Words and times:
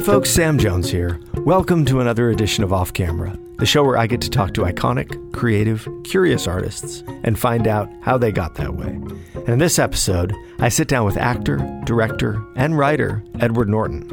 Hey 0.00 0.06
folks, 0.06 0.30
Sam 0.30 0.56
Jones 0.56 0.90
here. 0.90 1.20
Welcome 1.44 1.84
to 1.84 2.00
another 2.00 2.30
edition 2.30 2.64
of 2.64 2.72
Off 2.72 2.90
Camera, 2.90 3.38
the 3.58 3.66
show 3.66 3.84
where 3.84 3.98
I 3.98 4.06
get 4.06 4.22
to 4.22 4.30
talk 4.30 4.54
to 4.54 4.62
iconic, 4.62 5.30
creative, 5.34 5.86
curious 6.04 6.46
artists 6.46 7.04
and 7.22 7.38
find 7.38 7.66
out 7.66 7.90
how 8.00 8.16
they 8.16 8.32
got 8.32 8.54
that 8.54 8.76
way. 8.76 8.98
And 9.34 9.48
in 9.50 9.58
this 9.58 9.78
episode, 9.78 10.34
I 10.58 10.70
sit 10.70 10.88
down 10.88 11.04
with 11.04 11.18
actor, 11.18 11.58
director, 11.84 12.42
and 12.56 12.78
writer 12.78 13.22
Edward 13.40 13.68
Norton. 13.68 14.08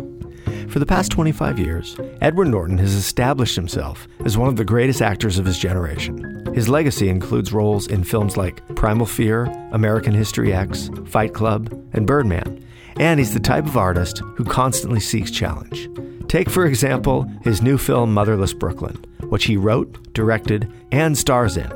For 0.68 0.80
the 0.80 0.86
past 0.86 1.10
25 1.10 1.58
years, 1.58 1.98
Edward 2.20 2.50
Norton 2.50 2.80
has 2.80 2.94
established 2.94 3.56
himself 3.56 4.10
as 4.26 4.38
one 4.38 4.50
of 4.50 4.58
the 4.58 4.66
greatest 4.66 5.02
actors 5.02 5.40
of 5.40 5.46
his 5.46 5.58
generation. 5.58 6.54
His 6.54 6.68
legacy 6.68 7.08
includes 7.08 7.54
roles 7.54 7.88
in 7.88 8.04
films 8.04 8.36
like 8.36 8.62
Primal 8.76 9.06
Fear, 9.06 9.46
American 9.72 10.14
History 10.14 10.52
X, 10.52 10.90
Fight 11.06 11.34
Club, 11.34 11.72
and 11.94 12.06
Birdman 12.06 12.62
and 13.00 13.20
he's 13.20 13.34
the 13.34 13.40
type 13.40 13.66
of 13.66 13.78
artist 13.78 14.20
who 14.36 14.44
constantly 14.44 15.00
seeks 15.00 15.32
challenge. 15.32 15.90
Take, 16.28 16.50
for 16.50 16.66
example, 16.66 17.24
his 17.42 17.62
new 17.62 17.78
film 17.78 18.14
Motherless 18.14 18.54
Brooklyn, 18.54 18.96
which 19.30 19.46
he 19.46 19.56
wrote, 19.58 20.14
directed, 20.14 20.72
and 20.92 21.18
stars 21.18 21.58
in. 21.58 21.70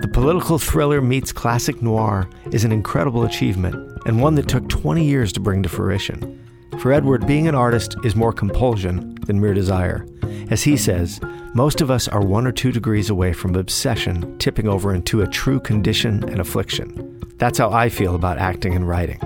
The 0.00 0.10
political 0.12 0.58
thriller 0.58 1.00
meets 1.00 1.32
classic 1.32 1.80
noir 1.80 2.28
is 2.52 2.64
an 2.64 2.72
incredible 2.72 3.24
achievement 3.24 3.74
and 4.06 4.20
one 4.20 4.34
that 4.34 4.48
took 4.48 4.68
20 4.68 5.04
years 5.04 5.32
to 5.32 5.40
bring 5.40 5.62
to 5.62 5.68
fruition. 5.68 6.40
For 6.78 6.92
Edward, 6.92 7.26
being 7.26 7.48
an 7.48 7.54
artist 7.54 7.96
is 8.04 8.14
more 8.14 8.32
compulsion 8.32 9.14
than 9.26 9.40
mere 9.40 9.54
desire. 9.54 10.06
As 10.50 10.62
he 10.62 10.76
says, 10.76 11.20
most 11.54 11.80
of 11.80 11.90
us 11.90 12.08
are 12.08 12.20
one 12.20 12.46
or 12.46 12.52
two 12.52 12.72
degrees 12.72 13.08
away 13.08 13.32
from 13.32 13.54
obsession 13.54 14.36
tipping 14.38 14.68
over 14.68 14.94
into 14.94 15.22
a 15.22 15.26
true 15.26 15.60
condition 15.60 16.22
and 16.24 16.40
affliction. 16.40 17.20
That's 17.38 17.58
how 17.58 17.70
I 17.70 17.88
feel 17.88 18.14
about 18.14 18.38
acting 18.38 18.74
and 18.74 18.86
writing. 18.86 19.20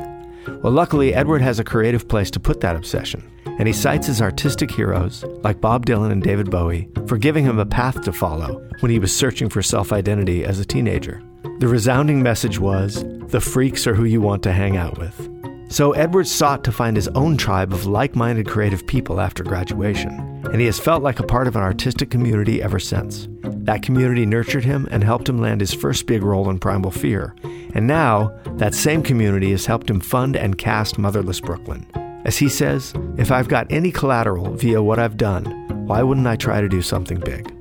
Well, 0.62 0.72
luckily, 0.72 1.14
Edward 1.14 1.42
has 1.42 1.58
a 1.58 1.64
creative 1.64 2.08
place 2.08 2.30
to 2.32 2.40
put 2.40 2.60
that 2.60 2.76
obsession, 2.76 3.22
and 3.44 3.66
he 3.66 3.72
cites 3.72 4.06
his 4.06 4.20
artistic 4.20 4.70
heroes, 4.70 5.24
like 5.42 5.60
Bob 5.60 5.86
Dylan 5.86 6.10
and 6.10 6.22
David 6.22 6.50
Bowie, 6.50 6.88
for 7.06 7.16
giving 7.16 7.44
him 7.44 7.58
a 7.58 7.66
path 7.66 8.02
to 8.02 8.12
follow 8.12 8.66
when 8.80 8.90
he 8.90 8.98
was 8.98 9.14
searching 9.14 9.48
for 9.48 9.62
self 9.62 9.92
identity 9.92 10.44
as 10.44 10.58
a 10.58 10.64
teenager. 10.64 11.22
The 11.60 11.68
resounding 11.68 12.22
message 12.22 12.58
was 12.58 13.04
the 13.28 13.40
freaks 13.40 13.86
are 13.86 13.94
who 13.94 14.04
you 14.04 14.20
want 14.20 14.42
to 14.44 14.52
hang 14.52 14.76
out 14.76 14.98
with. 14.98 15.37
So 15.70 15.92
Edward 15.92 16.26
sought 16.26 16.64
to 16.64 16.72
find 16.72 16.96
his 16.96 17.08
own 17.08 17.36
tribe 17.36 17.74
of 17.74 17.84
like 17.84 18.16
minded 18.16 18.48
creative 18.48 18.86
people 18.86 19.20
after 19.20 19.44
graduation, 19.44 20.12
and 20.46 20.60
he 20.60 20.66
has 20.66 20.80
felt 20.80 21.02
like 21.02 21.20
a 21.20 21.26
part 21.26 21.46
of 21.46 21.56
an 21.56 21.62
artistic 21.62 22.10
community 22.10 22.62
ever 22.62 22.78
since. 22.78 23.28
That 23.42 23.82
community 23.82 24.24
nurtured 24.24 24.64
him 24.64 24.88
and 24.90 25.04
helped 25.04 25.28
him 25.28 25.42
land 25.42 25.60
his 25.60 25.74
first 25.74 26.06
big 26.06 26.22
role 26.22 26.48
in 26.48 26.58
Primal 26.58 26.90
Fear, 26.90 27.34
and 27.74 27.86
now 27.86 28.34
that 28.56 28.74
same 28.74 29.02
community 29.02 29.50
has 29.50 29.66
helped 29.66 29.90
him 29.90 30.00
fund 30.00 30.36
and 30.36 30.56
cast 30.56 30.98
Motherless 30.98 31.40
Brooklyn. 31.40 31.86
As 32.24 32.38
he 32.38 32.48
says, 32.48 32.94
if 33.18 33.30
I've 33.30 33.48
got 33.48 33.70
any 33.70 33.92
collateral 33.92 34.54
via 34.54 34.82
what 34.82 34.98
I've 34.98 35.18
done, 35.18 35.44
why 35.86 36.02
wouldn't 36.02 36.26
I 36.26 36.36
try 36.36 36.62
to 36.62 36.68
do 36.68 36.80
something 36.80 37.20
big? 37.20 37.54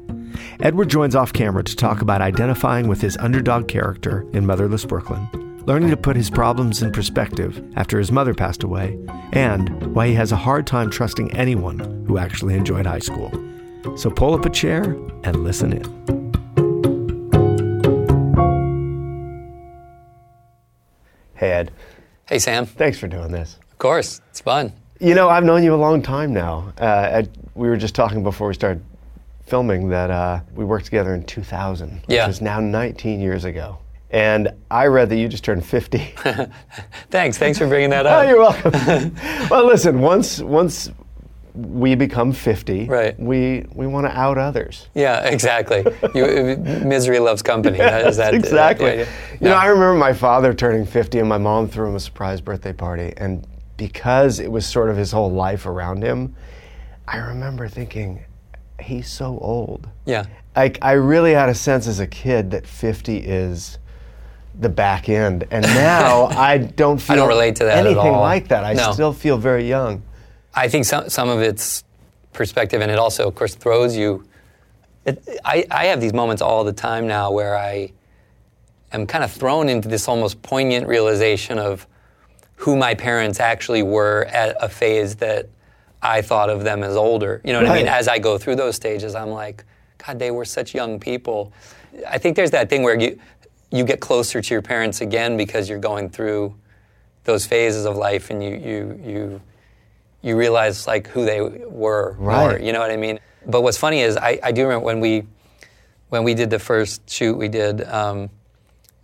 Edward 0.62 0.90
joins 0.90 1.14
off 1.14 1.34
camera 1.34 1.64
to 1.64 1.76
talk 1.76 2.02
about 2.02 2.22
identifying 2.22 2.88
with 2.88 3.02
his 3.02 3.18
underdog 3.18 3.68
character 3.68 4.26
in 4.32 4.46
Motherless 4.46 4.86
Brooklyn 4.86 5.28
learning 5.68 5.90
to 5.90 5.98
put 5.98 6.16
his 6.16 6.30
problems 6.30 6.82
in 6.82 6.94
perspective 6.94 7.62
after 7.76 8.00
his 8.00 8.10
mother 8.10 8.34
passed 8.34 8.64
away, 8.64 8.98
and 9.34 9.94
why 9.94 10.08
he 10.08 10.14
has 10.14 10.32
a 10.32 10.36
hard 10.36 10.66
time 10.66 10.90
trusting 10.90 11.30
anyone 11.36 12.06
who 12.08 12.18
actually 12.18 12.56
enjoyed 12.56 12.86
high 12.86 13.00
school. 13.00 13.30
So 13.98 14.10
pull 14.10 14.34
up 14.34 14.46
a 14.46 14.50
chair 14.50 14.84
and 15.24 15.44
listen 15.44 15.74
in. 15.74 16.08
Hey, 21.36 21.52
Ed. 21.52 21.72
Hey, 22.30 22.40
Sam. 22.40 22.66
Thanks 22.66 22.98
for 22.98 23.08
doing 23.08 23.32
this. 23.34 23.60
Of 23.70 23.78
course, 23.78 24.22
it's 24.30 24.40
fun. 24.40 24.72
You 25.02 25.16
know, 25.16 25.30
I've 25.30 25.44
known 25.44 25.64
you 25.64 25.76
a 25.76 25.76
long 25.76 26.02
time 26.02 26.34
now. 26.34 26.74
Uh, 26.80 27.10
Ed, 27.12 27.38
we 27.56 27.68
were 27.68 27.78
just 27.78 27.94
talking 27.94 28.24
before 28.24 28.48
we 28.48 28.54
started 28.54 28.82
filming 29.46 29.90
that 29.90 30.12
uh, 30.12 30.40
we 30.56 30.64
worked 30.64 30.86
together 30.86 31.14
in 31.14 31.24
2000, 31.26 32.02
yeah. 32.08 32.26
which 32.26 32.36
is 32.36 32.42
now 32.42 32.62
19 32.62 33.20
years 33.20 33.44
ago. 33.44 33.78
And 34.10 34.50
I 34.72 34.86
read 34.86 35.10
that 35.10 35.18
you 35.18 35.28
just 35.28 35.44
turned 35.44 35.66
50. 35.66 35.98
thanks. 37.10 37.38
Thanks 37.38 37.58
for 37.58 37.68
bringing 37.68 37.90
that 37.90 38.06
oh, 38.06 38.10
up. 38.10 38.26
oh, 38.26 38.30
you're 38.30 38.40
welcome. 38.40 39.16
well, 39.50 39.66
listen, 39.66 40.00
once 40.00 40.40
once 40.40 40.90
we 41.54 41.96
become 41.96 42.32
50, 42.32 42.86
right. 42.86 43.20
we 43.20 43.66
we 43.74 43.88
want 43.88 44.06
to 44.06 44.18
out 44.18 44.38
others. 44.38 44.88
Yeah, 44.94 45.26
exactly. 45.26 45.84
you, 46.14 46.56
misery 46.86 47.20
loves 47.20 47.42
company. 47.42 47.78
yes, 47.80 48.18
that, 48.18 48.34
exactly. 48.34 48.90
Yeah, 48.90 48.96
yeah. 48.96 49.08
You 49.42 49.48
know, 49.50 49.56
I 49.56 49.66
remember 49.66 49.96
my 49.96 50.14
father 50.14 50.54
turning 50.54 50.86
50 50.86 51.20
and 51.20 51.28
my 51.28 51.38
mom 51.38 51.68
threw 51.68 51.90
him 51.90 51.96
a 51.96 52.00
surprise 52.00 52.40
birthday 52.42 52.74
party. 52.74 53.14
And 53.18 53.46
because 53.76 54.40
it 54.40 54.52
was 54.52 54.66
sort 54.66 54.90
of 54.90 54.98
his 54.98 55.12
whole 55.12 55.32
life 55.32 55.66
around 55.66 56.04
him, 56.04 56.36
I 57.08 57.18
remember 57.18 57.68
thinking, 57.68 58.24
he's 58.80 59.10
so 59.10 59.38
old. 59.40 59.90
Yeah. 60.06 60.26
Like, 60.56 60.80
I 60.82 60.94
really 60.94 61.34
had 61.34 61.50
a 61.50 61.56
sense 61.56 61.88
as 61.88 62.00
a 62.00 62.08
kid 62.08 62.52
that 62.52 62.68
50 62.68 63.18
is 63.18 63.80
the 64.60 64.70
back 64.70 65.10
end. 65.10 65.48
And 65.52 65.66
now 65.66 66.26
I 66.32 66.58
don't 66.58 67.00
feel 67.00 67.14
I 67.14 67.16
don't 67.18 67.28
relate 67.28 67.56
to 67.58 67.66
that 67.66 67.86
anything 67.86 68.12
like 68.12 68.48
that. 68.50 68.64
I 68.64 68.74
no. 68.74 68.92
still 68.92 69.14
feel 69.14 69.38
very 69.38 69.68
young. 69.68 70.02
I 70.54 70.68
think 70.68 70.86
some, 70.86 71.10
some 71.10 71.30
of 71.30 71.42
it's 71.42 71.84
perspective, 72.34 72.82
and 72.82 72.92
it 72.92 72.98
also, 72.98 73.28
of 73.28 73.36
course, 73.36 73.56
throws 73.56 73.96
you. 73.96 74.28
It, 75.06 75.24
I, 75.46 75.66
I 75.70 75.86
have 75.86 76.02
these 76.02 76.14
moments 76.14 76.42
all 76.42 76.64
the 76.64 76.74
time 76.74 77.08
now 77.08 77.32
where 77.32 77.58
I 77.58 77.92
am 78.92 79.06
kind 79.06 79.24
of 79.24 79.32
thrown 79.32 79.70
into 79.70 79.88
this 79.88 80.08
almost 80.08 80.42
poignant 80.42 80.88
realization 80.88 81.60
of 81.60 81.88
who 82.56 82.76
my 82.76 82.96
parents 82.96 83.40
actually 83.40 83.84
were 83.84 84.26
at 84.26 84.56
a 84.60 84.68
phase 84.68 85.16
that 85.18 85.48
I 86.02 86.22
thought 86.22 86.50
of 86.50 86.64
them 86.64 86.84
as 86.84 86.96
older. 86.96 87.42
You 87.44 87.54
know 87.54 87.60
what 87.60 87.70
right. 87.70 87.76
I 87.76 87.78
mean? 87.80 87.88
As 87.88 88.08
I 88.08 88.20
go 88.20 88.38
through 88.38 88.56
those 88.56 88.76
stages, 88.76 89.16
I'm 89.16 89.30
like, 89.30 89.64
God, 90.06 90.20
they 90.20 90.32
were 90.32 90.46
such 90.46 90.74
young 90.74 91.00
people. 91.00 91.54
I 92.08 92.18
think 92.18 92.36
there's 92.36 92.52
that 92.52 92.70
thing 92.70 92.84
where 92.84 93.00
you, 93.00 93.20
you 93.72 93.84
get 93.84 94.00
closer 94.00 94.42
to 94.42 94.54
your 94.54 94.62
parents 94.62 95.02
again 95.02 95.38
because 95.38 95.70
you're 95.70 95.80
going 95.80 96.10
through 96.10 96.56
those 97.24 97.46
phases 97.46 97.86
of 97.86 97.98
life 97.98 98.30
and 98.30 98.44
you 98.44 98.56
you 98.56 99.02
you 99.04 99.42
you 100.22 100.38
realize 100.38 100.88
like 100.88 101.08
who 101.08 101.26
they 101.26 101.42
were 101.42 102.16
right. 102.18 102.52
more, 102.52 102.60
you 102.60 102.74
know 102.74 102.80
what 102.80 102.92
I 102.92 102.98
mean? 102.98 103.20
But 103.46 103.62
what's 103.62 103.78
funny 103.78 104.02
is 104.02 104.18
I, 104.18 104.40
I 104.42 104.52
do 104.52 104.64
remember 104.64 104.86
when 104.86 105.00
we 105.00 105.24
when 106.10 106.24
we 106.24 106.34
did 106.34 106.50
the 106.50 106.60
first 106.60 107.10
shoot 107.10 107.36
we 107.36 107.50
did 107.50 107.84
um, 107.84 108.30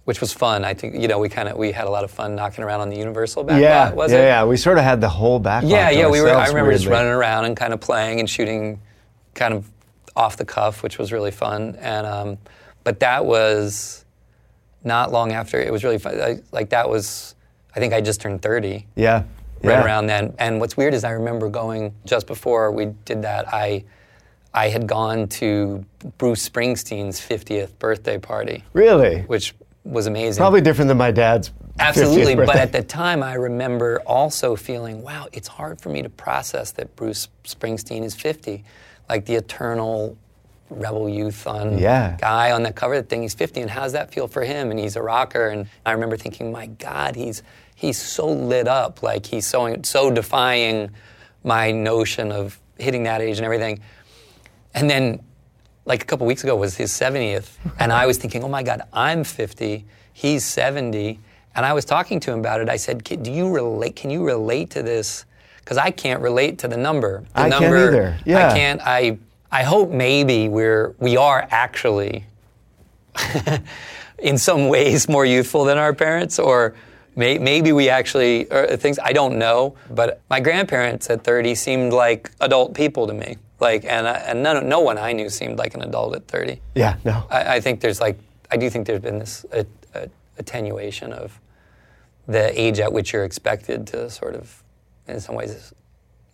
which 0.05 0.19
was 0.19 0.33
fun. 0.33 0.65
I 0.65 0.73
think 0.73 0.95
you 0.99 1.07
know 1.07 1.19
we 1.19 1.29
kind 1.29 1.47
of 1.47 1.57
we 1.57 1.71
had 1.71 1.85
a 1.85 1.89
lot 1.89 2.03
of 2.03 2.11
fun 2.11 2.35
knocking 2.35 2.63
around 2.63 2.81
on 2.81 2.89
the 2.89 2.97
Universal 2.97 3.43
back 3.45 3.61
yeah, 3.61 3.85
lot, 3.85 3.95
was 3.95 4.11
yeah, 4.11 4.17
it? 4.17 4.25
Yeah, 4.25 4.45
we 4.45 4.57
sort 4.57 4.77
of 4.77 4.83
had 4.83 4.99
the 4.99 5.09
whole 5.09 5.39
back. 5.39 5.63
Yeah, 5.65 5.89
yeah, 5.89 6.09
we 6.09 6.21
were. 6.21 6.29
I 6.29 6.47
remember 6.47 6.69
weirdly. 6.69 6.79
just 6.79 6.87
running 6.87 7.11
around 7.11 7.45
and 7.45 7.55
kind 7.55 7.73
of 7.73 7.79
playing 7.79 8.19
and 8.19 8.29
shooting, 8.29 8.81
kind 9.33 9.53
of 9.53 9.69
off 10.15 10.37
the 10.37 10.45
cuff, 10.45 10.83
which 10.83 10.97
was 10.97 11.11
really 11.11 11.31
fun. 11.31 11.77
And 11.79 12.05
um, 12.05 12.37
but 12.83 12.99
that 12.99 13.25
was 13.25 14.02
not 14.83 15.11
long 15.11 15.31
after 15.31 15.59
it 15.59 15.71
was 15.71 15.83
really 15.83 15.97
fun. 15.97 16.19
I, 16.19 16.39
like 16.51 16.69
that 16.69 16.89
was, 16.89 17.35
I 17.75 17.79
think 17.79 17.93
I 17.93 18.01
just 18.01 18.21
turned 18.21 18.41
30. 18.41 18.85
Yeah. 18.95 19.23
Right 19.63 19.73
yeah. 19.73 19.85
around 19.85 20.07
then. 20.07 20.33
And 20.39 20.59
what's 20.59 20.75
weird 20.75 20.93
is 20.93 21.03
I 21.03 21.11
remember 21.11 21.49
going 21.49 21.93
just 22.05 22.27
before 22.27 22.71
we 22.71 22.87
did 23.05 23.21
that. 23.21 23.53
I 23.53 23.85
I 24.53 24.69
had 24.69 24.85
gone 24.87 25.27
to 25.29 25.83
Bruce 26.17 26.47
Springsteen's 26.47 27.19
50th 27.19 27.77
birthday 27.79 28.19
party. 28.19 28.63
Really? 28.73 29.21
Which 29.21 29.55
was 29.83 30.05
amazing. 30.05 30.39
Probably 30.39 30.61
different 30.61 30.89
than 30.89 30.97
my 30.97 31.11
dad's. 31.11 31.51
Absolutely, 31.79 32.35
but 32.35 32.55
at 32.55 32.71
the 32.71 32.83
time 32.83 33.23
I 33.23 33.33
remember 33.33 33.99
also 34.05 34.55
feeling, 34.55 35.01
wow, 35.01 35.27
it's 35.33 35.47
hard 35.47 35.81
for 35.81 35.89
me 35.89 36.03
to 36.03 36.09
process 36.09 36.71
that 36.73 36.95
Bruce 36.95 37.29
Springsteen 37.45 38.03
is 38.03 38.13
50. 38.13 38.63
Like 39.09 39.25
the 39.25 39.35
eternal 39.35 40.15
rebel 40.77 41.09
youth 41.09 41.45
on 41.47 41.77
yeah. 41.77 42.17
guy 42.19 42.51
on 42.51 42.63
the 42.63 42.73
cover 42.73 42.95
of 42.95 43.03
the 43.03 43.09
thing. 43.09 43.21
He's 43.21 43.33
50, 43.33 43.61
and 43.61 43.69
how's 43.69 43.93
that 43.93 44.13
feel 44.13 44.27
for 44.27 44.43
him? 44.43 44.71
And 44.71 44.79
he's 44.79 44.95
a 44.95 45.01
rocker. 45.01 45.47
And 45.47 45.67
I 45.85 45.91
remember 45.91 46.17
thinking, 46.17 46.51
my 46.51 46.67
God, 46.67 47.15
he's 47.15 47.43
he's 47.75 48.01
so 48.01 48.27
lit 48.27 48.67
up, 48.67 49.03
like 49.03 49.25
he's 49.25 49.47
so 49.47 49.75
so 49.83 50.11
defying 50.11 50.91
my 51.43 51.71
notion 51.71 52.31
of 52.31 52.59
hitting 52.77 53.03
that 53.03 53.21
age 53.21 53.37
and 53.37 53.45
everything. 53.45 53.79
And 54.73 54.89
then, 54.89 55.23
like 55.85 56.01
a 56.01 56.05
couple 56.05 56.25
weeks 56.25 56.43
ago, 56.43 56.55
was 56.55 56.75
his 56.75 56.91
70th, 56.91 57.57
and 57.79 57.91
I 57.91 58.05
was 58.05 58.17
thinking, 58.17 58.43
oh 58.43 58.47
my 58.47 58.63
God, 58.63 58.81
I'm 58.91 59.23
50, 59.23 59.85
he's 60.13 60.43
70, 60.45 61.19
and 61.55 61.65
I 61.65 61.73
was 61.73 61.85
talking 61.85 62.19
to 62.21 62.31
him 62.31 62.39
about 62.39 62.61
it. 62.61 62.69
I 62.69 62.77
said, 62.77 63.03
do 63.03 63.31
you 63.31 63.51
relate? 63.51 63.95
Can 63.95 64.09
you 64.09 64.25
relate 64.25 64.71
to 64.71 64.81
this? 64.81 65.25
Because 65.57 65.77
I 65.77 65.91
can't 65.91 66.21
relate 66.21 66.59
to 66.59 66.67
the 66.67 66.77
number. 66.77 67.23
The 67.33 67.41
I 67.41 67.49
number, 67.49 67.67
can't 67.67 67.95
either. 67.95 68.19
Yeah. 68.25 68.49
I 68.49 68.53
can't. 68.53 68.81
I 68.81 69.17
I 69.53 69.61
hope 69.61 69.91
maybe 69.91 70.49
we're 70.49 70.95
we 70.97 71.15
are 71.15 71.47
actually 71.51 72.25
in 74.17 74.39
some 74.39 74.67
ways 74.67 75.07
more 75.07 75.25
youthful 75.25 75.63
than 75.63 75.77
our 75.77 75.93
parents, 75.93 76.39
or 76.39 76.73
may, 77.15 77.37
maybe 77.37 77.71
we 77.71 77.87
actually 77.87 78.45
things 78.77 78.97
I 78.97 79.13
don't 79.13 79.37
know. 79.37 79.75
But 79.91 80.21
my 80.27 80.39
grandparents 80.39 81.07
at 81.11 81.23
30 81.23 81.53
seemed 81.53 81.93
like 81.93 82.31
adult 82.41 82.73
people 82.73 83.05
to 83.05 83.13
me. 83.13 83.37
Like, 83.59 83.85
and 83.85 84.07
I, 84.07 84.15
and 84.15 84.41
none, 84.41 84.67
no 84.67 84.79
one 84.79 84.97
I 84.97 85.13
knew 85.13 85.29
seemed 85.29 85.59
like 85.59 85.75
an 85.75 85.83
adult 85.83 86.15
at 86.15 86.27
30. 86.27 86.59
Yeah, 86.73 86.97
no. 87.05 87.27
I, 87.29 87.57
I 87.57 87.59
think 87.61 87.79
there's 87.79 88.01
like 88.01 88.17
I 88.49 88.57
do 88.57 88.71
think 88.71 88.87
there's 88.87 89.01
been 89.01 89.19
this 89.19 89.45
a, 89.51 89.67
a, 89.93 90.09
attenuation 90.39 91.13
of 91.13 91.39
the 92.27 92.59
age 92.59 92.79
at 92.79 92.91
which 92.91 93.13
you're 93.13 93.23
expected 93.23 93.85
to 93.87 94.09
sort 94.09 94.33
of, 94.33 94.63
in 95.07 95.19
some 95.19 95.35
ways, 95.35 95.75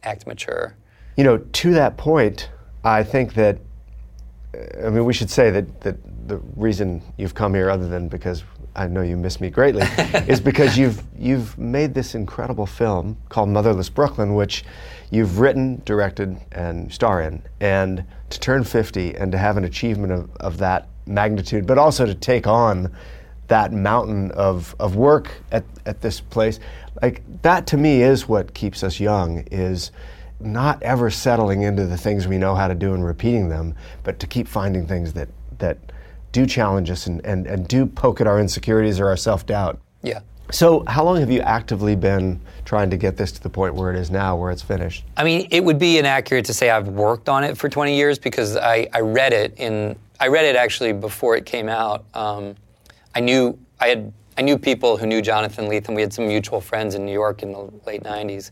act 0.03 0.25
mature. 0.25 0.75
You 1.17 1.25
know, 1.25 1.37
to 1.37 1.73
that 1.73 1.97
point, 1.97 2.49
I 2.83 3.03
think 3.03 3.33
that, 3.33 3.59
uh, 4.53 4.87
I 4.87 4.89
mean, 4.89 5.05
we 5.05 5.13
should 5.13 5.29
say 5.29 5.51
that, 5.51 5.81
that 5.81 5.97
the 6.27 6.37
reason 6.55 7.01
you've 7.17 7.35
come 7.35 7.53
here, 7.53 7.69
other 7.69 7.87
than 7.87 8.07
because 8.07 8.43
I 8.75 8.87
know 8.87 9.01
you 9.01 9.17
miss 9.17 9.41
me 9.41 9.49
greatly, 9.49 9.83
is 10.27 10.39
because 10.39 10.77
you've, 10.77 11.03
you've 11.17 11.57
made 11.57 11.93
this 11.93 12.15
incredible 12.15 12.65
film 12.65 13.17
called 13.29 13.49
Motherless 13.49 13.89
Brooklyn, 13.89 14.35
which 14.35 14.63
you've 15.11 15.39
written, 15.39 15.81
directed, 15.85 16.37
and 16.51 16.91
star 16.93 17.21
in. 17.21 17.41
And 17.59 18.05
to 18.29 18.39
turn 18.39 18.63
50 18.63 19.15
and 19.15 19.31
to 19.31 19.37
have 19.37 19.57
an 19.57 19.65
achievement 19.65 20.13
of, 20.13 20.35
of 20.37 20.57
that 20.59 20.87
magnitude, 21.05 21.65
but 21.65 21.77
also 21.77 22.05
to 22.05 22.15
take 22.15 22.47
on 22.47 22.95
that 23.47 23.73
mountain 23.73 24.31
of, 24.31 24.75
of 24.79 24.95
work 24.95 25.31
at, 25.51 25.65
at 25.85 26.01
this 26.01 26.21
place, 26.21 26.59
like 27.01 27.23
that 27.41 27.65
to 27.67 27.77
me 27.77 28.03
is 28.03 28.27
what 28.27 28.53
keeps 28.53 28.83
us 28.83 28.99
young, 28.99 29.43
is 29.51 29.91
not 30.39 30.81
ever 30.83 31.09
settling 31.09 31.63
into 31.63 31.85
the 31.85 31.97
things 31.97 32.27
we 32.27 32.37
know 32.37 32.55
how 32.55 32.67
to 32.67 32.75
do 32.75 32.93
and 32.93 33.05
repeating 33.05 33.49
them, 33.49 33.75
but 34.03 34.19
to 34.19 34.27
keep 34.27 34.47
finding 34.47 34.87
things 34.87 35.13
that, 35.13 35.29
that 35.57 35.77
do 36.31 36.45
challenge 36.45 36.89
us 36.89 37.07
and, 37.07 37.25
and, 37.25 37.47
and 37.47 37.67
do 37.67 37.85
poke 37.85 38.21
at 38.21 38.27
our 38.27 38.39
insecurities 38.39 38.99
or 38.99 39.07
our 39.07 39.17
self 39.17 39.45
doubt. 39.45 39.79
Yeah. 40.01 40.21
So, 40.51 40.83
how 40.87 41.03
long 41.03 41.19
have 41.19 41.29
you 41.29 41.41
actively 41.41 41.95
been 41.95 42.39
trying 42.65 42.89
to 42.89 42.97
get 42.97 43.17
this 43.17 43.31
to 43.33 43.43
the 43.43 43.49
point 43.49 43.75
where 43.75 43.93
it 43.93 43.99
is 43.99 44.09
now, 44.09 44.35
where 44.35 44.49
it's 44.49 44.63
finished? 44.63 45.05
I 45.15 45.23
mean, 45.23 45.47
it 45.51 45.63
would 45.63 45.77
be 45.77 45.99
inaccurate 45.99 46.45
to 46.45 46.53
say 46.53 46.71
I've 46.71 46.87
worked 46.87 47.29
on 47.29 47.43
it 47.43 47.55
for 47.55 47.69
20 47.69 47.95
years 47.95 48.17
because 48.17 48.57
I, 48.57 48.87
I 48.93 49.01
read 49.01 49.33
it 49.33 49.53
in 49.57 49.95
I 50.19 50.27
read 50.27 50.45
it 50.45 50.55
actually 50.55 50.91
before 50.91 51.37
it 51.37 51.45
came 51.45 51.69
out. 51.69 52.03
Um, 52.13 52.55
I 53.15 53.19
knew 53.19 53.57
I 53.79 53.87
had 53.87 54.13
I 54.37 54.41
knew 54.41 54.57
people 54.57 54.97
who 54.97 55.05
knew 55.05 55.21
Jonathan 55.21 55.65
Lethem. 55.65 55.95
We 55.95 56.01
had 56.01 56.13
some 56.13 56.27
mutual 56.27 56.61
friends 56.61 56.95
in 56.95 57.05
New 57.05 57.11
York 57.11 57.43
in 57.43 57.51
the 57.51 57.69
late 57.85 58.03
90s. 58.03 58.51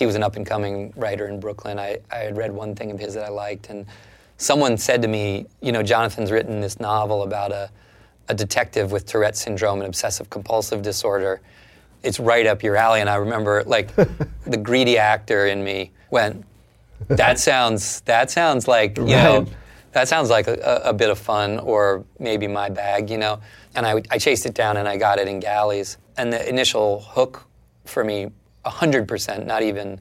He 0.00 0.06
was 0.06 0.14
an 0.16 0.22
up 0.22 0.36
and 0.36 0.46
coming 0.46 0.94
writer 0.96 1.28
in 1.28 1.38
Brooklyn. 1.40 1.78
I, 1.78 1.98
I 2.10 2.16
had 2.16 2.34
read 2.38 2.50
one 2.50 2.74
thing 2.74 2.90
of 2.90 2.98
his 2.98 3.12
that 3.12 3.22
I 3.24 3.28
liked, 3.28 3.68
and 3.68 3.84
someone 4.38 4.78
said 4.78 5.02
to 5.02 5.08
me, 5.08 5.44
you 5.60 5.72
know, 5.72 5.82
Jonathan's 5.82 6.30
written 6.30 6.58
this 6.62 6.80
novel 6.80 7.22
about 7.22 7.52
a 7.52 7.70
a 8.30 8.34
detective 8.34 8.92
with 8.92 9.04
Tourette 9.04 9.36
syndrome 9.36 9.80
and 9.80 9.88
obsessive 9.88 10.30
compulsive 10.30 10.80
disorder. 10.82 11.42
It's 12.02 12.18
right 12.18 12.46
up 12.46 12.62
your 12.62 12.76
alley. 12.76 13.00
And 13.00 13.10
I 13.10 13.16
remember, 13.16 13.62
like, 13.66 13.94
the 14.46 14.56
greedy 14.56 14.96
actor 14.96 15.48
in 15.48 15.62
me 15.62 15.90
went, 16.10 16.46
"That 17.08 17.38
sounds. 17.38 18.00
That 18.02 18.30
sounds 18.30 18.66
like 18.66 18.96
you 18.96 19.04
Right. 19.04 19.10
know." 19.22 19.46
That 19.92 20.08
sounds 20.08 20.30
like 20.30 20.46
a, 20.46 20.80
a 20.84 20.92
bit 20.94 21.10
of 21.10 21.18
fun, 21.18 21.58
or 21.58 22.04
maybe 22.18 22.46
my 22.46 22.70
bag, 22.70 23.10
you 23.10 23.18
know. 23.18 23.40
And 23.74 23.84
I, 23.84 24.00
I 24.10 24.16
chased 24.18 24.46
it 24.46 24.54
down, 24.54 24.78
and 24.78 24.88
I 24.88 24.96
got 24.96 25.18
it 25.18 25.28
in 25.28 25.40
galleys. 25.40 25.98
And 26.16 26.32
the 26.32 26.48
initial 26.48 27.00
hook 27.00 27.42
for 27.84 28.02
me, 28.02 28.30
hundred 28.64 29.08
percent, 29.08 29.46
not 29.46 29.62
even, 29.62 30.00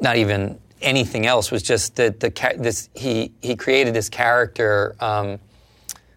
not 0.00 0.16
even 0.16 0.58
anything 0.80 1.26
else, 1.26 1.50
was 1.50 1.62
just 1.62 1.96
that 1.96 2.20
the 2.20 2.30
this 2.58 2.88
he 2.94 3.32
he 3.42 3.56
created 3.56 3.94
this 3.94 4.08
character 4.08 4.94
um, 5.00 5.38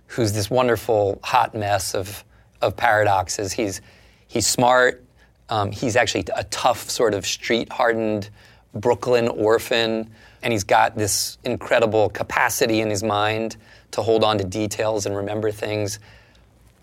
who's 0.08 0.34
this 0.34 0.50
wonderful 0.50 1.20
hot 1.24 1.56
mess 1.56 1.96
of 1.96 2.24
of 2.62 2.76
paradoxes. 2.76 3.54
He's 3.54 3.82
he's 4.28 4.48
smart. 4.48 5.04
Um, 5.50 5.72
he's 5.72 5.98
actually 5.98 6.26
a 6.36 6.46
tough, 6.46 6.90
sort 6.90 7.14
of 7.14 7.26
street 7.26 7.70
hardened 7.70 8.30
Brooklyn 8.74 9.28
orphan, 9.28 10.10
and 10.42 10.54
he's 10.54 10.64
got 10.64 10.96
this 10.96 11.38
incredible 11.44 12.10
capacity 12.10 12.80
in 12.80 12.90
his 12.90 13.04
mind 13.04 13.58
to 13.92 14.02
hold 14.02 14.24
on 14.24 14.38
to 14.38 14.46
details 14.46 15.06
and 15.06 15.16
remember 15.16 15.52
things. 15.52 16.00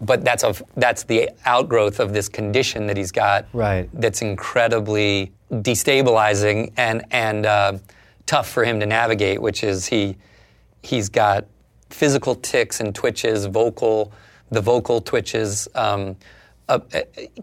But 0.00 0.25
that's 0.25 0.45
of 0.45 0.62
that's 0.77 1.03
the 1.03 1.31
outgrowth 1.45 1.99
of 1.99 2.12
this 2.12 2.29
condition 2.29 2.87
that 2.87 2.97
he's 2.97 3.12
got. 3.12 3.47
Right. 3.53 3.89
That's 3.93 4.23
incredibly 4.23 5.33
destabilizing 5.50 6.73
and 6.77 7.05
and 7.11 7.47
uh, 7.47 7.79
tough 8.27 8.49
for 8.49 8.65
him 8.65 8.79
to 8.81 8.87
navigate. 8.87 9.43
Which 9.43 9.65
is 9.65 9.87
he 9.87 10.17
he's 10.83 11.09
got 11.09 11.47
physical 11.91 12.35
tics 12.37 12.81
and 12.81 12.95
twitches, 12.95 13.47
vocal 13.47 14.12
the 14.50 14.61
vocal 14.61 15.00
twitches. 15.00 15.69
Um, 15.75 16.17
uh, 16.69 16.81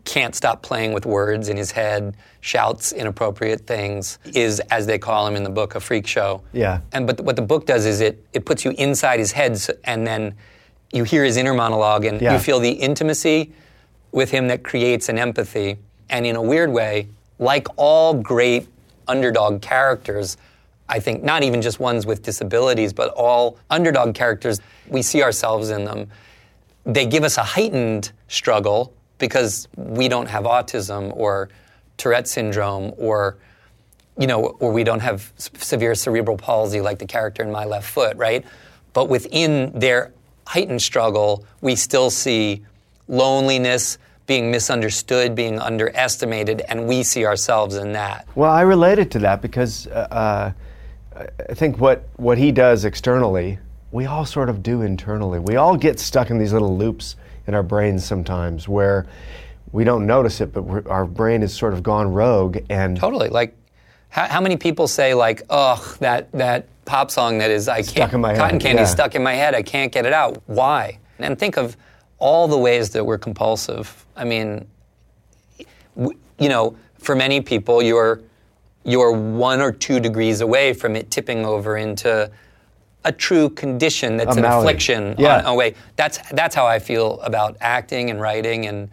can't 0.04 0.36
stop 0.36 0.62
playing 0.62 0.94
with 0.94 1.06
words 1.06 1.50
in 1.50 1.58
his 1.58 1.72
head, 1.72 2.16
shouts 2.42 2.92
inappropriate 2.92 3.66
things, 3.66 4.20
is, 4.36 4.60
as 4.70 4.86
they 4.86 5.00
call 5.00 5.26
him 5.26 5.36
in 5.36 5.44
the 5.44 5.50
book, 5.50 5.74
a 5.74 5.80
freak 5.80 6.06
show. 6.06 6.44
Yeah. 6.54 6.82
And 6.92 7.08
but 7.08 7.20
what 7.22 7.36
the 7.36 7.42
book 7.42 7.66
does 7.66 7.88
is 7.88 8.02
it 8.02 8.24
it 8.34 8.46
puts 8.46 8.64
you 8.64 8.72
inside 8.78 9.20
his 9.20 9.32
head, 9.32 9.60
and 9.84 10.06
then 10.06 10.36
you 10.96 11.04
hear 11.04 11.24
his 11.24 11.38
inner 11.38 11.54
monologue, 11.54 12.06
and 12.06 12.22
Yeah. 12.22 12.34
you 12.34 12.40
feel 12.40 12.60
the 12.60 12.72
intimacy 12.72 13.52
with 14.12 14.32
him 14.32 14.48
that 14.48 14.64
creates 14.64 15.10
an 15.10 15.18
empathy. 15.18 15.78
And 16.10 16.26
in 16.26 16.36
a 16.36 16.42
weird 16.42 16.72
way, 16.72 17.08
like 17.38 17.68
all 17.76 18.14
great 18.14 18.68
underdog 19.08 19.62
characters, 19.62 20.38
I 20.88 21.00
think 21.00 21.24
not 21.24 21.44
even 21.44 21.62
just 21.62 21.80
ones 21.80 22.06
with 22.06 22.22
disabilities, 22.24 22.94
but 22.94 23.10
all 23.10 23.58
underdog 23.70 24.16
characters, 24.16 24.62
we 24.88 25.02
see 25.02 25.22
ourselves 25.22 25.70
in 25.70 25.86
them 25.86 26.08
they 26.86 27.06
give 27.06 27.24
us 27.24 27.38
a 27.38 27.44
heightened 27.44 28.12
struggle 28.28 28.94
because 29.18 29.68
we 29.76 30.08
don't 30.08 30.28
have 30.28 30.44
autism 30.44 31.12
or 31.16 31.50
Tourette 31.98 32.28
syndrome 32.28 32.94
or 32.98 33.38
you 34.18 34.28
know 34.28 34.46
or 34.60 34.72
we 34.72 34.84
don't 34.84 35.00
have 35.00 35.34
severe 35.38 35.96
cerebral 35.96 36.38
palsy 36.38 36.82
like 36.82 37.00
the 37.00 37.06
character 37.08 37.44
in 37.44 37.52
My 37.52 37.66
Left 37.66 37.88
Foot, 37.90 38.16
right? 38.18 38.46
But 38.94 39.10
within 39.10 39.72
their 39.78 40.12
heightened 40.46 40.82
struggle, 40.82 41.46
we 41.62 41.76
still 41.76 42.10
see 42.10 42.64
loneliness, 43.08 43.98
being 44.28 44.50
misunderstood, 44.50 45.36
being 45.36 45.60
underestimated, 45.60 46.62
and 46.68 46.88
we 46.88 47.04
see 47.04 47.26
ourselves 47.26 47.76
in 47.76 47.94
that. 47.94 48.28
Well, 48.36 48.52
I 48.52 48.62
related 48.62 49.12
to 49.12 49.20
that 49.20 49.42
because 49.42 49.88
uh, 49.88 50.54
uh, 51.16 51.26
I 51.50 51.54
think 51.54 51.80
what, 51.80 52.08
what 52.18 52.38
he 52.38 52.52
does 52.52 52.86
externally, 52.86 53.60
we 53.92 54.06
all 54.06 54.26
sort 54.26 54.50
of 54.50 54.64
do 54.64 54.82
internally. 54.82 55.40
We 55.40 55.56
all 55.56 55.78
get 55.78 56.00
stuck 56.00 56.30
in 56.30 56.38
these 56.38 56.54
little 56.54 56.76
loops 56.76 57.16
in 57.48 57.54
our 57.54 57.64
brains 57.64 58.04
sometimes 58.04 58.68
where 58.68 59.06
we 59.72 59.84
don't 59.84 60.08
notice 60.08 60.42
it, 60.42 60.54
but 60.54 60.64
we're, 60.64 60.88
our 60.90 61.06
brain 61.06 61.42
has 61.42 61.54
sort 61.54 61.74
of 61.74 61.84
gone 61.84 62.12
rogue. 62.12 62.58
And 62.70 62.98
Totally. 62.98 63.30
Like, 63.30 63.56
how, 64.10 64.26
how 64.28 64.42
many 64.42 64.58
people 64.58 64.88
say 64.88 65.14
like, 65.14 65.44
"Ugh, 65.50 65.98
that 66.00 66.32
that 66.32 66.68
pop 66.86 67.12
song 67.12 67.38
that 67.40 67.52
is 67.52 67.68
I 67.68 67.82
can't 67.82 68.14
in 68.14 68.22
my 68.22 68.30
head, 68.30 68.38
cotton 68.38 68.60
candy 68.60 68.82
yeah. 68.82 68.88
stuck 68.88 69.16
in 69.16 69.24
my 69.24 69.34
head. 69.34 69.56
I 69.56 69.62
can't 69.62 69.92
get 69.92 70.06
it 70.06 70.14
out. 70.14 70.42
Why?" 70.46 71.00
And 71.20 71.38
think 71.38 71.58
of 71.58 71.76
all 72.20 72.48
the 72.48 72.58
ways 72.58 72.90
that 72.92 73.04
we're 73.06 73.18
compulsive. 73.18 74.06
I 74.16 74.24
mean, 74.24 74.68
you 75.98 76.50
know, 76.50 76.76
for 77.00 77.16
many 77.16 77.42
people, 77.42 77.82
you're 77.82 78.22
you're 78.84 79.12
one 79.12 79.62
or 79.62 79.72
two 79.72 80.00
degrees 80.00 80.42
away 80.42 80.74
from 80.74 80.96
it 80.96 81.10
tipping 81.10 81.46
over 81.46 81.78
into 81.78 82.30
a 83.04 83.12
true 83.12 83.50
condition 83.50 84.18
that's 84.18 84.36
A 84.36 84.40
an 84.40 84.42
malady. 84.44 84.62
affliction 84.68 85.16
Yeah. 85.18 85.40
on 85.40 85.46
a 85.46 85.56
way. 85.56 85.76
That's 85.96 86.20
that's 86.32 86.56
how 86.56 86.66
I 86.68 86.80
feel 86.80 87.20
about 87.22 87.58
acting 87.62 88.10
and 88.10 88.20
writing 88.22 88.66
and 88.68 88.90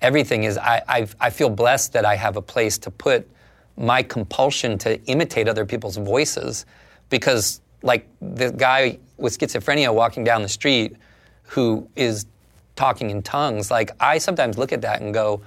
everything. 0.00 0.44
Is 0.44 0.56
I 0.58 0.82
I've, 0.88 1.16
I 1.20 1.30
feel 1.30 1.50
blessed 1.50 1.92
that 1.94 2.04
I 2.04 2.16
have 2.16 2.36
a 2.36 2.42
place 2.42 2.78
to 2.78 2.90
put 2.90 3.28
my 3.76 4.02
compulsion 4.02 4.78
to 4.78 5.02
imitate 5.04 5.48
other 5.48 5.66
people's 5.66 5.96
voices, 5.98 6.64
because 7.08 7.60
like 7.82 8.08
the 8.20 8.50
guy 8.52 8.98
with 9.16 9.38
schizophrenia 9.38 9.92
walking 9.94 10.24
down 10.24 10.42
the 10.42 10.48
street 10.48 10.96
who 11.44 11.88
is 11.96 12.26
talking 12.74 13.10
in 13.10 13.22
tongues, 13.22 13.70
like 13.70 13.90
I 14.00 14.18
sometimes 14.18 14.58
look 14.58 14.72
at 14.72 14.82
that 14.82 15.00
and 15.00 15.14
go, 15.14 15.40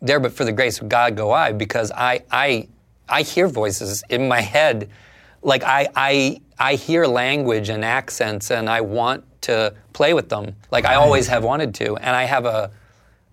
there 0.00 0.20
but 0.20 0.32
for 0.32 0.44
the 0.44 0.52
grace 0.52 0.80
of 0.80 0.88
God 0.88 1.16
go 1.16 1.32
I 1.32 1.52
because 1.52 1.90
I 1.92 2.22
I 2.30 2.68
I 3.08 3.22
hear 3.22 3.48
voices 3.48 4.02
in 4.08 4.28
my 4.28 4.40
head. 4.40 4.90
Like 5.42 5.62
I 5.64 5.88
I 5.94 6.40
I 6.58 6.74
hear 6.74 7.06
language 7.06 7.68
and 7.68 7.84
accents 7.84 8.50
and 8.50 8.68
I 8.68 8.80
want 8.80 9.24
to 9.42 9.74
play 9.92 10.14
with 10.14 10.28
them. 10.28 10.54
Like 10.70 10.84
I 10.84 10.94
always 10.94 11.26
have 11.28 11.44
wanted 11.44 11.74
to 11.76 11.96
and 11.96 12.14
I 12.14 12.24
have 12.24 12.44
a 12.44 12.70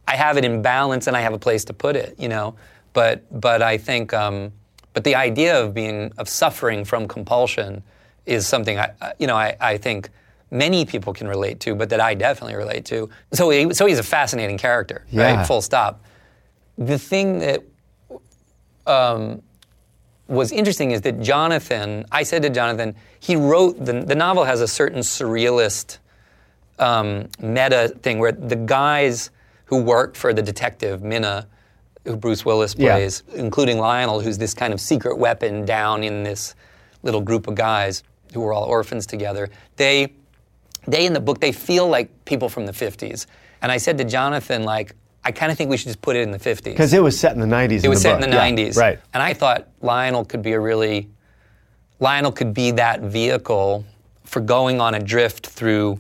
I 0.08 0.16
have 0.16 0.38
it 0.38 0.46
in 0.46 0.62
balance 0.62 1.08
and 1.08 1.18
I 1.18 1.22
have 1.22 1.34
a 1.34 1.40
place 1.40 1.66
to 1.66 1.74
put 1.74 1.96
it 1.96 2.16
you 2.20 2.30
know? 2.30 2.56
But 2.94 3.24
but 3.42 3.62
I 3.62 3.78
think 3.78 4.14
um, 4.14 4.52
but 4.96 5.04
the 5.04 5.14
idea 5.14 5.62
of 5.62 5.74
being 5.76 6.12
of 6.18 6.28
suffering 6.28 6.84
from 6.86 7.08
compulsion 7.08 7.84
is 8.26 8.48
something 8.48 8.80
I 8.80 8.94
you 9.20 9.28
know 9.28 9.36
I, 9.36 9.56
I 9.60 9.78
think 9.78 10.10
many 10.50 10.86
people 10.86 11.14
can 11.14 11.28
relate 11.28 11.60
to 11.60 11.76
but 11.76 11.90
that 11.90 12.00
I 12.00 12.16
definitely 12.16 12.56
relate 12.56 12.86
to. 12.86 13.10
So 13.34 13.50
he, 13.52 13.74
so 13.74 13.86
he's 13.86 14.00
a 14.00 14.04
fascinating 14.04 14.58
character 14.58 15.06
Yeah. 15.12 15.36
right 15.36 15.46
full 15.48 15.62
stop. 15.62 16.02
The 16.78 16.98
thing 16.98 17.40
that 17.40 17.62
um, 18.88 19.42
was 20.28 20.52
interesting 20.52 20.92
is 20.92 21.02
that 21.02 21.22
Jonathan, 21.22 22.06
I 22.12 22.24
said 22.24 22.42
to 22.44 22.50
Jonathan, 22.50 22.96
he 23.20 23.36
wrote, 23.36 23.84
the, 23.84 23.94
the 24.02 24.16
novel 24.16 24.44
has 24.44 24.62
a 24.62 24.68
certain 24.68 25.00
surrealist 25.00 25.98
um, 26.80 27.28
meta 27.40 27.94
thing 28.02 28.20
where 28.20 28.32
the 28.32 28.56
guys 28.56 29.30
who 29.66 29.82
work 29.82 30.16
for 30.16 30.34
the 30.34 30.42
detective, 30.42 31.02
Minna, 31.02 31.48
who 32.06 32.16
Bruce 32.16 32.46
Willis 32.46 32.76
Yeah. 32.78 32.94
plays, 32.94 33.24
including 33.34 33.80
Lionel, 33.80 34.20
who's 34.22 34.38
this 34.38 34.54
kind 34.54 34.74
of 34.74 34.80
secret 34.80 35.18
weapon 35.18 35.66
down 35.66 36.04
in 36.04 36.24
this 36.24 36.56
little 37.04 37.22
group 37.22 37.48
of 37.48 37.56
guys 37.56 38.04
who 38.34 38.42
were 38.42 38.54
all 38.54 38.64
orphans 38.64 39.06
together, 39.06 39.50
they, 39.78 40.14
they 40.88 41.06
in 41.06 41.14
the 41.14 41.20
book, 41.20 41.40
they 41.40 41.52
feel 41.52 41.88
like 41.88 42.26
people 42.26 42.50
from 42.50 42.66
the 42.66 42.72
50s. 42.72 43.26
And 43.62 43.72
I 43.72 43.78
said 43.78 43.98
to 43.98 44.04
Jonathan, 44.04 44.64
like, 44.64 44.96
I 45.24 45.32
kind 45.32 45.52
of 45.52 45.58
think 45.58 45.72
we 45.72 45.78
should 45.78 45.88
just 45.88 46.02
put 46.02 46.16
it 46.16 46.20
in 46.20 46.32
the 46.32 46.38
50s. 46.40 46.64
Because 46.66 46.94
it 46.94 47.02
was 47.02 47.20
set 47.20 47.34
in 47.34 47.40
the 47.40 47.48
90s. 47.48 47.84
It 47.84 47.88
was 47.90 48.02
set 48.02 48.18
book. 48.18 48.26
in 48.26 48.30
the 48.30 48.36
yeah, 48.36 48.52
90s. 48.52 48.78
Right. 48.78 49.00
And 49.14 49.24
I 49.24 49.34
thought 49.34 49.68
Lionel 49.82 50.24
could 50.24 50.44
be 50.44 50.52
a 50.52 50.60
really, 50.60 51.10
Lionel 52.00 52.32
could 52.32 52.54
be 52.54 52.72
that 52.72 53.02
vehicle 53.02 53.84
for 54.24 54.40
going 54.40 54.80
on 54.80 54.94
a 54.94 55.00
drift 55.00 55.48
through 55.48 56.00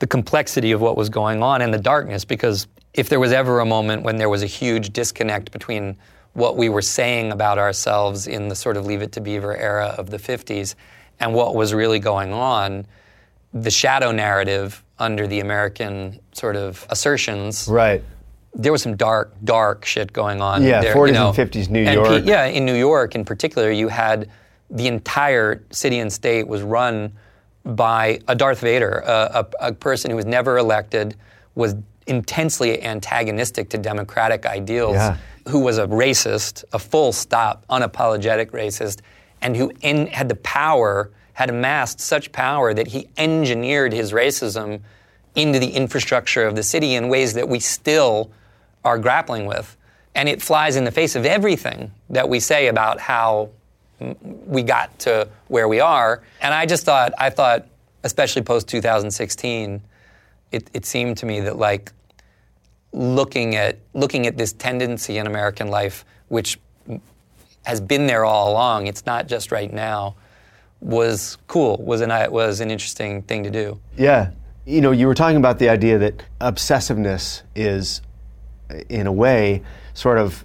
the 0.00 0.06
complexity 0.08 0.72
of 0.72 0.80
what 0.80 0.96
was 0.96 1.08
going 1.08 1.40
on 1.42 1.62
and 1.62 1.72
the 1.72 1.78
darkness. 1.78 2.24
Because 2.24 2.66
if 2.94 3.08
there 3.08 3.20
was 3.20 3.32
ever 3.32 3.60
a 3.60 3.64
moment 3.66 4.02
when 4.02 4.16
there 4.16 4.28
was 4.28 4.42
a 4.42 4.46
huge 4.46 4.92
disconnect 4.92 5.50
between 5.50 5.96
what 6.34 6.56
we 6.56 6.68
were 6.68 6.82
saying 6.82 7.32
about 7.32 7.58
ourselves 7.58 8.26
in 8.26 8.48
the 8.48 8.54
sort 8.54 8.76
of 8.76 8.86
Leave 8.86 9.02
It 9.02 9.12
to 9.12 9.20
Beaver 9.20 9.56
era 9.56 9.94
of 9.98 10.10
the 10.10 10.16
50s 10.18 10.74
and 11.20 11.34
what 11.34 11.54
was 11.54 11.74
really 11.74 11.98
going 11.98 12.32
on, 12.32 12.86
the 13.52 13.70
shadow 13.70 14.12
narrative 14.12 14.82
under 14.98 15.26
the 15.26 15.40
American 15.40 16.18
sort 16.32 16.56
of 16.56 16.86
assertions 16.90 17.68
Right. 17.68 18.02
there 18.54 18.72
was 18.72 18.82
some 18.82 18.96
dark, 18.96 19.34
dark 19.44 19.84
shit 19.84 20.12
going 20.12 20.40
on. 20.40 20.62
Yeah, 20.62 20.80
there, 20.80 20.94
40s 20.94 21.06
you 21.08 21.12
know. 21.14 21.28
and 21.28 21.36
50s 21.36 21.68
New 21.68 21.84
And 21.84 21.94
York. 21.94 22.22
yeah, 22.24 22.44
in 22.46 22.64
New 22.64 22.74
York 22.76 23.14
in 23.14 23.24
particular, 23.24 23.70
you 23.70 23.88
had 23.88 24.28
the 24.70 24.86
entire 24.86 25.62
city 25.70 25.98
and 25.98 26.10
state 26.10 26.46
was 26.48 26.62
run 26.62 27.12
by 27.64 28.20
a 28.28 28.34
Darth 28.34 28.60
Vader, 28.60 29.02
a, 29.06 29.46
a, 29.60 29.68
a 29.68 29.72
person 29.74 30.10
who 30.10 30.16
was 30.16 30.24
never 30.24 30.56
elected, 30.56 31.14
was 31.54 31.74
intensely 32.06 32.82
antagonistic 32.82 33.68
to 33.70 33.78
democratic 33.78 34.46
ideals, 34.46 34.94
Yeah. 34.96 35.16
who 35.48 35.60
was 35.60 35.78
a 35.78 35.86
racist, 35.86 36.64
a 36.72 36.78
full 36.78 37.12
stop, 37.12 37.64
unapologetic 37.70 38.50
racist, 38.50 39.00
and 39.40 39.56
who 39.56 39.72
en- 39.82 40.06
had 40.08 40.28
the 40.28 40.36
power, 40.36 41.10
had 41.34 41.50
amassed 41.50 42.00
such 42.00 42.30
power 42.32 42.74
that 42.74 42.88
he 42.88 43.08
engineered 43.16 43.92
his 43.92 44.12
racism 44.12 44.80
into 45.34 45.58
the 45.58 45.70
infrastructure 45.70 46.46
of 46.46 46.54
the 46.56 46.62
city 46.62 46.94
in 46.94 47.08
ways 47.08 47.32
that 47.34 47.48
we 47.48 47.58
still 47.58 48.30
are 48.84 48.98
grappling 48.98 49.46
with. 49.46 49.76
And 50.14 50.28
it 50.28 50.42
flies 50.42 50.76
in 50.76 50.84
the 50.84 50.90
face 50.90 51.16
of 51.16 51.24
everything 51.24 51.90
that 52.10 52.28
we 52.28 52.38
say 52.38 52.66
about 52.68 53.00
how 53.00 53.48
we 54.46 54.62
got 54.62 54.96
to 55.00 55.26
where 55.48 55.68
we 55.68 55.80
are. 55.80 56.20
And 56.42 56.52
I 56.52 56.66
just 56.66 56.84
thought, 56.84 57.12
I 57.16 57.30
thought, 57.30 57.66
especially 58.04 58.42
post 58.42 58.68
2016, 58.68 59.80
it, 60.52 60.70
it 60.72 60.86
seemed 60.86 61.16
to 61.18 61.26
me 61.26 61.40
that 61.40 61.56
like 61.56 61.92
looking 62.92 63.56
at 63.56 63.78
looking 63.94 64.26
at 64.26 64.36
this 64.36 64.52
tendency 64.52 65.18
in 65.18 65.26
American 65.26 65.68
life, 65.68 66.04
which 66.28 66.58
has 67.64 67.80
been 67.80 68.06
there 68.06 68.24
all 68.24 68.52
along, 68.52 68.86
it's 68.86 69.06
not 69.06 69.26
just 69.26 69.52
right 69.52 69.72
now, 69.72 70.16
was 70.80 71.38
cool. 71.46 71.76
Was 71.78 72.00
an 72.00 72.10
was 72.30 72.60
an 72.60 72.70
interesting 72.70 73.22
thing 73.22 73.44
to 73.44 73.50
do. 73.50 73.80
Yeah. 73.96 74.30
You 74.64 74.80
know, 74.80 74.92
you 74.92 75.06
were 75.08 75.14
talking 75.14 75.38
about 75.38 75.58
the 75.58 75.68
idea 75.68 75.98
that 75.98 76.22
obsessiveness 76.40 77.42
is, 77.56 78.00
in 78.88 79.08
a 79.08 79.12
way, 79.12 79.62
sort 79.92 80.18
of 80.18 80.44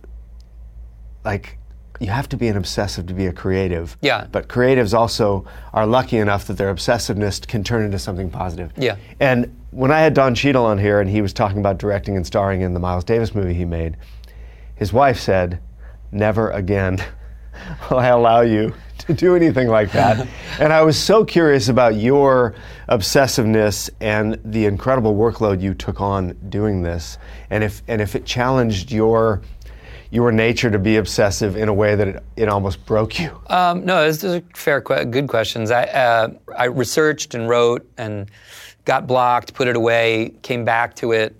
like 1.24 1.57
you 2.00 2.08
have 2.08 2.30
to 2.30 2.38
be 2.38 2.48
an 2.48 2.58
obsessive 2.58 3.06
to 3.08 3.14
be 3.14 3.28
a 3.28 3.34
creative. 3.34 3.98
Yeah. 4.02 4.28
But 4.32 4.48
creatives 4.48 4.94
also 4.94 5.46
are 5.74 5.86
lucky 5.86 6.18
enough 6.18 6.48
that 6.48 6.54
their 6.54 6.74
obsessiveness 6.74 7.46
can 7.48 7.64
turn 7.64 7.84
into 7.84 8.00
something 8.00 8.30
positive. 8.30 8.72
Yeah. 8.78 8.98
And 9.20 9.56
when 9.72 9.92
I 9.92 10.00
had 10.00 10.14
Don 10.14 10.36
Cheadle 10.36 10.66
on 10.66 10.78
here 10.78 11.00
and 11.00 11.10
he 11.10 11.22
was 11.22 11.34
talking 11.34 11.60
about 11.60 11.78
directing 11.78 12.16
and 12.16 12.26
starring 12.26 12.62
in 12.62 12.74
the 12.74 12.80
Miles 12.80 13.04
Davis 13.04 13.36
movie 13.36 13.54
he 13.54 13.66
made, 13.66 13.98
his 14.76 14.94
wife 14.94 15.20
said, 15.20 15.60
Never 16.12 16.50
again 16.52 17.04
will 17.90 17.98
I 17.98 18.08
allow 18.08 18.42
you 18.42 18.74
to 19.00 19.14
do 19.14 19.36
anything 19.36 19.68
like 19.68 19.92
that. 19.92 20.28
and 20.60 20.72
I 20.72 20.82
was 20.82 20.98
so 20.98 21.26
curious 21.26 21.70
about 21.70 21.96
your 21.96 22.56
obsessiveness 22.90 23.90
and 24.00 24.40
the 24.44 24.66
incredible 24.66 25.16
workload 25.16 25.62
you 25.62 25.74
took 25.74 26.02
on 26.02 26.38
doing 26.50 26.82
this, 26.84 27.18
and 27.50 27.64
if 27.64 27.82
and 27.88 28.02
if 28.02 28.16
it 28.16 28.26
challenged 28.26 28.92
your 28.92 29.42
your 30.10 30.32
nature 30.32 30.72
to 30.72 30.80
be 30.80 30.98
obsessive 30.98 31.58
in 31.58 31.70
a 31.70 31.74
way 31.74 31.96
that 31.96 32.08
it, 32.08 32.24
it 32.36 32.50
almost 32.50 32.86
broke 32.86 33.20
you. 33.20 33.40
Um, 33.48 33.86
no, 33.86 34.04
those 34.04 34.24
are 34.24 34.42
fair, 34.54 34.80
good 34.82 35.28
questions. 35.28 35.72
I, 35.72 35.84
uh, 35.84 36.30
I 36.58 36.66
researched 36.66 37.36
and 37.36 37.50
wrote 37.50 37.90
and 37.98 38.30
got 38.86 39.06
blocked, 39.06 39.54
put 39.54 39.68
it 39.68 39.76
away, 39.76 40.34
came 40.42 40.64
back 40.64 40.96
to 40.96 41.12
it, 41.12 41.36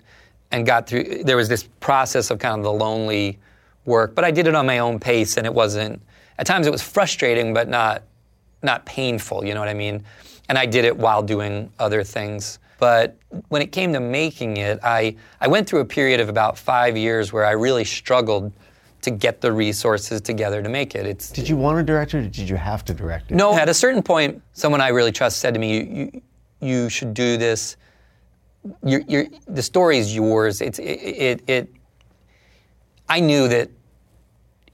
and 0.50 0.66
got 0.66 0.86
through. 0.86 1.24
There 1.24 1.36
was 1.36 1.48
this 1.48 1.68
process 1.80 2.30
of 2.30 2.38
kind 2.38 2.58
of 2.58 2.64
the 2.64 2.72
lonely 2.72 3.38
work, 3.84 4.14
but 4.14 4.24
I 4.24 4.30
did 4.30 4.46
it 4.46 4.54
on 4.54 4.66
my 4.66 4.78
own 4.78 4.98
pace, 4.98 5.36
and 5.36 5.46
it 5.46 5.52
wasn't. 5.52 6.00
At 6.38 6.46
times, 6.46 6.66
it 6.66 6.70
was 6.70 6.82
frustrating, 6.82 7.52
but 7.52 7.68
not 7.68 8.02
not 8.62 8.84
painful. 8.86 9.44
You 9.44 9.54
know 9.54 9.60
what 9.60 9.68
I 9.68 9.74
mean? 9.74 10.04
And 10.48 10.58
I 10.58 10.66
did 10.66 10.84
it 10.84 10.96
while 10.96 11.22
doing 11.22 11.70
other 11.78 12.02
things. 12.02 12.58
But 12.78 13.18
when 13.48 13.60
it 13.60 13.72
came 13.72 13.92
to 13.92 14.00
making 14.00 14.56
it, 14.56 14.78
I, 14.82 15.16
I 15.40 15.48
went 15.48 15.68
through 15.68 15.80
a 15.80 15.84
period 15.84 16.20
of 16.20 16.28
about 16.28 16.56
five 16.56 16.96
years 16.96 17.32
where 17.32 17.44
I 17.44 17.50
really 17.50 17.84
struggled 17.84 18.52
to 19.02 19.10
get 19.10 19.40
the 19.40 19.52
resources 19.52 20.20
together 20.20 20.62
to 20.62 20.68
make 20.68 20.94
it. 20.94 21.06
It's 21.06 21.30
Did 21.30 21.48
you 21.48 21.56
want 21.56 21.78
a 21.78 21.82
director 21.82 22.18
or 22.18 22.22
did 22.22 22.48
you 22.48 22.56
have 22.56 22.84
to 22.86 22.94
direct 22.94 23.30
it? 23.30 23.34
no, 23.34 23.54
at 23.54 23.68
a 23.68 23.74
certain 23.74 24.02
point, 24.02 24.42
someone 24.52 24.80
I 24.80 24.88
really 24.88 25.12
trust 25.12 25.38
said 25.40 25.54
to 25.54 25.60
me, 25.60 25.76
"You, 25.76 25.82
you, 25.82 26.22
you 26.60 26.88
should 26.88 27.14
do 27.14 27.36
this. 27.36 27.76
You're, 28.84 29.02
you're, 29.06 29.26
the 29.46 29.62
story 29.62 29.98
is 29.98 30.14
yours." 30.14 30.60
It's 30.60 30.78
it, 30.78 30.82
it, 30.84 31.42
it. 31.48 31.72
I 33.08 33.20
knew 33.20 33.48
that, 33.48 33.70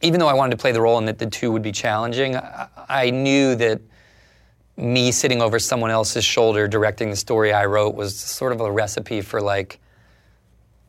even 0.01 0.21
though 0.21 0.29
I 0.29 0.35
wanted 0.35 0.53
to 0.53 0.57
play 0.57 0.73
the 0.73 0.81
role 0.81 0.99
and 0.99 1.07
that 1.07 1.19
the 1.19 1.27
two 1.27 1.53
would 1.53 1.63
be 1.63 1.73
challenging, 1.73 2.37
I, 2.37 2.69
I 2.89 3.11
knew 3.11 3.55
that 3.57 3.81
me 4.76 5.12
sitting 5.12 5.40
over 5.40 5.59
someone 5.59 5.90
else's 5.90 6.25
shoulder 6.25 6.66
directing 6.66 7.11
the 7.11 7.16
story 7.16 7.52
I 7.52 7.64
wrote 7.66 7.95
was 7.95 8.19
sort 8.19 8.52
of 8.52 8.61
a 8.61 8.71
recipe 8.71 9.21
for 9.21 9.40
like, 9.40 9.78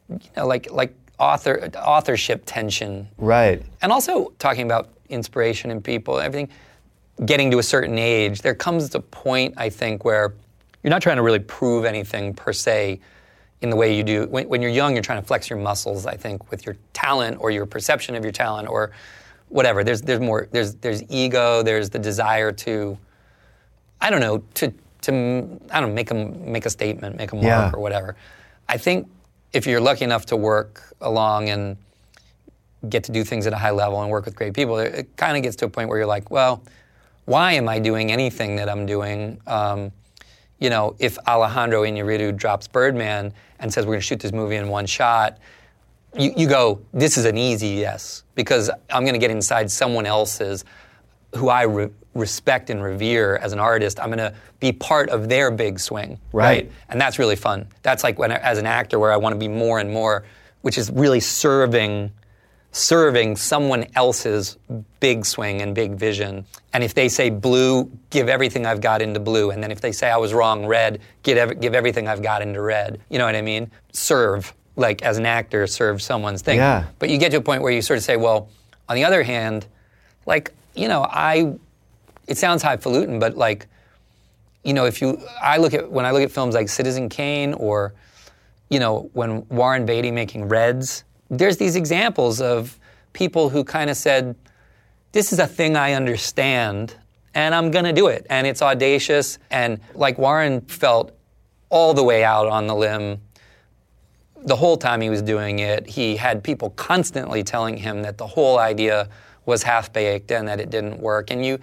you 0.09 0.19
know, 0.35 0.47
like 0.47 0.71
like 0.71 0.95
author 1.19 1.69
authorship 1.77 2.43
tension 2.45 3.07
Right. 3.17 3.63
and 3.81 3.91
also 3.91 4.33
talking 4.39 4.65
about 4.65 4.89
inspiration 5.09 5.71
in 5.71 5.81
people, 5.81 6.19
everything, 6.19 6.49
getting 7.25 7.51
to 7.51 7.59
a 7.59 7.63
certain 7.63 7.97
age, 7.97 8.41
there 8.41 8.55
comes 8.55 8.93
a 8.95 8.99
point, 8.99 9.53
I 9.57 9.69
think, 9.69 10.03
where 10.03 10.33
you're 10.83 10.89
not 10.89 11.01
trying 11.01 11.17
to 11.17 11.21
really 11.21 11.39
prove 11.39 11.85
anything 11.85 12.33
per 12.33 12.51
se 12.53 12.99
in 13.61 13.69
the 13.69 13.75
way 13.75 13.95
you 13.95 14.03
do. 14.03 14.25
When, 14.27 14.49
when 14.49 14.61
you're 14.61 14.71
young, 14.71 14.93
you're 14.93 15.03
trying 15.03 15.21
to 15.21 15.25
flex 15.27 15.49
your 15.49 15.59
muscles, 15.59 16.05
I 16.05 16.15
think, 16.17 16.51
with 16.51 16.65
your 16.65 16.75
talent 16.93 17.37
or 17.39 17.51
your 17.51 17.65
perception 17.65 18.15
of 18.15 18.23
your 18.23 18.33
talent 18.33 18.67
or 18.67 18.91
whatever. 19.49 19.83
There's, 19.83 20.01
there's 20.01 20.19
more, 20.19 20.47
there's, 20.51 20.75
there's 20.75 21.01
ego, 21.09 21.63
there's 21.63 21.89
the 21.89 21.99
desire 21.99 22.51
to, 22.51 22.97
I 24.01 24.09
don't 24.09 24.19
know, 24.21 24.43
to, 24.55 24.73
to 25.01 25.11
I 25.71 25.79
don't 25.79 25.89
know, 25.89 25.95
make 25.95 26.11
a, 26.11 26.13
make 26.13 26.65
a 26.65 26.69
statement, 26.69 27.17
make 27.17 27.31
a 27.31 27.35
mark 27.35 27.45
Yeah. 27.45 27.71
or 27.73 27.79
whatever. 27.79 28.15
I 28.67 28.77
think 28.77 29.07
if 29.53 29.65
you're 29.65 29.81
lucky 29.81 30.03
enough 30.03 30.25
to 30.27 30.35
work 30.35 30.93
along 31.01 31.49
and 31.49 31.77
get 32.89 33.03
to 33.05 33.11
do 33.11 33.23
things 33.23 33.47
at 33.47 33.53
a 33.53 33.57
high 33.57 33.71
level 33.71 34.01
and 34.01 34.11
work 34.11 34.25
with 34.25 34.35
great 34.35 34.53
people, 34.53 34.77
it, 34.79 34.93
it 34.95 35.17
kind 35.17 35.37
of 35.37 35.43
gets 35.43 35.55
to 35.57 35.65
a 35.65 35.69
point 35.69 35.89
where 35.89 35.97
you're 35.97 36.07
like, 36.07 36.29
well, 36.29 36.61
why 37.25 37.53
am 37.53 37.67
I 37.67 37.79
doing 37.79 38.11
anything 38.11 38.57
that 38.57 38.69
I'm 38.69 38.85
doing? 38.85 39.39
Um, 39.47 39.91
you 40.59 40.69
know, 40.69 40.95
if 40.99 41.17
Alejandro 41.27 41.83
Iñárritu 41.83 42.35
drops 42.35 42.67
Birdman 42.67 43.33
and 43.59 43.73
says 43.73 43.85
we're 43.85 43.93
going 43.93 44.01
to 44.01 44.05
shoot 44.05 44.19
this 44.19 44.31
movie 44.31 44.55
in 44.55 44.67
one 44.69 44.85
shot, 44.85 45.37
you, 46.17 46.33
you 46.37 46.47
go, 46.47 46.79
this 46.93 47.17
is 47.17 47.25
an 47.25 47.37
easy 47.37 47.69
yes 47.69 48.23
because 48.35 48.69
I'm 48.89 49.03
going 49.03 49.13
to 49.13 49.19
get 49.19 49.31
inside 49.31 49.69
someone 49.71 50.05
else's 50.05 50.63
who 51.35 51.49
I 51.49 51.63
re- 51.63 51.89
respect 52.15 52.69
and 52.71 52.81
revere 52.81 53.35
as 53.37 53.53
an 53.53 53.59
artist. 53.59 53.99
I'm 53.99 54.07
going 54.07 54.17
to 54.17 54.33
be 54.59 54.71
part 54.71 55.09
of 55.09 55.29
their 55.29 55.51
big 55.51 55.79
swing, 55.79 56.17
Right. 56.31 56.71
And 56.89 56.99
that's 56.99 57.19
really 57.19 57.35
fun. 57.35 57.67
That's 57.83 58.03
like 58.03 58.17
when, 58.17 58.31
I- 58.31 58.37
as 58.37 58.57
an 58.57 58.65
actor, 58.65 58.97
where 58.97 59.11
I 59.11 59.17
want 59.17 59.33
to 59.33 59.39
be 59.39 59.47
more 59.49 59.79
and 59.79 59.91
more, 59.91 60.23
which 60.61 60.77
is 60.77 60.89
really 60.89 61.19
serving 61.19 62.11
serving 62.71 63.37
someone 63.37 63.85
else's 63.95 64.57
big 64.99 65.25
swing 65.25 65.61
and 65.61 65.73
big 65.73 65.93
vision. 65.93 66.45
And 66.73 66.83
if 66.83 66.93
they 66.93 67.07
say 67.07 67.29
blue, 67.29 67.89
give 68.09 68.27
everything 68.27 68.65
I've 68.65 68.81
got 68.81 69.01
into 69.01 69.19
blue. 69.21 69.51
And 69.51 69.63
then 69.63 69.71
if 69.71 69.79
they 69.79 69.93
say 69.93 70.09
I 70.09 70.17
was 70.17 70.33
wrong, 70.33 70.65
red, 70.65 70.99
give, 71.23 71.37
ev- 71.37 71.61
give 71.61 71.73
everything 71.73 72.09
I've 72.09 72.21
got 72.21 72.41
into 72.41 72.59
red. 72.61 72.99
You 73.09 73.17
know 73.17 73.25
what 73.25 73.35
I 73.35 73.41
mean? 73.41 73.71
Serve, 73.93 74.53
like 74.75 75.03
as 75.03 75.17
an 75.17 75.25
actor, 75.25 75.67
serve 75.67 76.01
someone's 76.01 76.41
thing. 76.41 76.57
Yeah. 76.57 76.87
But 76.99 77.09
you 77.09 77.17
get 77.17 77.31
to 77.31 77.37
a 77.37 77.41
point 77.41 77.61
where 77.61 77.71
you 77.71 77.81
sort 77.81 77.95
of 77.97 78.03
say, 78.03 78.17
well, 78.17 78.49
on 78.89 78.95
the 78.97 79.05
other 79.05 79.23
hand, 79.23 79.65
like, 80.25 80.51
you 80.73 80.89
know, 80.89 81.07
I, 81.09 81.55
it 82.27 82.37
sounds 82.37 82.63
highfalutin, 82.63 83.19
but 83.19 83.37
like, 83.37 83.67
you 84.63 84.73
know, 84.73 84.85
if 84.85 85.01
you, 85.01 85.21
I 85.41 85.57
look 85.57 85.73
at, 85.73 85.91
when 85.91 86.05
I 86.05 86.11
look 86.11 86.23
at 86.23 86.31
films 86.31 86.55
like 86.55 86.69
Citizen 86.69 87.09
Kane 87.09 87.53
or, 87.53 87.93
you 88.69 88.79
know, 88.79 89.09
when 89.13 89.47
Warren 89.49 89.85
Beatty 89.85 90.11
making 90.11 90.49
Reds, 90.49 91.03
there's 91.29 91.57
these 91.57 91.75
examples 91.75 92.41
of 92.41 92.79
people 93.13 93.49
who 93.49 93.63
kind 93.63 93.89
of 93.89 93.97
said, 93.97 94.35
this 95.11 95.31
is 95.31 95.39
a 95.39 95.47
thing 95.47 95.75
I 95.75 95.93
understand 95.93 96.95
and 97.33 97.53
I'm 97.53 97.69
going 97.69 97.85
to 97.85 97.93
do 97.93 98.07
it. 98.07 98.25
And 98.29 98.47
it's 98.47 98.61
audacious. 98.61 99.37
And 99.51 99.79
like 99.93 100.17
Warren 100.17 100.61
felt 100.61 101.15
all 101.69 101.93
the 101.93 102.03
way 102.03 102.23
out 102.23 102.47
on 102.47 102.67
the 102.67 102.75
limb 102.75 103.19
the 104.45 104.55
whole 104.55 104.77
time 104.77 105.01
he 105.01 105.09
was 105.09 105.21
doing 105.21 105.59
it. 105.59 105.87
He 105.87 106.15
had 106.15 106.43
people 106.43 106.69
constantly 106.71 107.43
telling 107.43 107.77
him 107.77 108.03
that 108.03 108.17
the 108.17 108.27
whole 108.27 108.59
idea 108.59 109.09
was 109.45 109.63
half 109.63 109.91
baked 109.91 110.31
and 110.31 110.47
that 110.47 110.59
it 110.59 110.69
didn't 110.69 110.99
work. 110.99 111.31
And 111.31 111.45
you, 111.45 111.59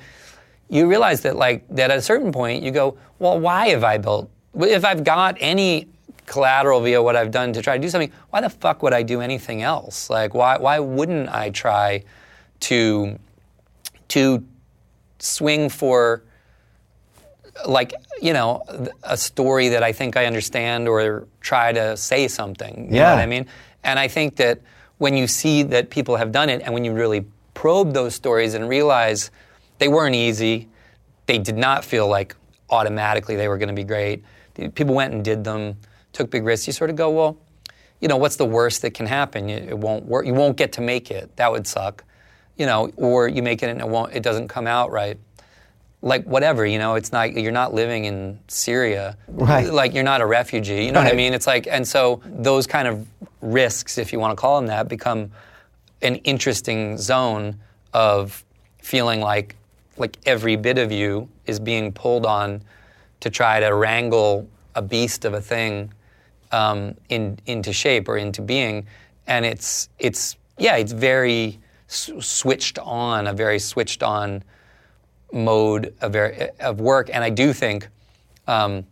you 0.73 0.87
realize 0.87 1.21
that 1.21 1.37
like 1.37 1.69
that 1.69 1.91
at 1.91 1.99
a 1.99 2.03
certain 2.03 2.33
point 2.33 2.63
you 2.63 2.71
go, 2.71 2.97
well, 3.19 3.39
why 3.39 3.69
have 3.69 3.85
I 3.85 3.99
built? 3.99 4.31
If 4.55 4.87
I've 4.87 5.05
got 5.05 5.37
any 5.39 5.87
collateral 6.25 6.81
via 6.81 7.03
what 7.03 7.15
I've 7.15 7.31
done 7.31 7.53
to 7.53 7.61
try 7.61 7.77
to 7.77 7.83
do 7.83 7.91
something, 7.91 8.11
why 8.31 8.41
the 8.41 8.49
fuck 8.49 8.83
would 8.83 8.95
I 8.95 9.03
do 9.03 9.21
anything 9.21 9.61
else? 9.61 10.09
Like, 10.09 10.33
why, 10.33 10.57
why 10.57 10.79
wouldn't 10.79 11.29
I 11.29 11.51
try 11.51 12.05
to, 12.61 13.19
to 14.09 14.43
swing 15.19 15.69
for, 15.69 16.23
like, 17.67 17.93
you 18.23 18.33
know, 18.33 18.63
a 19.03 19.17
story 19.19 19.69
that 19.69 19.83
I 19.83 19.93
think 19.93 20.17
I 20.17 20.25
understand 20.25 20.89
or 20.89 21.27
try 21.43 21.73
to 21.73 21.99
say 21.99 22.29
something? 22.29 22.89
You 22.89 22.97
Yeah. 22.97 23.03
know 23.11 23.17
what 23.17 23.23
I 23.23 23.27
mean? 23.27 23.47
And 23.85 23.99
I 23.99 24.09
think 24.09 24.37
that 24.37 24.61
when 24.97 25.17
you 25.19 25.27
see 25.27 25.65
that 25.65 25.91
people 25.91 26.17
have 26.17 26.33
done 26.33 26.49
it 26.49 26.63
and 26.65 26.73
when 26.73 26.85
you 26.85 26.95
really 26.95 27.27
probe 27.53 27.93
those 27.93 28.15
stories 28.15 28.55
and 28.55 28.69
realize 28.71 29.31
they 29.83 29.89
weren't 29.89 30.15
easy, 30.15 30.69
they 31.27 31.39
did 31.39 31.57
not 31.57 31.85
feel 31.85 32.07
like 32.09 32.37
automatically 32.71 33.35
they 33.35 33.49
were 33.49 33.59
going 33.59 33.69
to 33.69 33.75
be 33.75 33.83
great. 33.85 34.23
People 34.75 34.95
went 34.95 35.13
and 35.13 35.25
did 35.25 35.43
them, 35.43 35.77
took 36.13 36.31
big 36.31 36.45
risks. 36.45 36.69
You 36.69 36.73
sort 36.73 36.89
of 36.91 36.95
go, 36.97 37.11
well, 37.11 37.37
you 38.01 38.07
know, 38.07 38.17
what's 38.17 38.37
the 38.37 38.45
worst 38.45 38.83
that 38.83 38.93
can 38.95 39.07
happen? 39.07 39.49
You- 39.49 39.57
It 39.57 39.79
won't 39.79 40.05
work. 40.05 40.25
You 40.27 40.35
won't 40.35 40.57
get 40.57 40.73
to 40.73 40.81
make 40.81 41.11
it. 41.11 41.35
That 41.37 41.51
would 41.51 41.67
suck. 41.67 42.05
You 42.57 42.67
know, 42.67 42.91
or 42.97 43.27
you 43.29 43.43
make 43.43 43.63
it 43.65 43.71
and 43.71 43.81
it 43.81 43.89
won't. 43.89 44.13
It 44.13 44.23
doesn't 44.23 44.49
come 44.49 44.67
out 44.69 44.91
right. 44.93 45.19
Like 46.03 46.25
whatever, 46.25 46.67
you 46.67 46.79
know, 46.79 46.95
it's 46.97 47.11
not. 47.13 47.33
You're 47.33 47.51
not 47.63 47.73
living 47.75 48.05
in 48.05 48.39
Syria. 48.49 49.17
Right. 49.29 49.73
Like 49.73 49.95
you're 49.95 50.05
not 50.05 50.21
a 50.21 50.27
refugee. 50.27 50.85
You 50.85 50.93
know 50.93 51.01
what 51.03 51.13
I 51.13 51.17
mean? 51.17 51.33
It's 51.33 51.47
like, 51.47 51.67
and 51.69 51.87
so 51.87 52.21
those 52.25 52.67
kind 52.67 52.87
of 52.89 53.07
risks, 53.41 53.99
if 53.99 54.13
you 54.13 54.19
want 54.21 54.33
to 54.37 54.41
call 54.41 54.57
them 54.61 54.67
that, 54.69 54.87
become 54.89 55.31
an 56.03 56.17
interesting 56.17 56.99
zone 56.99 57.59
of 57.95 58.45
feeling 58.83 59.21
like 59.21 59.57
like 59.97 60.19
every 60.27 60.57
bit 60.57 60.79
of 60.79 60.91
you 60.91 61.29
is 61.47 61.61
being 61.61 61.93
pulled 61.93 62.27
on 62.27 62.63
to 63.21 63.31
try 63.31 63.61
to 63.61 63.75
wrangle 63.75 64.49
a 64.75 64.83
beast 64.83 65.25
of 65.25 65.35
a 65.35 65.41
thing 65.41 65.93
um, 66.51 66.95
in, 67.09 67.39
into 67.47 67.73
shape 67.73 68.09
or 68.09 68.17
into 68.17 68.43
being, 68.43 68.87
and 69.27 69.45
it's 69.45 69.89
it's 69.99 70.37
yeah, 70.59 70.77
it's 70.77 70.93
very 70.93 71.59
s- 71.89 72.11
switched 72.21 72.79
on, 72.79 73.27
a 73.27 73.33
very 73.33 73.59
switched 73.59 74.03
on 74.03 74.43
mode 75.33 75.95
of, 76.01 76.13
very, 76.13 76.51
of 76.61 76.81
work, 76.81 77.11
and 77.13 77.25
I 77.25 77.31
do 77.31 77.53
think. 77.53 77.89
Um, 78.47 78.85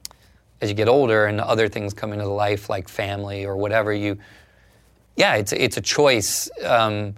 as 0.60 0.68
you 0.68 0.74
get 0.74 0.88
older 0.88 1.26
and 1.26 1.40
other 1.40 1.68
things 1.68 1.94
come 1.94 2.12
into 2.12 2.24
the 2.24 2.30
life 2.30 2.68
like 2.68 2.88
family 2.88 3.44
or 3.44 3.56
whatever 3.56 3.92
you 3.92 4.18
yeah 5.16 5.34
it's 5.36 5.52
it's 5.52 5.76
a 5.76 5.80
choice 5.80 6.50
um, 6.64 7.14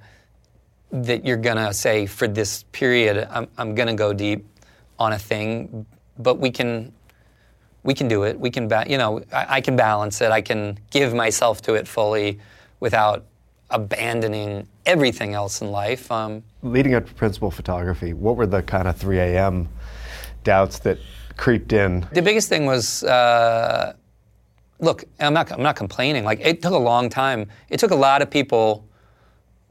that 0.92 1.24
you're 1.24 1.36
gonna 1.38 1.72
say 1.72 2.06
for 2.06 2.28
this 2.28 2.64
period 2.72 3.26
I'm, 3.30 3.48
I'm 3.58 3.74
gonna 3.74 3.94
go 3.94 4.12
deep 4.12 4.44
on 4.98 5.12
a 5.12 5.18
thing 5.18 5.86
but 6.18 6.38
we 6.38 6.50
can 6.50 6.92
we 7.82 7.94
can 7.94 8.08
do 8.08 8.24
it 8.24 8.38
we 8.38 8.50
can 8.50 8.68
ba- 8.68 8.84
you 8.86 8.98
know 8.98 9.22
I, 9.32 9.56
I 9.56 9.60
can 9.60 9.74
balance 9.74 10.20
it 10.20 10.30
I 10.30 10.42
can 10.42 10.78
give 10.90 11.14
myself 11.14 11.62
to 11.62 11.74
it 11.74 11.88
fully 11.88 12.38
without 12.80 13.24
abandoning 13.70 14.68
everything 14.84 15.32
else 15.32 15.62
in 15.62 15.70
life 15.70 16.12
um, 16.12 16.42
Leading 16.62 16.94
up 16.94 17.06
to 17.08 17.14
principal 17.14 17.50
photography, 17.50 18.12
what 18.12 18.36
were 18.36 18.46
the 18.46 18.62
kind 18.62 18.86
of 18.86 18.96
3 18.96 19.18
a.m. 19.18 19.68
doubts 20.44 20.78
that 20.80 20.98
creeped 21.36 21.72
in? 21.72 22.06
The 22.12 22.22
biggest 22.22 22.48
thing 22.48 22.66
was, 22.66 23.02
uh, 23.02 23.94
look, 24.78 25.02
I'm 25.18 25.34
not, 25.34 25.50
I'm 25.50 25.62
not 25.62 25.74
complaining. 25.74 26.22
Like 26.22 26.38
it 26.40 26.62
took 26.62 26.72
a 26.72 26.78
long 26.78 27.08
time. 27.08 27.48
It 27.68 27.80
took 27.80 27.90
a 27.90 27.96
lot 27.96 28.22
of 28.22 28.30
people 28.30 28.86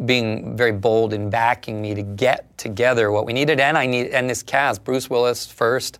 being 0.06 0.56
very 0.58 0.72
bold 0.72 1.14
in 1.14 1.30
backing 1.30 1.82
me 1.82 1.94
to 1.94 2.02
get 2.02 2.58
together 2.58 3.12
what 3.12 3.26
we 3.26 3.34
needed, 3.34 3.60
and 3.60 3.78
I 3.78 3.86
need, 3.86 4.08
and 4.08 4.30
this 4.30 4.42
cast, 4.44 4.84
Bruce 4.84 5.10
Willis 5.10 5.46
first, 5.46 6.00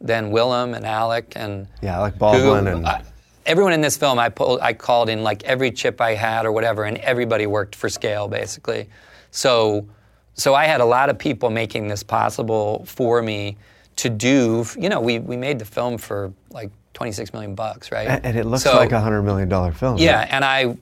then 0.00 0.30
Willem 0.30 0.74
and 0.74 0.84
Alec 0.86 1.32
and 1.36 1.66
Yeah, 1.80 1.98
like 1.98 2.18
Baldwin 2.18 2.66
who- 2.66 2.76
and 2.78 2.86
I- 2.86 3.02
everyone 3.46 3.72
in 3.72 3.80
this 3.80 3.96
film, 3.96 4.18
I 4.18 4.28
pulled, 4.28 4.60
I 4.60 4.72
called 4.74 5.08
in 5.08 5.22
like 5.22 5.42
every 5.44 5.70
chip 5.70 6.00
I 6.00 6.14
had 6.14 6.44
or 6.46 6.52
whatever, 6.52 6.84
and 6.84 6.98
everybody 6.98 7.46
worked 7.46 7.74
for 7.74 7.88
scale 7.88 8.28
basically. 8.28 8.88
So, 9.30 9.86
so 10.34 10.54
I 10.54 10.66
had 10.66 10.80
a 10.80 10.84
lot 10.84 11.08
of 11.10 11.18
people 11.18 11.50
making 11.50 11.88
this 11.88 12.02
possible 12.02 12.84
for 12.86 13.22
me 13.22 13.56
to 13.96 14.08
do. 14.10 14.64
You 14.78 14.88
know, 14.88 15.00
we 15.00 15.18
we 15.18 15.36
made 15.36 15.58
the 15.58 15.64
film 15.64 15.98
for 15.98 16.32
like 16.50 16.70
26 16.94 17.32
million 17.32 17.54
bucks, 17.54 17.90
right? 17.90 18.20
and 18.22 18.36
it 18.36 18.44
looks 18.44 18.62
So- 18.64 18.76
like 18.76 18.92
a 18.92 19.00
hundred 19.00 19.22
million 19.22 19.48
dollar 19.48 19.72
film. 19.72 19.96
yeah, 19.98 20.26
and 20.30 20.44
I, 20.44 20.76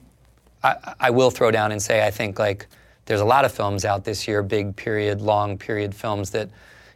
I, 0.63 1.09
will 1.09 1.31
throw 1.31 1.51
down 1.51 1.71
and 1.71 1.81
say 1.81 2.05
I 2.05 2.11
think 2.11 2.39
like 2.39 2.67
there's 3.05 3.21
a 3.21 3.25
lot 3.25 3.45
of 3.45 3.51
films 3.51 3.85
out 3.85 4.03
this 4.03 4.27
year, 4.27 4.43
big 4.43 4.75
period, 4.75 5.21
long 5.21 5.57
period 5.57 5.95
films 5.95 6.31
that, 6.31 6.49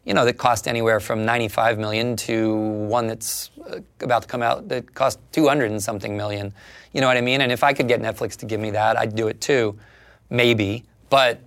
you 0.04 0.14
know, 0.14 0.26
that 0.26 0.38
cost 0.38 0.68
anywhere 0.68 1.00
from 1.00 1.26
95 1.26 1.80
million 1.80 2.16
to 2.18 2.56
one 2.56 3.08
that's 3.08 3.52
uh, 3.70 3.80
about 4.02 4.24
to 4.24 4.28
come 4.28 4.42
out 4.42 4.68
that 4.70 4.94
cost 4.94 5.20
200 5.32 5.72
and 5.72 5.82
something 5.82 6.18
million. 6.18 6.54
You 6.92 7.02
know 7.02 7.08
what 7.08 7.18
I 7.18 7.22
mean? 7.22 7.42
And 7.42 7.52
if 7.52 7.64
I 7.64 7.74
could 7.74 7.88
get 7.88 8.02
Netflix 8.02 8.36
to 8.38 8.46
give 8.46 8.60
me 8.60 8.72
that, 8.72 8.98
I'd 8.98 9.16
do 9.16 9.28
it 9.28 9.40
too, 9.40 9.78
maybe. 10.30 10.84
But 11.10 11.40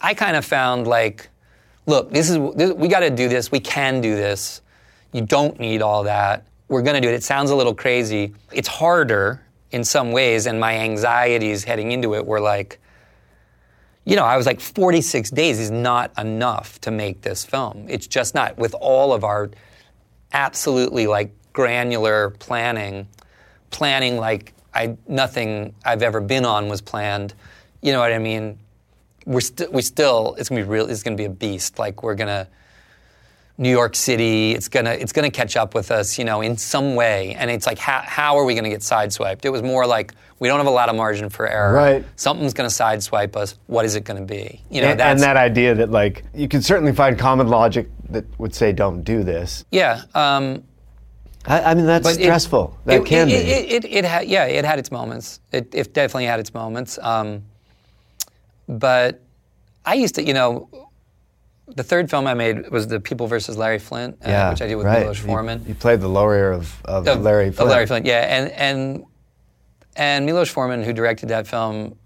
I 0.00 0.14
kind 0.14 0.36
of 0.36 0.44
found 0.44 0.86
like, 0.86 1.28
look, 1.86 2.10
this 2.10 2.30
is 2.30 2.38
this, 2.54 2.72
we 2.72 2.88
got 2.88 3.00
to 3.00 3.10
do 3.10 3.28
this. 3.28 3.52
We 3.52 3.60
can 3.60 4.00
do 4.00 4.14
this. 4.14 4.62
You 5.12 5.22
don't 5.22 5.58
need 5.58 5.82
all 5.82 6.04
that. 6.04 6.46
We're 6.68 6.82
going 6.82 6.94
to 6.94 7.00
do 7.00 7.08
it. 7.08 7.14
It 7.14 7.24
sounds 7.24 7.50
a 7.50 7.56
little 7.56 7.74
crazy. 7.74 8.32
It's 8.52 8.68
harder 8.68 9.42
in 9.72 9.84
some 9.84 10.12
ways, 10.12 10.46
and 10.46 10.58
my 10.58 10.76
anxieties 10.78 11.64
heading 11.64 11.92
into 11.92 12.14
it 12.14 12.26
were 12.26 12.40
like, 12.40 12.78
you 14.04 14.16
know, 14.16 14.24
I 14.24 14.36
was 14.36 14.46
like, 14.46 14.60
46 14.60 15.30
days 15.30 15.60
is 15.60 15.70
not 15.70 16.10
enough 16.18 16.80
to 16.80 16.90
make 16.90 17.20
this 17.22 17.44
film. 17.44 17.86
It's 17.88 18.06
just 18.06 18.34
not. 18.34 18.58
With 18.58 18.74
all 18.74 19.12
of 19.12 19.24
our 19.24 19.50
absolutely 20.32 21.06
like 21.06 21.32
granular 21.52 22.30
planning, 22.30 23.06
planning 23.70 24.16
like 24.16 24.54
I 24.74 24.96
nothing 25.06 25.74
I've 25.84 26.02
ever 26.02 26.20
been 26.20 26.44
on 26.44 26.68
was 26.68 26.80
planned. 26.80 27.34
You 27.82 27.92
know 27.92 28.00
what 28.00 28.12
I 28.12 28.18
mean? 28.18 28.58
We're 29.26 29.40
still 29.40 29.70
we 29.70 29.82
still 29.82 30.34
it's 30.38 30.48
gonna 30.48 30.62
be 30.62 30.68
real. 30.68 30.88
It's 30.88 31.02
gonna 31.02 31.16
be 31.16 31.24
a 31.24 31.30
beast. 31.30 31.78
Like 31.78 32.02
we're 32.02 32.14
gonna 32.14 32.48
New 33.60 33.70
York 33.70 33.94
City. 33.94 34.52
It's 34.52 34.68
gonna 34.68 34.92
it's 34.92 35.12
gonna 35.12 35.30
catch 35.30 35.54
up 35.54 35.74
with 35.74 35.90
us, 35.90 36.18
you 36.18 36.24
know, 36.24 36.40
in 36.40 36.56
some 36.56 36.94
way. 36.94 37.34
And 37.38 37.50
it's 37.50 37.66
like 37.66 37.78
how 37.78 38.00
how 38.00 38.38
are 38.38 38.44
we 38.44 38.54
gonna 38.54 38.70
get 38.70 38.80
sideswiped? 38.80 39.44
It 39.44 39.50
was 39.50 39.62
more 39.62 39.86
like 39.86 40.14
we 40.38 40.48
don't 40.48 40.56
have 40.58 40.66
a 40.66 40.70
lot 40.70 40.88
of 40.88 40.96
margin 40.96 41.28
for 41.28 41.46
error. 41.46 41.74
Right. 41.74 42.02
Something's 42.16 42.54
gonna 42.54 42.70
sideswipe 42.70 43.36
us. 43.36 43.58
What 43.66 43.84
is 43.84 43.96
it 43.96 44.04
gonna 44.04 44.24
be? 44.24 44.62
You 44.70 44.80
know, 44.80 44.88
and, 44.88 44.98
that's 44.98 45.10
and 45.10 45.20
that 45.20 45.36
idea 45.36 45.74
that 45.74 45.90
like 45.90 46.24
you 46.34 46.48
can 46.48 46.62
certainly 46.62 46.92
find 46.94 47.18
common 47.18 47.48
logic 47.48 47.90
that 48.08 48.24
would 48.40 48.54
say 48.54 48.72
don't 48.72 49.02
do 49.02 49.22
this. 49.22 49.64
yeah. 49.70 50.02
Um, 50.14 50.64
I, 51.46 51.60
I 51.62 51.74
mean 51.74 51.84
that's 51.86 52.02
But 52.06 52.18
it- 52.18 52.22
stressful. 52.24 52.78
that 52.86 53.02
it, 53.02 53.04
can 53.06 53.28
it, 53.28 53.32
be. 53.32 53.36
It, 53.36 53.84
it, 53.84 53.92
it, 53.92 54.04
had, 54.06 54.26
yeah, 54.26 54.44
it 54.46 54.64
had 54.64 54.78
its 54.78 54.90
moments. 54.90 55.40
It, 55.52 55.74
it 55.74 55.92
definitely 55.92 56.26
had 56.26 56.40
its 56.40 56.52
moments. 56.54 56.98
Um, 57.02 57.42
but 58.68 59.20
I 59.84 59.94
used 59.94 60.14
to, 60.16 60.22
you 60.22 60.32
know, 60.34 60.68
the 61.76 61.82
third 61.82 62.10
film 62.10 62.26
I 62.26 62.34
made 62.34 62.70
was 62.70 62.86
the 62.88 63.00
People 63.00 63.26
versus 63.26 63.56
Larry 63.56 63.78
Flynt, 63.78 64.16
uh, 64.24 64.28
yeah, 64.28 64.50
which 64.50 64.62
I 64.62 64.66
did 64.66 64.76
with 64.76 64.86
right. 64.86 65.00
Milos 65.00 65.18
Forman. 65.18 65.64
You, 65.66 65.74
played 65.74 66.00
the 66.00 66.08
lawyer 66.08 66.52
of, 66.52 66.80
of, 66.84 67.06
Of- 67.06 67.22
Larry 67.22 67.48
of 67.48 67.56
Flynt. 67.56 67.70
Larry 67.70 67.86
Flynt, 67.86 68.06
yeah, 68.06 68.20
and 68.38 68.50
and 68.52 69.04
and 69.96 70.26
Milos 70.26 70.48
Forman, 70.50 70.82
who 70.82 70.92
directed 70.92 71.28
that 71.30 71.46
film, 71.46 71.96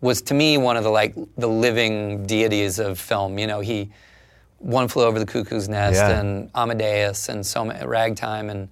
was 0.00 0.22
to 0.22 0.34
me 0.34 0.58
one 0.58 0.76
of 0.76 0.84
the 0.84 0.90
like 0.90 1.14
the 1.36 1.48
living 1.48 2.26
deities 2.26 2.78
of 2.78 2.98
film. 2.98 3.38
You 3.38 3.46
know, 3.46 3.60
he 3.60 3.90
one 4.58 4.88
flew 4.88 5.04
over 5.04 5.18
the 5.18 5.26
cuckoo's 5.26 5.68
nest 5.68 5.96
Yeah. 5.96 6.18
and 6.18 6.50
Amadeus 6.54 7.28
and 7.28 7.44
so 7.44 7.64
many 7.64 7.84
Ragtime 7.86 8.48
and 8.50 8.68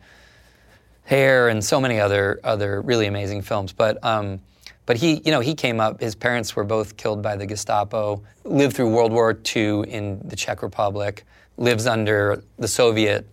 Hair 1.04 1.48
and 1.50 1.62
so 1.62 1.80
many 1.80 2.00
other 2.00 2.40
other 2.42 2.80
really 2.80 3.06
amazing 3.06 3.42
films. 3.42 3.72
But 3.72 4.02
um, 4.02 4.40
but 4.86 4.96
he 4.96 5.22
you 5.24 5.30
know 5.30 5.40
he 5.40 5.54
came 5.54 5.80
up. 5.80 6.00
His 6.00 6.14
parents 6.14 6.54
were 6.56 6.64
both 6.64 6.96
killed 6.96 7.22
by 7.22 7.36
the 7.36 7.46
Gestapo. 7.46 8.22
Lived 8.44 8.76
through 8.76 8.90
World 8.90 9.12
War 9.12 9.38
II 9.56 9.88
in 9.88 10.20
the 10.24 10.36
Czech 10.36 10.62
Republic. 10.62 11.24
Lives 11.56 11.86
under 11.86 12.42
the 12.58 12.68
Soviet 12.68 13.26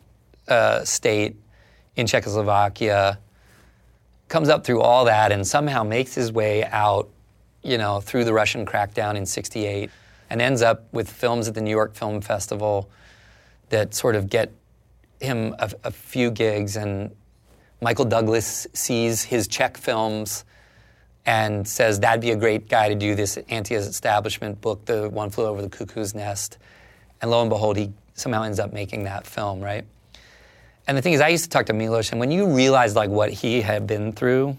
uh, 0.47 0.83
state 0.83 1.35
in 1.95 2.07
Czechoslovakia. 2.07 3.19
Comes 4.27 4.47
up 4.47 4.63
through 4.63 4.81
all 4.81 5.05
that 5.05 5.31
and 5.31 5.45
somehow 5.45 5.83
makes 5.83 6.13
his 6.13 6.31
way 6.31 6.63
out, 6.65 7.09
you 7.63 7.77
know, 7.77 7.99
through 7.99 8.23
the 8.23 8.33
Russian 8.33 8.65
crackdown 8.65 9.15
in 9.15 9.25
'68, 9.25 9.89
and 10.29 10.41
ends 10.41 10.61
up 10.61 10.85
with 10.93 11.09
films 11.09 11.47
at 11.47 11.55
the 11.55 11.61
New 11.61 11.71
York 11.71 11.95
Film 11.95 12.21
Festival 12.21 12.89
that 13.69 13.93
sort 13.93 14.15
of 14.15 14.29
get 14.29 14.51
him 15.19 15.55
a, 15.59 15.71
a 15.83 15.91
few 15.91 16.31
gigs 16.31 16.75
and 16.75 17.11
Michael 17.81 18.05
Douglas 18.05 18.67
sees 18.73 19.23
his 19.23 19.47
Czech 19.47 19.75
films 19.75 20.45
and 21.25 21.67
says 21.67 21.99
that'd 21.99 22.21
be 22.21 22.31
a 22.31 22.36
great 22.36 22.67
guy 22.67 22.89
to 22.89 22.95
do 22.95 23.15
this 23.15 23.38
anti-establishment 23.49 24.60
book, 24.62 24.86
The 24.86 25.10
One 25.10 25.29
Flew 25.29 25.45
Over 25.45 25.62
the 25.62 25.69
Cuckoo's 25.69 26.15
Nest. 26.15 26.57
And 27.21 27.29
lo 27.29 27.41
and 27.41 27.49
behold, 27.49 27.77
he 27.77 27.91
somehow 28.15 28.43
ends 28.43 28.60
up 28.60 28.73
making 28.73 29.03
that 29.03 29.27
film, 29.27 29.62
right? 29.62 29.86
And 30.88 30.97
the 30.97 31.01
thing 31.01 31.13
is, 31.13 31.21
I 31.21 31.27
used 31.29 31.43
to 31.43 31.49
talk 31.49 31.67
to 31.67 31.73
Milos, 31.73 32.12
and 32.12 32.19
when 32.19 32.31
you 32.31 32.47
realize 32.47 32.95
like 32.95 33.10
what 33.10 33.31
he 33.31 33.62
had 33.62 33.86
been 33.86 34.12
through, 34.12 34.57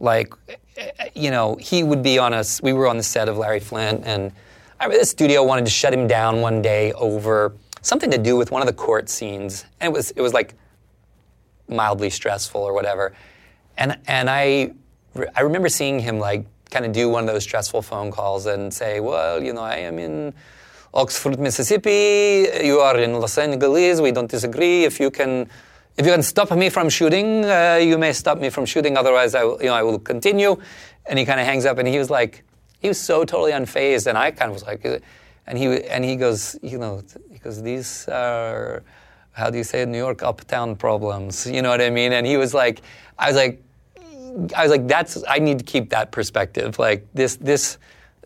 like, 0.00 0.32
eh, 0.76 1.10
you 1.14 1.30
know, 1.30 1.56
he 1.56 1.82
would 1.82 2.02
be 2.02 2.18
on 2.18 2.32
us. 2.32 2.62
We 2.62 2.72
were 2.72 2.86
on 2.86 2.96
the 2.96 3.02
set 3.02 3.28
of 3.28 3.36
Larry 3.36 3.60
Flynt, 3.60 4.04
and 4.04 4.32
I 4.78 4.84
remember 4.84 5.00
the 5.00 5.06
studio 5.06 5.42
wanted 5.42 5.64
to 5.64 5.70
shut 5.70 5.92
him 5.92 6.06
down 6.06 6.40
one 6.40 6.62
day 6.62 6.92
over 6.92 7.54
something 7.82 8.10
to 8.10 8.18
do 8.18 8.36
with 8.36 8.52
one 8.52 8.62
of 8.62 8.66
the 8.66 8.72
court 8.72 9.08
scenes, 9.08 9.64
and 9.80 9.92
it 9.92 9.92
was 9.92 10.12
it 10.12 10.20
was 10.20 10.32
like 10.32 10.54
mildly 11.68 12.10
stressful 12.10 12.60
or 12.60 12.72
whatever. 12.72 13.12
And 13.76 13.98
and 14.06 14.30
I 14.30 14.72
I 15.36 15.40
remember 15.40 15.68
seeing 15.68 16.00
him 16.00 16.18
like 16.18 16.46
kind 16.70 16.84
of 16.84 16.92
do 16.92 17.08
one 17.08 17.24
of 17.28 17.34
those 17.34 17.44
stressful 17.44 17.82
phone 17.82 18.10
calls 18.10 18.46
and 18.46 18.72
say, 18.72 19.00
well, 19.00 19.42
you 19.42 19.52
know, 19.52 19.62
I 19.62 19.76
am 19.76 19.98
in 19.98 20.34
Oxford, 20.94 21.38
Mississippi. 21.38 22.46
You 22.62 22.80
are 22.80 22.98
in 22.98 23.14
Los 23.14 23.38
Angeles. 23.38 24.00
We 24.00 24.12
don't 24.12 24.30
disagree. 24.30 24.84
If 24.84 25.00
you 25.00 25.10
can, 25.10 25.48
if 25.96 26.06
you 26.06 26.12
can 26.12 26.22
stop 26.22 26.50
me 26.52 26.68
from 26.70 26.88
shooting, 26.88 27.44
uh, 27.44 27.78
you 27.82 27.98
may 27.98 28.12
stop 28.12 28.38
me 28.38 28.50
from 28.50 28.66
shooting. 28.66 28.96
Otherwise, 28.96 29.34
I, 29.34 29.44
will, 29.44 29.58
you 29.60 29.68
know, 29.68 29.74
I 29.74 29.82
will 29.82 29.98
continue. 29.98 30.56
And 31.06 31.18
he 31.18 31.24
kind 31.24 31.40
of 31.40 31.46
hangs 31.46 31.64
up, 31.64 31.78
and 31.78 31.88
he 31.88 31.98
was 31.98 32.10
like, 32.10 32.44
he 32.80 32.88
was 32.88 33.00
so 33.00 33.24
totally 33.24 33.52
unfazed, 33.52 34.06
and 34.06 34.16
I 34.16 34.30
kind 34.30 34.50
of 34.50 34.54
was 34.54 34.62
like, 34.64 34.84
and 35.46 35.58
he 35.58 35.82
and 35.84 36.04
he 36.04 36.16
goes, 36.16 36.58
you 36.62 36.78
know, 36.78 37.02
because 37.32 37.62
these 37.62 38.06
are, 38.08 38.84
how 39.32 39.50
do 39.50 39.56
you 39.56 39.64
say, 39.64 39.82
it, 39.82 39.88
New 39.88 39.98
York 39.98 40.22
uptown 40.22 40.76
problems. 40.76 41.46
You 41.46 41.62
know 41.62 41.70
what 41.70 41.80
I 41.80 41.90
mean? 41.90 42.12
And 42.12 42.26
he 42.26 42.36
was 42.36 42.52
like, 42.52 42.82
I 43.18 43.28
was 43.28 43.36
like, 43.36 43.62
I 44.56 44.62
was 44.62 44.70
like, 44.70 44.86
that's 44.88 45.22
I 45.28 45.38
need 45.38 45.58
to 45.58 45.64
keep 45.64 45.90
that 45.90 46.12
perspective. 46.12 46.78
Like 46.78 47.06
this, 47.14 47.36
this 47.36 47.78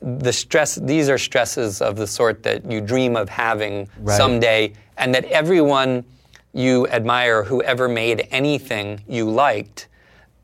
the 0.02 0.32
stress 0.32 0.74
these 0.76 1.08
are 1.08 1.18
stresses 1.18 1.80
of 1.80 1.96
the 1.96 2.06
sort 2.06 2.42
that 2.42 2.68
you 2.70 2.80
dream 2.80 3.16
of 3.16 3.28
having 3.28 3.88
right. 4.00 4.16
someday 4.16 4.72
and 4.98 5.14
that 5.14 5.24
everyone 5.26 6.04
you 6.52 6.86
admire 6.88 7.44
whoever 7.44 7.88
made 7.88 8.26
anything 8.30 9.00
you 9.06 9.30
liked 9.30 9.88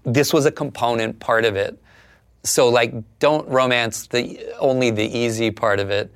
this 0.05 0.33
was 0.33 0.47
a 0.47 0.53
component 0.53 1.19
part 1.19 1.45
of 1.45 1.57
it 1.57 1.77
so 2.45 2.69
like 2.69 2.95
don't 3.19 3.47
romance 3.49 4.07
the 4.07 4.41
only 4.61 4.91
the 4.91 5.19
easy 5.19 5.51
part 5.51 5.81
of 5.81 5.91
it 5.91 6.13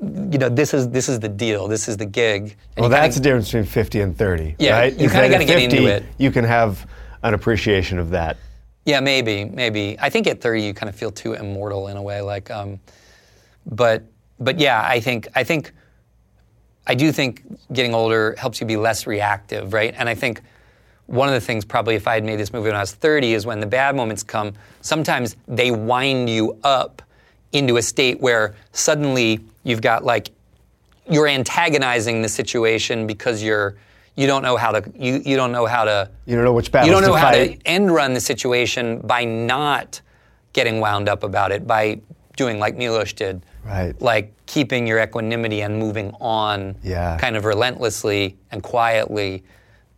you 0.00 0.38
know 0.38 0.48
this 0.48 0.74
is 0.74 0.88
this 0.90 1.08
is 1.08 1.20
the 1.20 1.28
deal 1.28 1.68
this 1.68 1.86
is 1.86 1.96
the 1.96 2.04
gig 2.04 2.56
and 2.76 2.82
well 2.82 2.88
that's 2.88 3.14
kinda, 3.14 3.20
the 3.20 3.22
difference 3.22 3.46
between 3.46 3.64
50 3.64 4.00
and 4.00 4.18
30 4.18 4.56
yeah 4.58 4.78
right? 4.78 4.98
you 4.98 5.08
kind 5.08 5.24
of 5.24 5.30
got 5.30 5.38
to 5.38 5.44
get 5.44 5.62
into 5.62 5.86
it 5.86 6.02
you 6.18 6.32
can 6.32 6.44
have 6.44 6.88
an 7.22 7.34
appreciation 7.34 8.00
of 8.00 8.10
that 8.10 8.36
yeah, 8.84 9.00
maybe, 9.00 9.44
maybe. 9.44 9.96
I 9.98 10.10
think 10.10 10.26
at 10.26 10.40
30 10.40 10.62
you 10.62 10.74
kind 10.74 10.88
of 10.88 10.96
feel 10.96 11.10
too 11.10 11.32
immortal 11.32 11.88
in 11.88 11.96
a 11.96 12.02
way. 12.02 12.20
Like, 12.20 12.50
um, 12.50 12.80
but 13.66 14.04
but 14.38 14.58
yeah, 14.58 14.82
I 14.84 15.00
think 15.00 15.28
I 15.34 15.44
think 15.44 15.72
I 16.86 16.94
do 16.94 17.12
think 17.12 17.42
getting 17.72 17.94
older 17.94 18.34
helps 18.38 18.60
you 18.60 18.66
be 18.66 18.76
less 18.76 19.06
reactive, 19.06 19.72
right? 19.72 19.94
And 19.96 20.08
I 20.08 20.14
think 20.14 20.42
one 21.06 21.28
of 21.28 21.34
the 21.34 21.40
things 21.40 21.64
probably 21.64 21.94
if 21.94 22.06
I 22.06 22.14
had 22.14 22.24
made 22.24 22.38
this 22.38 22.52
movie 22.52 22.68
when 22.68 22.76
I 22.76 22.80
was 22.80 22.92
30 22.92 23.34
is 23.34 23.46
when 23.46 23.60
the 23.60 23.66
bad 23.66 23.94
moments 23.94 24.22
come, 24.22 24.54
sometimes 24.80 25.36
they 25.46 25.70
wind 25.70 26.28
you 26.28 26.58
up 26.62 27.02
into 27.52 27.76
a 27.76 27.82
state 27.82 28.20
where 28.20 28.54
suddenly 28.72 29.40
you've 29.62 29.80
got 29.80 30.04
like 30.04 30.30
you're 31.08 31.28
antagonizing 31.28 32.22
the 32.22 32.28
situation 32.28 33.06
because 33.06 33.42
you're 33.42 33.76
you 34.16 34.26
don't 34.26 34.42
know 34.42 34.56
how 34.56 34.70
to 34.70 34.92
you, 34.96 35.20
you 35.24 35.36
don't 35.36 35.52
know 35.52 35.66
how 35.66 35.84
to 35.84 36.10
you 36.26 36.36
don't 36.36 36.44
know 36.44 36.52
which 36.52 36.70
battles 36.70 36.88
you 36.88 36.92
don't 36.92 37.02
know 37.02 37.14
to 37.14 37.18
how 37.18 37.32
fight. 37.32 37.60
to 37.60 37.66
end 37.66 37.92
run 37.92 38.14
the 38.14 38.20
situation 38.20 39.00
by 39.00 39.24
not 39.24 40.00
getting 40.52 40.80
wound 40.80 41.08
up 41.08 41.22
about 41.22 41.52
it 41.52 41.66
by 41.66 42.00
doing 42.36 42.58
like 42.58 42.76
Milos 42.76 43.12
did 43.12 43.44
right 43.64 44.00
like 44.00 44.32
keeping 44.46 44.86
your 44.86 45.00
equanimity 45.00 45.62
and 45.62 45.78
moving 45.78 46.12
on 46.20 46.76
yeah. 46.82 47.16
kind 47.18 47.36
of 47.36 47.44
relentlessly 47.44 48.36
and 48.50 48.62
quietly 48.62 49.42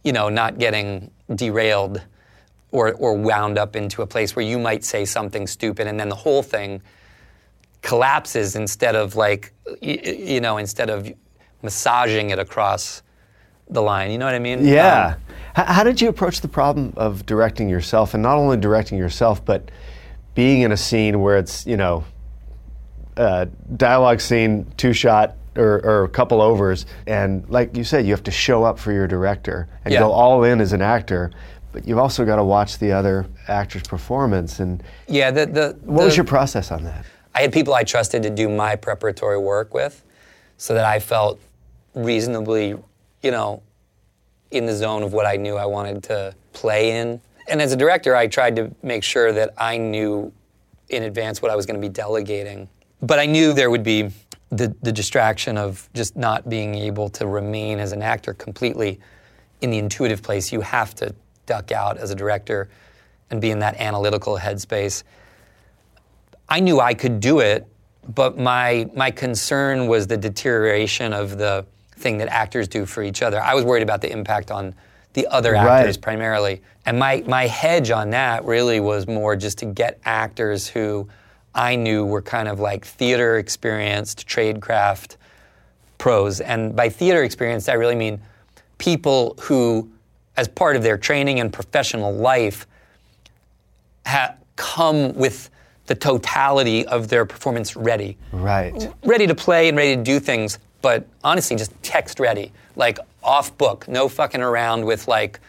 you 0.03 0.13
know 0.13 0.29
not 0.29 0.59
getting 0.59 1.11
derailed 1.35 2.01
or 2.71 2.95
or 2.95 3.15
wound 3.15 3.59
up 3.59 3.77
into 3.77 4.03
a 4.03 4.07
place 4.07 4.35
where 4.35 4.45
you 4.45 4.59
might 4.59 4.85
say 4.85 5.05
something 5.05 5.47
stupid 5.47 5.87
and 5.87 6.01
then 6.01 6.09
the 6.09 6.17
whole 6.17 6.43
thing 6.43 6.81
collapses 7.83 8.57
instead 8.57 8.97
of 8.97 9.15
like 9.15 9.53
you, 9.83 9.99
you 10.03 10.41
know 10.41 10.57
instead 10.57 10.89
of 10.89 11.13
massaging 11.63 12.31
it 12.31 12.39
across 12.39 13.03
the 13.69 13.83
line. 13.83 14.11
You 14.11 14.19
know 14.19 14.27
what 14.27 14.35
I 14.35 14.39
mean? 14.39 14.67
Yeah. 14.67 15.15
Um, 15.17 15.35
how, 15.55 15.65
how 15.65 15.85
did 15.85 16.01
you 16.01 16.09
approach 16.09 16.41
the 16.41 16.49
problem 16.49 16.93
of 16.97 17.27
directing 17.27 17.69
yourself, 17.69 18.15
and 18.15 18.23
not 18.23 18.37
only 18.37 18.57
directing 18.57 18.99
yourself, 18.99 19.45
but 19.45 19.71
being 20.35 20.63
in 20.63 20.73
a 20.73 20.77
scene 20.77 21.21
where 21.21 21.39
it's 21.39 21.67
you 21.67 21.77
know, 21.77 22.05
uh, 23.17 23.47
dialogue 23.77 24.21
scene, 24.21 24.67
two 24.77 24.93
shot 24.93 25.37
or, 25.57 25.81
or, 25.85 26.05
a 26.05 26.09
couple 26.09 26.43
overs, 26.43 26.85
and 27.07 27.49
like 27.49 27.75
you 27.75 27.83
said, 27.83 28.05
you 28.05 28.13
have 28.13 28.23
to 28.25 28.31
show 28.31 28.63
up 28.63 28.79
for 28.79 28.93
your 28.93 29.07
director 29.07 29.67
and 29.87 29.95
yeah. 29.95 30.01
go 30.01 30.13
all 30.13 30.45
in 30.45 30.61
as 30.61 30.75
an 30.75 30.83
actor. 30.83 31.31
But 31.73 31.89
you've 31.89 31.99
also 31.99 32.27
got 32.27 32.37
to 32.37 32.45
watch 32.45 32.79
the 32.79 32.93
other 32.93 33.27
actor's 33.49 33.83
performance. 33.83 34.61
And 34.61 34.83
yeah, 35.09 35.31
the, 35.31 35.47
the 35.47 35.79
what 35.83 36.01
the, 36.01 36.05
was 36.07 36.17
your 36.17 36.25
process 36.25 36.71
on 36.71 36.85
that? 36.85 37.07
I 37.35 37.41
had 37.41 37.53
people 37.53 37.75
I 37.75 37.85
trusted 37.85 38.23
to 38.23 38.31
do 38.31 38.49
my 38.51 38.77
preparatory 38.77 39.39
work 39.39 39.73
with, 39.73 40.05
so 40.59 40.75
that 40.75 40.85
I 40.85 41.01
felt 41.01 41.41
reasonably 41.95 42.77
you 43.23 43.31
know, 43.31 43.63
in 44.51 44.67
the 44.67 44.75
zone 44.75 45.03
of 45.03 45.13
what 45.13 45.27
I 45.27 45.37
knew 45.37 45.57
I 45.57 45.67
wanted 45.67 46.03
to 46.05 46.35
play 46.53 46.99
in. 46.99 47.21
And 47.49 47.63
as 47.63 47.73
a 47.73 47.77
director, 47.77 48.17
I 48.17 48.27
tried 48.27 48.57
to 48.57 48.75
make 48.83 49.03
sure 49.03 49.33
that 49.33 49.55
I 49.59 49.77
knew 49.77 50.33
in 50.89 51.03
advance 51.03 51.43
what 51.43 51.51
I 51.51 51.57
was 51.57 51.67
going 51.67 51.81
to 51.81 51.87
be 51.87 51.93
delegating. 51.93 52.69
But 53.03 53.19
I 53.19 53.27
knew 53.27 53.53
there 53.53 53.71
would 53.71 53.83
be 53.83 54.11
the, 54.51 54.75
the 54.83 54.93
distraction 54.93 55.59
of 55.59 55.89
just 55.95 56.17
not 56.17 56.49
being 56.49 56.75
able 56.75 57.09
to 57.11 57.27
remain 57.27 57.79
as 57.79 57.93
an 57.93 58.03
actor 58.03 58.35
completely 58.35 59.01
in 59.61 59.71
the 59.71 59.79
intuitive 59.79 60.23
place. 60.23 60.53
You 60.53 60.61
have 60.61 60.95
to 60.97 61.15
duck 61.47 61.73
out 61.73 61.99
as 61.99 62.11
a 62.11 62.15
director 62.15 62.69
and 63.31 63.41
be 63.41 63.51
in 63.51 63.59
that 63.61 63.77
analytical 63.77 64.39
headspace. 64.39 65.03
I 66.49 66.61
knew 66.61 66.81
I 66.81 66.95
could 66.95 67.19
do 67.19 67.41
it, 67.41 67.67
but 68.15 68.39
my 68.39 68.89
my 68.95 69.11
concern 69.11 69.89
was 69.89 70.07
the 70.07 70.17
deterioration 70.17 71.13
of 71.13 71.39
the 71.39 71.67
thing 71.97 72.19
that 72.19 72.29
actors 72.29 72.69
do 72.69 72.87
for 72.87 73.03
each 73.03 73.23
other. 73.23 73.41
I 73.41 73.55
was 73.55 73.65
worried 73.65 73.83
about 73.83 74.01
the 74.01 74.11
impact 74.11 74.51
on 74.51 74.75
the 75.15 75.27
other 75.29 75.55
actors 75.55 75.97
right. 75.97 76.03
primarily. 76.03 76.63
And 76.85 76.99
my, 76.99 77.25
my 77.27 77.47
hedge 77.47 77.91
on 77.91 78.11
that 78.11 78.45
really 78.45 78.81
was 78.81 79.07
more 79.07 79.35
just 79.35 79.59
to 79.59 79.67
get 79.67 79.99
actors 80.05 80.69
who 80.69 81.09
I 81.55 81.75
knew 81.75 82.05
were 82.05 82.21
kind 82.21 82.49
of 82.49 82.61
like 82.61 82.85
theater 82.85 83.39
experienced, 83.39 84.29
tradecraft 84.29 85.17
pros. 85.97 86.41
And 86.41 86.77
by 86.77 86.91
theater 86.91 87.25
experienced, 87.25 87.71
I 87.71 87.75
really 87.75 87.95
mean 87.95 88.21
people 88.77 89.35
who, 89.41 89.91
as 90.37 90.49
part 90.49 90.77
of 90.77 90.83
their 90.83 90.99
training 90.99 91.41
and 91.41 91.51
professional 91.51 92.13
life, 92.13 92.67
ha- 94.05 94.35
come 94.57 95.15
with 95.15 95.49
the 95.87 95.95
totality 95.95 96.87
of 96.87 97.09
their 97.09 97.25
performance 97.25 97.75
ready. 97.75 98.19
Right. 98.33 98.93
Ready 99.03 99.27
to 99.27 99.35
play 99.35 99.69
and 99.69 99.79
ready 99.79 99.97
to 99.97 100.03
do 100.03 100.21
things 100.21 100.59
but 100.83 101.07
honestly, 101.25 101.57
just 101.57 101.73
text 101.83 102.21
ready, 102.21 102.53
like 102.77 102.99
off 103.23 103.57
book, 103.59 103.89
no 103.89 104.09
fucking 104.09 104.41
around 104.41 104.85
with 104.85 105.09
like, 105.09 105.41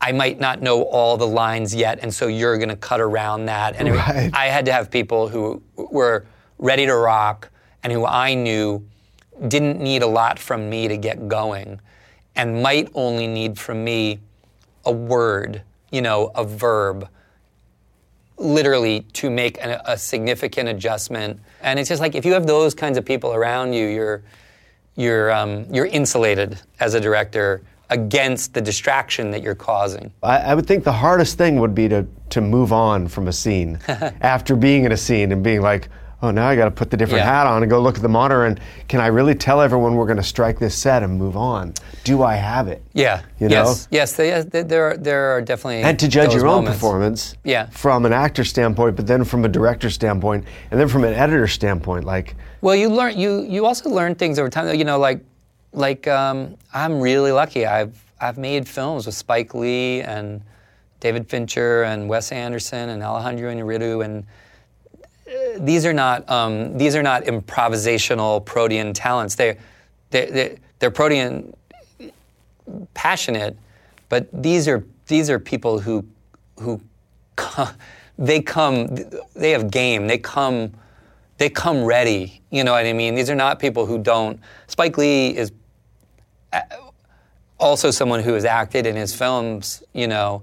I 0.00 0.12
might 0.12 0.40
not 0.40 0.60
know 0.60 0.82
all 0.82 1.16
the 1.16 1.26
lines 1.26 1.74
yet, 1.74 2.00
and 2.02 2.12
so 2.12 2.26
you're 2.26 2.56
going 2.58 2.68
to 2.68 2.76
cut 2.76 3.00
around 3.00 3.46
that. 3.46 3.76
And 3.76 3.94
right. 3.94 4.30
I 4.34 4.46
had 4.46 4.64
to 4.66 4.72
have 4.72 4.90
people 4.90 5.28
who 5.28 5.62
were 5.76 6.26
ready 6.58 6.86
to 6.86 6.96
rock 6.96 7.50
and 7.82 7.92
who 7.92 8.04
I 8.04 8.34
knew 8.34 8.84
didn't 9.48 9.80
need 9.80 10.02
a 10.02 10.06
lot 10.06 10.38
from 10.38 10.68
me 10.68 10.88
to 10.88 10.96
get 10.96 11.28
going 11.28 11.80
and 12.34 12.62
might 12.62 12.90
only 12.94 13.26
need 13.26 13.58
from 13.58 13.84
me 13.84 14.20
a 14.84 14.92
word, 14.92 15.62
you 15.90 16.02
know, 16.02 16.30
a 16.34 16.44
verb, 16.44 17.08
literally 18.38 19.00
to 19.12 19.30
make 19.30 19.58
a, 19.58 19.80
a 19.84 19.98
significant 19.98 20.68
adjustment. 20.68 21.40
And 21.60 21.78
it's 21.78 21.88
just 21.88 22.00
like 22.00 22.14
if 22.14 22.24
you 22.24 22.32
have 22.32 22.46
those 22.46 22.74
kinds 22.74 22.98
of 22.98 23.04
people 23.04 23.32
around 23.32 23.72
you, 23.72 23.86
you're 23.86 24.22
you're, 24.96 25.32
um, 25.32 25.64
you're 25.72 25.86
insulated 25.86 26.58
as 26.80 26.94
a 26.94 27.00
director 27.00 27.62
against 27.90 28.54
the 28.54 28.60
distraction 28.60 29.30
that 29.30 29.42
you're 29.42 29.54
causing. 29.54 30.12
I, 30.22 30.38
I, 30.38 30.54
would 30.54 30.66
think 30.66 30.84
the 30.84 30.92
hardest 30.92 31.36
thing 31.36 31.60
would 31.60 31.74
be 31.74 31.88
to, 31.88 32.06
to 32.30 32.40
move 32.40 32.72
on 32.72 33.06
from 33.08 33.28
a 33.28 33.32
scene 33.32 33.78
after 33.88 34.56
being 34.56 34.84
in 34.84 34.92
a 34.92 34.96
scene 34.96 35.30
and 35.32 35.42
being 35.42 35.60
like, 35.60 35.88
oh, 36.22 36.30
now 36.30 36.48
I 36.48 36.56
got 36.56 36.66
to 36.66 36.70
put 36.70 36.90
the 36.90 36.96
different 36.96 37.24
yeah. 37.24 37.38
hat 37.40 37.46
on 37.46 37.62
and 37.62 37.70
go 37.70 37.80
look 37.80 37.96
at 37.96 38.02
the 38.02 38.08
monitor 38.08 38.46
and 38.46 38.60
can 38.88 39.00
I 39.00 39.08
really 39.08 39.34
tell 39.34 39.60
everyone 39.60 39.96
we're 39.96 40.06
going 40.06 40.18
to 40.18 40.22
strike 40.22 40.58
this 40.58 40.74
set 40.74 41.02
and 41.02 41.18
move 41.18 41.36
on? 41.36 41.74
Do 42.04 42.22
I 42.22 42.36
have 42.36 42.68
it? 42.68 42.82
Yeah. 42.92 43.22
You 43.38 43.48
yes. 43.48 43.84
know? 43.84 43.88
Yes. 43.90 44.12
They, 44.14 44.40
there 44.42 44.90
are 44.90 44.96
there 44.96 45.36
are 45.36 45.42
definitely 45.42 45.82
and 45.82 45.98
to 45.98 46.08
judge 46.08 46.32
your 46.32 46.44
moments. 46.44 46.68
own 46.68 46.74
performance. 46.74 47.36
Yeah. 47.44 47.66
From 47.70 48.06
an 48.06 48.12
actor 48.12 48.44
standpoint, 48.44 48.96
but 48.96 49.06
then 49.06 49.24
from 49.24 49.44
a 49.44 49.48
director 49.48 49.90
standpoint, 49.90 50.44
and 50.70 50.80
then 50.80 50.88
from 50.88 51.04
an 51.04 51.14
editor 51.14 51.48
standpoint, 51.48 52.04
like. 52.04 52.36
Well, 52.60 52.76
you 52.76 52.88
learn 52.88 53.18
you 53.18 53.42
you 53.42 53.66
also 53.66 53.90
learn 53.90 54.14
things 54.14 54.38
over 54.38 54.48
time. 54.48 54.72
You 54.78 54.84
know, 54.84 54.98
like 54.98 55.24
like 55.72 56.06
um, 56.06 56.56
I'm 56.72 57.00
really 57.00 57.32
lucky. 57.32 57.66
I've 57.66 58.00
I've 58.20 58.38
made 58.38 58.68
films 58.68 59.06
with 59.06 59.16
Spike 59.16 59.54
Lee 59.54 60.02
and 60.02 60.42
David 61.00 61.28
Fincher 61.28 61.82
and 61.82 62.08
Wes 62.08 62.30
Anderson 62.30 62.90
and 62.90 63.02
Alejandro 63.02 63.52
Inarritu 63.52 64.04
and 64.04 64.24
these 65.58 65.86
are 65.86 65.92
not 65.92 66.28
um, 66.28 66.76
these 66.76 66.94
are 66.96 67.02
not 67.02 67.24
improvisational 67.24 68.44
protean 68.44 68.92
talents. 68.92 69.34
They 69.34 69.56
they 70.10 70.26
they 70.26 70.58
they're 70.78 70.90
protean 70.90 71.54
passionate, 72.94 73.56
but 74.08 74.28
these 74.32 74.68
are 74.68 74.84
these 75.06 75.30
are 75.30 75.38
people 75.38 75.78
who 75.78 76.04
who 76.58 76.80
they 78.18 78.40
come 78.40 78.96
they 79.34 79.50
have 79.50 79.70
game. 79.70 80.06
They 80.06 80.18
come 80.18 80.72
they 81.38 81.48
come 81.48 81.84
ready. 81.84 82.42
You 82.50 82.64
know 82.64 82.72
what 82.72 82.86
I 82.86 82.92
mean? 82.92 83.14
These 83.14 83.30
are 83.30 83.34
not 83.34 83.58
people 83.58 83.86
who 83.86 83.98
don't. 83.98 84.40
Spike 84.66 84.98
Lee 84.98 85.36
is 85.36 85.52
also 87.58 87.90
someone 87.90 88.22
who 88.22 88.34
has 88.34 88.44
acted 88.44 88.86
in 88.86 88.96
his 88.96 89.14
films. 89.14 89.82
You 89.92 90.08
know 90.08 90.42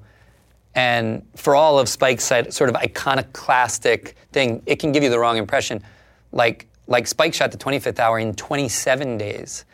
And 0.76 1.26
for 1.36 1.56
all 1.56 1.80
of 1.80 1.90
Spike's 1.90 2.26
sort 2.26 2.70
of 2.70 2.76
iconoclastic 2.76 4.16
thing, 4.32 4.62
it 4.66 4.78
can 4.78 4.92
give 4.92 5.04
you 5.04 5.10
the 5.10 5.20
wrong 5.20 5.38
impression. 5.38 5.84
Like, 6.32 6.68
like 6.88 7.08
Spike 7.08 7.34
shot 7.34 7.52
the 7.52 7.58
25th 7.58 8.00
hour 8.00 8.20
in 8.20 8.34
27 8.36 9.18
days. 9.18 9.66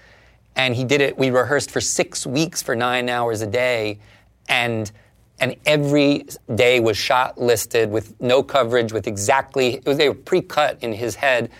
And 0.55 0.73
he 0.73 0.86
did 0.86 1.01
it, 1.01 1.17
we 1.17 1.31
rehearsed 1.31 1.69
for 1.69 1.81
six 1.81 2.25
weeks 2.25 2.62
for 2.62 2.75
nine 2.75 3.10
hours 3.10 3.41
a 3.41 3.47
day. 3.47 3.99
And 4.47 4.91
and 5.39 5.55
every 5.65 6.25
day 6.53 6.79
was 6.79 6.97
shot 6.97 7.38
listed 7.38 7.91
with 7.91 8.19
no 8.21 8.41
coverage, 8.41 8.93
with 8.93 9.08
exactly, 9.08 9.81
was, 9.86 9.97
they 9.97 10.08
were 10.08 10.15
pre 10.15 10.41
cut 10.41 10.81
in 10.81 10.93
his 10.93 11.15
head. 11.15 11.51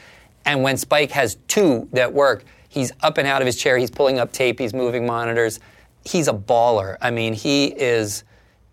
And 0.46 0.64
when 0.64 0.78
Spike 0.78 1.12
has 1.12 1.38
two 1.48 1.90
that 1.92 2.14
work, 2.14 2.46
he's 2.70 2.92
up 3.02 3.18
and 3.18 3.28
out 3.28 3.42
of 3.42 3.46
his 3.46 3.58
chair, 3.58 3.78
he's 3.78 3.92
pulling 3.92 4.20
up 4.20 4.32
tape, 4.32 4.60
he's 4.60 4.74
moving 4.74 5.06
monitors. 5.06 5.60
He's 6.06 6.28
a 6.28 6.34
baller. 6.34 6.98
I 7.02 7.12
mean, 7.12 7.34
he 7.34 7.66
is, 7.66 8.24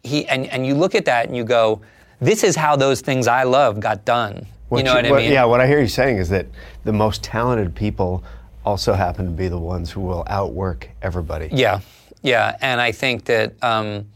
he, 0.03 0.27
and, 0.27 0.47
and 0.47 0.67
you 0.67 0.75
look 0.75 0.95
at 0.95 1.05
that 1.05 1.27
and 1.27 1.37
you 1.37 1.45
go, 1.45 1.81
this 2.21 2.45
is 2.45 2.57
how 2.57 2.77
those 2.77 3.01
things 3.01 3.27
I 3.27 3.45
love 3.45 3.81
got 3.81 4.05
done. 4.05 4.47
What 4.69 4.79
you 4.79 4.85
know 4.85 4.99
you, 4.99 5.11
what, 5.11 5.21
I 5.21 5.23
mean? 5.25 5.33
Yeah, 5.33 5.45
what 5.45 5.61
I 5.61 5.67
hear 5.67 5.81
you 5.81 5.89
saying 5.89 6.17
is 6.17 6.29
that 6.31 6.47
the 6.85 6.93
most 6.93 7.23
talented 7.23 7.75
people 7.75 8.25
also 8.65 8.95
happen 8.95 9.27
to 9.27 9.31
be 9.31 9.49
the 9.49 9.59
ones 9.59 9.91
who 9.91 10.01
will 10.01 10.25
outwork 10.29 10.89
everybody. 11.03 11.49
Yeah, 11.53 11.81
yeah. 12.23 12.57
And 12.61 12.81
I 12.81 12.93
think 12.93 13.25
that, 13.27 13.53
um, 13.63 14.07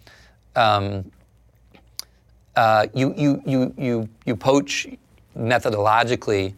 um, 0.54 1.10
uh, 2.54 2.86
you, 2.94 3.12
you, 3.16 3.42
you, 3.44 3.74
you, 3.76 4.08
you 4.24 4.36
poach 4.36 4.86
methodologically 5.36 6.54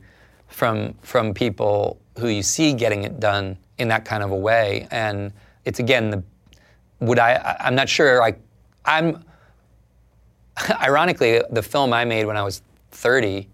from, 0.46 0.94
from 1.02 1.34
people 1.34 1.98
who 2.18 2.28
you 2.28 2.42
see 2.42 2.72
getting 2.72 3.04
it 3.04 3.18
done 3.18 3.56
in 3.78 3.88
that 3.88 4.04
kind 4.04 4.22
of 4.22 4.30
a 4.30 4.36
way. 4.36 4.86
And 4.90 5.32
it's 5.64 5.80
again, 5.80 6.10
the, 6.10 6.22
would 7.00 7.18
I, 7.18 7.56
I'm 7.60 7.74
not 7.74 7.88
sure, 7.88 8.22
I, 8.22 8.34
I'm, 8.88 9.24
ironically, 10.80 11.42
the 11.50 11.62
film 11.62 11.92
I 11.92 12.04
made 12.04 12.24
when 12.24 12.36
I 12.36 12.42
was 12.42 12.62
30, 12.90 13.48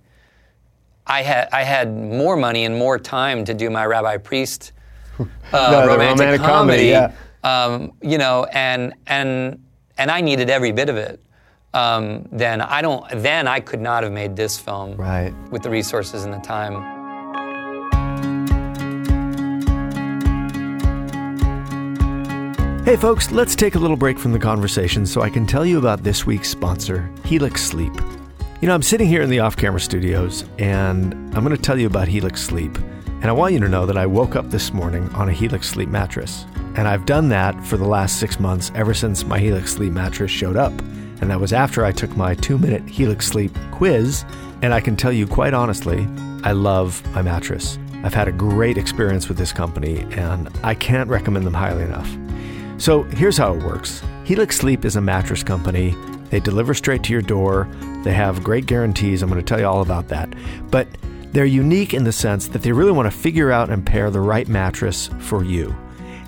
I 1.07 1.23
had, 1.23 1.49
I 1.53 1.62
had 1.62 1.94
more 1.94 2.37
money 2.37 2.64
and 2.64 2.79
more 2.79 2.99
time 2.99 3.44
to 3.44 3.55
do 3.55 3.68
my 3.68 3.85
Rabbi 3.85 4.16
Priest 4.18 4.73
uh, 5.18 5.25
no, 5.53 5.87
romantic, 5.87 6.18
romantic, 6.18 6.40
comedy. 6.40 6.90
comedy 6.92 7.12
yeah. 7.44 7.64
um, 7.64 7.92
you 8.03 8.18
know, 8.18 8.44
and, 8.53 8.94
and 9.07 9.61
and 9.99 10.11
I 10.11 10.20
needed 10.20 10.51
every 10.51 10.73
bit 10.73 10.88
of 10.88 10.97
it. 10.97 11.20
Um, 11.73 12.29
then 12.31 12.61
I 12.61 12.83
don't. 12.83 13.05
Then 13.23 13.49
I 13.49 13.61
could 13.61 13.81
not 13.81 14.03
have 14.05 14.12
made 14.12 14.37
this 14.37 14.59
film 14.59 14.97
right. 14.97 15.35
with 15.51 15.62
the 15.62 15.70
resources 15.70 16.25
and 16.25 16.33
the 16.33 16.38
time. 16.38 17.04
Hey 22.85 22.97
folks, 22.97 23.33
let's 23.33 23.55
take 23.55 23.77
a 23.77 23.79
little 23.79 23.97
break 23.97 24.18
from 24.18 24.33
the 24.33 24.38
conversation 24.38 25.07
so 25.07 25.23
I 25.23 25.31
can 25.31 25.47
tell 25.47 25.64
you 25.64 25.79
about 25.79 26.03
this 26.03 26.27
week's 26.27 26.51
sponsor, 26.51 27.11
Helix 27.25 27.62
Sleep. 27.62 27.94
You 28.61 28.68
know, 28.68 28.75
I'm 28.75 28.83
sitting 28.83 29.09
here 29.09 29.23
in 29.23 29.31
the 29.31 29.40
off 29.40 29.57
camera 29.57 29.81
studios 29.81 30.44
and 30.59 31.14
I'm 31.35 31.42
going 31.42 31.57
to 31.57 31.62
tell 31.62 31.79
you 31.79 31.87
about 31.87 32.09
Helix 32.09 32.42
Sleep. 32.42 32.77
And 33.07 33.25
I 33.25 33.33
want 33.33 33.55
you 33.55 33.61
to 33.61 33.70
know 33.70 33.87
that 33.87 33.97
I 33.97 34.05
woke 34.05 34.37
up 34.37 34.51
this 34.51 34.75
morning 34.75 35.09
on 35.14 35.31
a 35.31 35.33
Helix 35.33 35.66
Sleep 35.70 35.88
mattress. 35.88 36.44
And 36.77 36.87
I've 36.87 37.07
done 37.07 37.31
that 37.31 37.59
for 37.64 37.79
the 37.79 37.88
last 37.88 38.20
six 38.20 38.38
months, 38.38 38.70
ever 38.75 38.92
since 38.92 39.25
my 39.25 39.38
Helix 39.38 39.73
Sleep 39.73 39.94
mattress 39.94 40.31
showed 40.31 40.59
up. 40.59 40.79
And 41.23 41.31
that 41.31 41.40
was 41.40 41.55
after 41.55 41.87
I 41.87 41.92
took 41.92 42.14
my 42.18 42.35
two 42.35 42.59
minute 42.59 42.87
Helix 42.87 43.27
Sleep 43.27 43.57
quiz. 43.73 44.27
And 44.61 44.75
I 44.75 44.83
can 44.83 44.94
tell 44.94 45.11
you 45.11 45.27
quite 45.27 45.55
honestly, 45.55 46.07
I 46.42 46.53
love 46.53 47.03
my 47.14 47.23
mattress. 47.23 47.79
I've 48.03 48.12
had 48.12 48.29
a 48.29 48.33
great 48.33 48.77
experience 48.77 49.27
with 49.27 49.38
this 49.38 49.55
company, 49.55 50.01
and 50.11 50.51
I 50.62 50.75
can't 50.75 51.09
recommend 51.09 51.47
them 51.47 51.55
highly 51.55 51.85
enough. 51.85 52.14
So 52.79 53.05
here's 53.05 53.37
how 53.37 53.55
it 53.55 53.63
works 53.63 54.03
Helix 54.25 54.57
Sleep 54.57 54.85
is 54.85 54.97
a 54.97 55.01
mattress 55.01 55.43
company. 55.43 55.95
They 56.31 56.41
deliver 56.41 56.75
straight 56.75 57.03
to 57.05 57.13
your 57.13 57.23
door. 57.23 57.69
They 58.03 58.13
have 58.13 58.43
great 58.43 58.67
guarantees. 58.67 59.23
I'm 59.23 59.31
going 59.31 59.41
to 59.41 59.47
tell 59.47 59.61
you 59.61 59.67
all 59.67 59.83
about 59.83 60.09
that. 60.09 60.35
But 60.71 60.89
they're 61.33 61.45
unique 61.45 61.95
in 61.95 62.05
the 62.05 62.13
sense 62.13 62.49
that 62.49 62.63
they 62.63 62.73
really 62.73 62.93
want 62.93 63.11
to 63.11 63.17
figure 63.17 63.53
out 63.53 63.71
and 63.71 63.85
pair 63.85 64.11
the 64.11 64.21
right 64.21 64.49
mattress 64.49 65.11
for 65.21 65.45
you. 65.45 65.75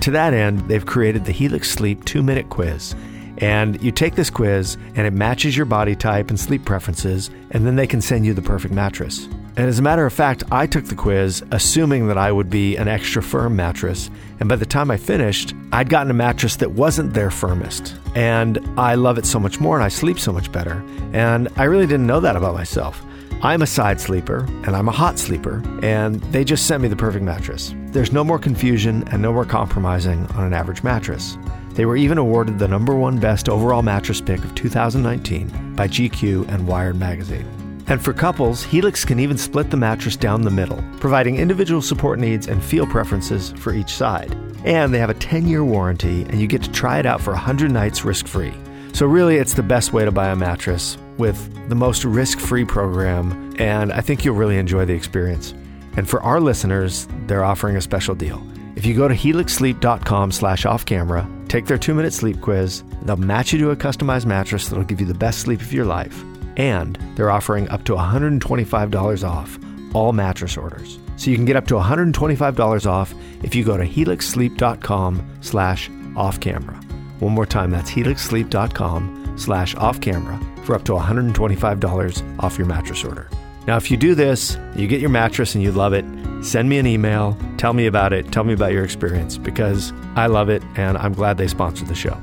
To 0.02 0.10
that 0.10 0.34
end, 0.34 0.60
they've 0.68 0.84
created 0.84 1.24
the 1.24 1.32
Helix 1.32 1.70
Sleep 1.70 2.04
two 2.04 2.22
minute 2.22 2.50
quiz. 2.50 2.94
And 3.38 3.82
you 3.82 3.90
take 3.90 4.14
this 4.14 4.30
quiz, 4.30 4.76
and 4.94 5.06
it 5.06 5.12
matches 5.12 5.56
your 5.56 5.66
body 5.66 5.94
type 5.94 6.30
and 6.30 6.40
sleep 6.40 6.64
preferences, 6.64 7.30
and 7.50 7.66
then 7.66 7.76
they 7.76 7.86
can 7.86 8.00
send 8.00 8.24
you 8.24 8.32
the 8.32 8.42
perfect 8.42 8.72
mattress. 8.72 9.28
And 9.56 9.68
as 9.68 9.78
a 9.78 9.82
matter 9.82 10.04
of 10.04 10.12
fact, 10.12 10.44
I 10.52 10.66
took 10.66 10.84
the 10.84 10.94
quiz 10.94 11.42
assuming 11.50 12.08
that 12.08 12.18
I 12.18 12.30
would 12.30 12.50
be 12.50 12.76
an 12.76 12.88
extra 12.88 13.22
firm 13.22 13.56
mattress. 13.56 14.10
And 14.38 14.50
by 14.50 14.56
the 14.56 14.66
time 14.66 14.90
I 14.90 14.98
finished, 14.98 15.54
I'd 15.72 15.88
gotten 15.88 16.10
a 16.10 16.14
mattress 16.14 16.56
that 16.56 16.72
wasn't 16.72 17.14
their 17.14 17.30
firmest. 17.30 17.96
And 18.14 18.58
I 18.78 18.96
love 18.96 19.16
it 19.16 19.24
so 19.24 19.40
much 19.40 19.58
more, 19.58 19.76
and 19.76 19.84
I 19.84 19.88
sleep 19.88 20.18
so 20.18 20.30
much 20.30 20.52
better. 20.52 20.84
And 21.14 21.48
I 21.56 21.64
really 21.64 21.86
didn't 21.86 22.06
know 22.06 22.20
that 22.20 22.36
about 22.36 22.54
myself. 22.54 23.02
I'm 23.42 23.62
a 23.62 23.66
side 23.66 24.00
sleeper 24.00 24.46
and 24.64 24.70
I'm 24.70 24.88
a 24.88 24.92
hot 24.92 25.18
sleeper, 25.18 25.62
and 25.82 26.20
they 26.32 26.44
just 26.44 26.66
sent 26.66 26.82
me 26.82 26.88
the 26.88 26.96
perfect 26.96 27.24
mattress. 27.24 27.74
There's 27.88 28.12
no 28.12 28.24
more 28.24 28.38
confusion 28.38 29.08
and 29.08 29.22
no 29.22 29.32
more 29.32 29.44
compromising 29.46 30.26
on 30.28 30.44
an 30.44 30.52
average 30.52 30.82
mattress. 30.82 31.38
They 31.72 31.86
were 31.86 31.96
even 31.96 32.18
awarded 32.18 32.58
the 32.58 32.68
number 32.68 32.94
one 32.94 33.18
best 33.18 33.48
overall 33.48 33.82
mattress 33.82 34.20
pick 34.20 34.42
of 34.44 34.54
2019 34.54 35.74
by 35.76 35.88
GQ 35.88 36.48
and 36.48 36.66
Wired 36.66 36.96
magazine. 36.96 37.55
And 37.88 38.02
for 38.02 38.12
couples, 38.12 38.64
Helix 38.64 39.04
can 39.04 39.20
even 39.20 39.38
split 39.38 39.70
the 39.70 39.76
mattress 39.76 40.16
down 40.16 40.42
the 40.42 40.50
middle, 40.50 40.82
providing 40.98 41.36
individual 41.36 41.80
support 41.80 42.18
needs 42.18 42.48
and 42.48 42.62
feel 42.62 42.86
preferences 42.86 43.52
for 43.58 43.72
each 43.72 43.90
side. 43.90 44.36
And 44.64 44.92
they 44.92 44.98
have 44.98 45.10
a 45.10 45.14
10 45.14 45.46
year 45.46 45.64
warranty, 45.64 46.22
and 46.22 46.40
you 46.40 46.48
get 46.48 46.62
to 46.64 46.72
try 46.72 46.98
it 46.98 47.06
out 47.06 47.20
for 47.20 47.32
100 47.32 47.70
nights 47.70 48.04
risk 48.04 48.26
free. 48.26 48.54
So, 48.92 49.06
really, 49.06 49.36
it's 49.36 49.54
the 49.54 49.62
best 49.62 49.92
way 49.92 50.04
to 50.04 50.10
buy 50.10 50.28
a 50.28 50.36
mattress 50.36 50.96
with 51.18 51.68
the 51.68 51.74
most 51.74 52.04
risk 52.04 52.38
free 52.40 52.64
program, 52.64 53.54
and 53.58 53.92
I 53.92 54.00
think 54.00 54.24
you'll 54.24 54.34
really 54.34 54.58
enjoy 54.58 54.84
the 54.84 54.94
experience. 54.94 55.52
And 55.96 56.08
for 56.08 56.22
our 56.22 56.40
listeners, 56.40 57.06
they're 57.26 57.44
offering 57.44 57.76
a 57.76 57.80
special 57.80 58.14
deal. 58.14 58.44
If 58.74 58.84
you 58.84 58.94
go 58.94 59.08
to 59.08 59.14
helixsleep.com 59.14 60.32
slash 60.32 60.66
off 60.66 60.84
camera, 60.84 61.28
take 61.48 61.66
their 61.66 61.78
two 61.78 61.94
minute 61.94 62.12
sleep 62.12 62.40
quiz, 62.40 62.82
they'll 63.02 63.16
match 63.16 63.52
you 63.52 63.58
to 63.60 63.70
a 63.70 63.76
customized 63.76 64.26
mattress 64.26 64.68
that'll 64.68 64.84
give 64.84 65.00
you 65.00 65.06
the 65.06 65.14
best 65.14 65.40
sleep 65.40 65.60
of 65.60 65.72
your 65.72 65.86
life. 65.86 66.24
And 66.56 66.98
they're 67.14 67.30
offering 67.30 67.68
up 67.68 67.84
to 67.84 67.94
$125 67.94 69.28
off 69.28 69.58
all 69.94 70.12
mattress 70.12 70.56
orders. 70.56 70.98
So 71.16 71.30
you 71.30 71.36
can 71.36 71.46
get 71.46 71.56
up 71.56 71.66
to 71.68 71.74
$125 71.74 72.86
off 72.86 73.14
if 73.42 73.54
you 73.54 73.64
go 73.64 73.76
to 73.76 73.84
helixsleep.com 73.84 75.38
slash 75.40 75.90
off 76.16 76.40
camera. 76.40 76.76
One 77.20 77.32
more 77.32 77.46
time, 77.46 77.70
that's 77.70 77.90
helixsleep.com 77.90 79.34
slash 79.36 79.74
off 79.76 80.00
camera 80.00 80.38
for 80.64 80.74
up 80.74 80.84
to 80.84 80.92
$125 80.92 82.42
off 82.42 82.58
your 82.58 82.66
mattress 82.66 83.04
order. 83.04 83.28
Now, 83.66 83.76
if 83.76 83.90
you 83.90 83.96
do 83.96 84.14
this, 84.14 84.56
you 84.76 84.86
get 84.86 85.00
your 85.00 85.10
mattress 85.10 85.54
and 85.54 85.64
you 85.64 85.72
love 85.72 85.92
it, 85.92 86.04
send 86.44 86.68
me 86.68 86.78
an 86.78 86.86
email, 86.86 87.36
tell 87.56 87.72
me 87.72 87.86
about 87.86 88.12
it, 88.12 88.30
tell 88.30 88.44
me 88.44 88.52
about 88.52 88.72
your 88.72 88.84
experience 88.84 89.38
because 89.38 89.92
I 90.14 90.26
love 90.26 90.48
it 90.48 90.62
and 90.76 90.96
I'm 90.98 91.14
glad 91.14 91.36
they 91.36 91.48
sponsored 91.48 91.88
the 91.88 91.94
show. 91.94 92.16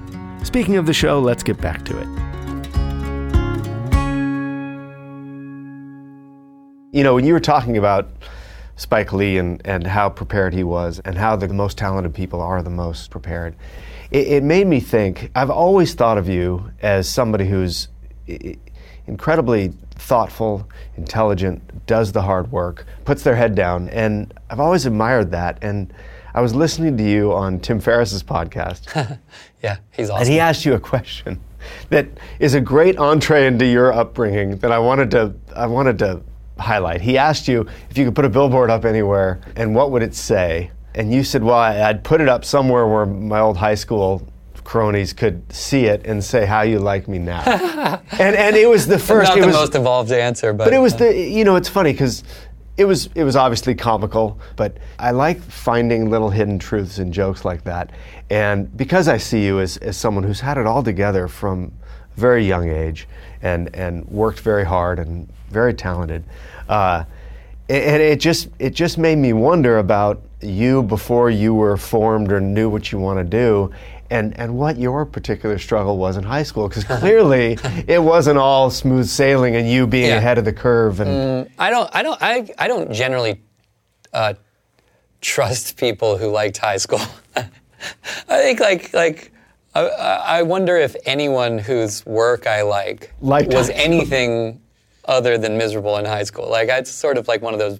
Speaking 0.43 0.78
of 0.78 0.86
the 0.86 0.93
show, 0.93 1.19
let's 1.19 1.43
get 1.43 1.60
back 1.60 1.84
to 1.86 1.98
it. 2.00 2.33
You 6.94 7.04
know, 7.04 7.16
when 7.16 7.26
you 7.26 7.34
were 7.34 7.40
talking 7.40 7.76
about 7.78 8.08
Spike 8.76 9.14
Lee 9.14 9.40
and, 9.40 9.60
and 9.66 9.88
how 9.88 10.10
prepared 10.10 10.54
he 10.54 10.64
was 10.64 11.02
and 11.04 11.18
how 11.18 11.36
the 11.36 11.48
most 11.48 11.76
talented 11.76 12.14
people 12.14 12.40
are 12.40 12.62
the 12.62 12.70
most 12.70 13.10
prepared, 13.10 13.56
it, 14.12 14.28
it 14.28 14.44
made 14.44 14.68
me 14.68 14.80
think. 14.80 15.32
I've 15.34 15.50
always 15.50 15.96
thought 15.96 16.20
of 16.20 16.30
you 16.30 16.70
as 16.84 17.10
somebody 17.10 17.48
who's 17.48 17.88
incredibly 19.08 19.74
thoughtful, 19.96 20.70
intelligent, 20.96 21.88
does 21.88 22.12
the 22.12 22.22
hard 22.22 22.52
work, 22.52 22.86
puts 23.06 23.24
their 23.24 23.36
head 23.36 23.56
down, 23.56 23.90
and 23.90 24.32
I've 24.52 24.60
always 24.60 24.86
admired 24.86 25.32
that. 25.32 25.58
And 25.64 25.92
I 26.36 26.42
was 26.42 26.54
listening 26.54 26.96
to 26.98 27.04
you 27.04 27.34
on 27.34 27.60
Tim 27.60 27.80
Ferriss's 27.80 28.22
podcast. 28.22 29.18
yeah, 29.64 29.78
he's 29.90 30.12
awesome. 30.12 30.22
And 30.22 30.32
he 30.32 30.40
asked 30.40 30.64
you 30.64 30.76
a 30.76 30.80
question 30.80 31.40
that 31.90 32.08
is 32.38 32.54
a 32.54 32.62
great 32.62 33.00
entree 33.00 33.48
into 33.48 33.66
your 33.66 33.92
upbringing 33.92 34.58
that 34.58 34.72
I 34.72 34.78
wanted 34.78 35.10
to 35.12 35.34
I 35.56 35.66
wanted 35.66 35.98
to 36.00 36.22
highlight. 36.60 37.02
He 37.02 37.18
asked 37.18 37.48
you 37.48 37.68
if 37.89 37.98
you 37.98 38.06
could 38.06 38.16
put 38.16 38.26
a 38.26 38.30
billboard 38.30 38.70
up 38.70 38.86
anywhere 38.86 39.42
and 39.56 39.74
what 39.74 39.92
would 39.92 40.04
it 40.04 40.16
say? 40.16 40.72
And 40.96 41.12
you 41.12 41.24
said, 41.24 41.44
"Well, 41.44 41.58
I'd 41.58 42.04
put 42.04 42.22
it 42.22 42.30
up 42.30 42.46
somewhere 42.46 42.88
where 42.88 43.06
my 43.06 43.39
old 43.39 43.58
high 43.58 43.74
school 43.74 44.28
cronies 44.63 45.13
could 45.13 45.52
see 45.52 45.86
it 45.86 46.06
and 46.06 46.24
say 46.24 46.46
how 46.46 46.62
you 46.62 46.80
like 46.80 47.08
me 47.08 47.20
now. 47.20 47.42
and 48.12 48.36
and 48.36 48.56
it 48.56 48.68
was 48.68 48.88
the 48.88 49.00
first. 49.00 49.30
Not 49.30 49.38
it 49.38 49.42
the 49.42 49.48
was, 49.48 49.56
most 49.56 49.76
evolved 49.76 50.12
answer, 50.12 50.54
but 50.54 50.66
but 50.66 50.74
it 50.74 50.80
was 50.80 50.96
the 50.96 51.10
uh, 51.10 51.12
you 51.12 51.44
know 51.44 51.56
it's 51.56 51.70
funny 51.70 51.92
because. 51.92 52.24
It 52.76 52.86
was 52.86 53.08
it 53.13 53.24
was 53.24 53.36
obviously 53.36 53.76
comical, 53.76 54.39
but 54.56 54.80
I 54.98 55.12
like 55.12 55.39
finding 55.39 56.10
little 56.10 56.32
hidden 56.32 56.58
truths 56.58 56.98
in 56.98 57.12
jokes 57.12 57.46
like 57.46 57.63
that. 57.66 57.92
And 58.32 58.76
because 58.76 59.08
I 59.08 59.18
see 59.18 59.46
you 59.46 59.60
as, 59.60 59.78
as 59.78 59.96
someone 59.96 60.24
who's 60.24 60.39
had 60.39 60.58
it 60.58 60.66
all 60.66 60.82
together 60.82 61.28
from 61.28 61.72
a 62.18 62.20
very 62.20 62.48
young 62.48 62.70
age 62.70 63.08
and, 63.44 63.70
and 63.76 64.04
worked 64.06 64.39
very 64.39 64.66
hard 64.66 64.98
and 64.98 65.32
very 65.54 65.74
talented, 65.74 66.24
uh, 66.68 67.04
and 67.70 68.02
it 68.02 68.20
just 68.20 68.50
it 68.60 68.72
just 68.74 68.98
made 68.98 69.18
me 69.18 69.32
wonder 69.34 69.78
about 69.78 70.22
you 70.42 70.84
before 70.84 71.30
you 71.30 71.54
were 71.54 71.78
formed 71.78 72.32
or 72.32 72.42
knew 72.42 72.70
what 72.70 72.92
you 72.92 73.00
want 73.00 73.18
to 73.20 73.24
do 73.24 73.72
and, 74.10 74.38
and 74.38 74.54
what 74.58 74.78
your 74.78 75.06
particular 75.06 75.58
struggle 75.58 75.98
was 75.98 76.18
in 76.18 76.24
high 76.24 76.44
school, 76.44 76.68
because 76.68 76.84
clearly 77.00 77.58
it 77.88 78.02
wasn't 78.04 78.38
all 78.38 78.70
smooth 78.70 79.08
sailing 79.08 79.56
and 79.56 79.70
you 79.70 79.88
being 79.88 80.08
Yeah. 80.10 80.18
ahead 80.18 80.38
of 80.38 80.44
the 80.46 80.52
curve. 80.54 81.00
And 81.00 81.50
I 81.58 81.70
don't. 81.70 81.89
I 81.96 82.04
don't. 82.04 82.22
I. 82.22 82.50
I 82.60 82.68
don't 82.68 82.92
generally 82.92 83.42
uh, 84.13 84.34
trust 85.22 85.78
people 85.78 86.18
who 86.18 86.30
liked 86.30 86.58
high 86.58 86.78
school. 86.78 87.00
I 87.36 87.46
think 88.28 88.60
like 88.60 88.94
like. 88.94 89.30
I, 89.76 89.82
I 89.88 90.16
I 90.39 90.42
wonder 90.44 90.78
if 90.78 90.96
anyone 91.06 91.58
whose 91.58 92.06
work 92.06 92.46
I 92.46 92.62
like 92.62 93.12
Liked 93.22 93.52
was 93.54 93.72
anything 93.72 94.62
other 95.06 95.38
than 95.38 95.58
miserable 95.58 95.98
in 95.98 96.06
high 96.06 96.24
school. 96.24 96.50
Like 96.50 96.70
it's 96.70 96.92
sort 96.92 97.18
of 97.18 97.28
like 97.28 97.42
one 97.42 97.54
of 97.54 97.60
those 97.60 97.80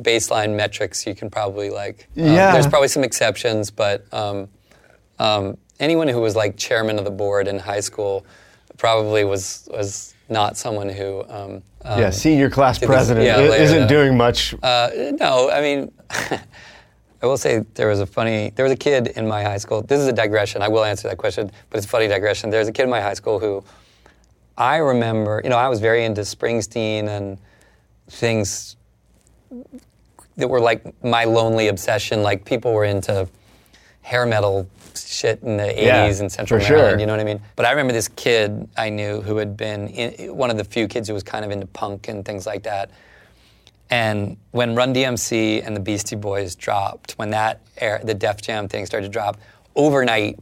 baseline 0.00 0.54
metrics 0.56 1.06
you 1.06 1.14
can 1.14 1.30
probably 1.30 1.70
like. 1.70 2.08
um, 2.16 2.24
Yeah. 2.26 2.52
There's 2.52 2.66
probably 2.66 2.88
some 2.88 3.04
exceptions, 3.04 3.70
but 3.70 4.06
um, 4.12 4.48
um, 5.18 5.56
anyone 5.78 6.08
who 6.08 6.20
was 6.20 6.36
like 6.36 6.56
chairman 6.56 6.98
of 6.98 7.04
the 7.04 7.10
board 7.10 7.48
in 7.48 7.58
high 7.58 7.80
school 7.80 8.24
probably 8.76 9.24
was 9.24 9.68
was 9.72 10.14
not 10.28 10.56
someone 10.56 10.88
who. 10.88 11.24
Um, 11.28 11.62
um, 11.84 11.98
yeah, 12.00 12.10
senior 12.10 12.50
class 12.50 12.78
this- 12.78 12.86
president 12.86 13.26
yeah, 13.26 13.40
isn't 13.40 13.86
doing 13.88 14.16
much. 14.16 14.54
uh, 14.62 14.90
no, 15.18 15.50
I 15.50 15.60
mean, 15.62 15.90
I 17.22 17.26
will 17.26 17.36
say 17.38 17.64
there 17.74 17.88
was 17.88 18.00
a 18.00 18.06
funny. 18.06 18.50
There 18.54 18.64
was 18.64 18.72
a 18.72 18.76
kid 18.76 19.08
in 19.08 19.26
my 19.26 19.42
high 19.42 19.58
school. 19.58 19.82
This 19.82 19.98
is 20.00 20.06
a 20.06 20.12
digression. 20.12 20.62
I 20.62 20.68
will 20.68 20.84
answer 20.84 21.08
that 21.08 21.16
question, 21.18 21.50
but 21.68 21.78
it's 21.78 21.86
a 21.86 21.88
funny 21.88 22.06
digression. 22.08 22.50
There's 22.50 22.68
a 22.68 22.72
kid 22.72 22.84
in 22.84 22.90
my 22.90 23.00
high 23.00 23.14
school 23.14 23.38
who 23.38 23.64
I 24.60 24.76
remember. 24.76 25.40
You 25.42 25.48
know, 25.48 25.56
I 25.56 25.68
was 25.68 25.80
very 25.80 26.04
into 26.04 26.20
Springsteen 26.20 27.08
and 27.08 27.38
things 28.08 28.76
that 30.36 30.48
were 30.48 30.60
like 30.60 31.02
my 31.02 31.24
lonely 31.24 31.68
obsession. 31.68 32.22
Like 32.22 32.44
people 32.44 32.74
were 32.74 32.84
into 32.84 33.26
hair 34.02 34.26
metal 34.26 34.68
shit 34.94 35.42
in 35.42 35.56
the 35.56 35.62
80s 35.62 35.76
Yeah, 35.78 36.06
in 36.06 36.28
Central 36.28 36.60
for 36.60 36.66
sure. 36.66 36.76
Maryland. 36.76 37.00
You 37.00 37.06
know 37.06 37.14
what 37.14 37.20
I 37.20 37.24
mean? 37.24 37.40
But 37.56 37.64
I 37.64 37.70
remember 37.70 37.94
this 37.94 38.08
kid 38.08 38.68
I 38.76 38.90
knew 38.90 39.22
who 39.22 39.38
had 39.38 39.56
been 39.56 39.88
in, 39.88 40.36
one 40.36 40.50
of 40.50 40.58
the 40.58 40.64
few 40.64 40.88
kids 40.88 41.08
who 41.08 41.14
was 41.14 41.22
kind 41.22 41.42
of 41.44 41.50
into 41.50 41.66
punk 41.66 42.08
and 42.08 42.22
things 42.22 42.44
like 42.46 42.64
that. 42.64 42.90
And 43.88 44.36
when 44.50 44.74
Run 44.74 44.94
DMC 44.94 45.66
and 45.66 45.74
the 45.74 45.80
Beastie 45.80 46.16
Boys 46.16 46.54
dropped, 46.54 47.12
when 47.12 47.30
that 47.30 47.60
era, 47.78 48.04
the 48.04 48.14
Def 48.14 48.42
Jam 48.42 48.68
thing 48.68 48.84
started 48.84 49.06
to 49.06 49.12
drop, 49.12 49.38
overnight 49.74 50.38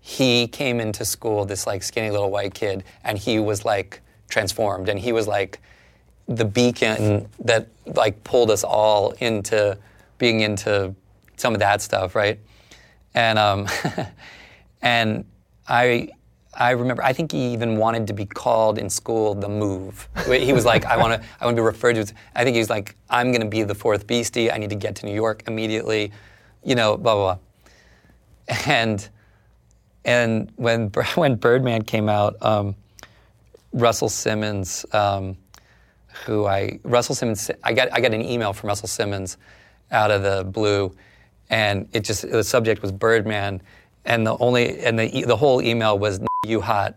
he 0.00 0.48
came 0.48 0.80
into 0.80 1.04
school, 1.04 1.44
this 1.44 1.66
like 1.66 1.82
skinny 1.82 2.10
little 2.10 2.30
white 2.30 2.54
kid, 2.54 2.84
and 3.04 3.18
he 3.18 3.38
was 3.38 3.64
like 3.64 4.00
transformed, 4.28 4.88
and 4.88 4.98
he 4.98 5.12
was 5.12 5.26
like 5.26 5.60
the 6.26 6.44
beacon 6.44 7.28
that 7.40 7.68
like 7.86 8.22
pulled 8.24 8.50
us 8.50 8.64
all 8.64 9.10
into 9.18 9.76
being 10.18 10.40
into 10.40 10.94
some 11.36 11.54
of 11.54 11.60
that 11.60 11.82
stuff, 11.82 12.14
right? 12.14 12.38
And 13.14 13.38
um, 13.38 13.68
and 14.82 15.24
I 15.68 16.10
I 16.54 16.70
remember 16.70 17.02
I 17.02 17.12
think 17.12 17.32
he 17.32 17.52
even 17.52 17.76
wanted 17.76 18.06
to 18.08 18.12
be 18.12 18.26
called 18.26 18.78
in 18.78 18.88
school 18.88 19.34
the 19.34 19.48
move. 19.48 20.08
He 20.26 20.52
was 20.52 20.64
like 20.64 20.84
I 20.84 20.96
want 20.96 21.20
to 21.20 21.28
I 21.40 21.44
want 21.44 21.56
to 21.56 21.62
be 21.62 21.64
referred 21.64 21.94
to 21.94 22.00
as 22.00 22.14
I 22.34 22.44
think 22.44 22.54
he 22.54 22.60
was 22.60 22.70
like 22.70 22.96
I'm 23.08 23.32
going 23.32 23.42
to 23.42 23.48
be 23.48 23.62
the 23.62 23.74
fourth 23.74 24.06
beastie. 24.06 24.50
I 24.50 24.58
need 24.58 24.70
to 24.70 24.76
get 24.76 24.96
to 24.96 25.06
New 25.06 25.14
York 25.14 25.44
immediately. 25.46 26.12
You 26.64 26.74
know, 26.74 26.96
blah 26.96 27.14
blah 27.14 27.34
blah. 27.34 28.66
And 28.66 29.08
and 30.10 30.52
when 30.56 30.88
when 31.14 31.36
Birdman 31.36 31.82
came 31.82 32.08
out, 32.08 32.36
um, 32.42 32.74
Russell 33.72 34.08
Simmons, 34.08 34.84
um, 34.92 35.36
who 36.26 36.46
I 36.46 36.80
Russell 36.82 37.14
Simmons, 37.14 37.50
I 37.62 37.72
got 37.72 37.88
I 37.92 38.00
got 38.00 38.12
an 38.12 38.22
email 38.22 38.52
from 38.52 38.68
Russell 38.68 38.88
Simmons 38.88 39.36
out 39.90 40.10
of 40.10 40.22
the 40.22 40.44
blue, 40.44 40.94
and 41.48 41.88
it 41.92 42.00
just 42.04 42.30
the 42.30 42.44
subject 42.44 42.82
was 42.82 42.92
Birdman, 42.92 43.62
and 44.04 44.26
the 44.26 44.36
only 44.38 44.80
and 44.80 44.98
the 44.98 45.24
the 45.24 45.36
whole 45.36 45.62
email 45.62 45.98
was 45.98 46.20
you 46.44 46.60
hot. 46.60 46.96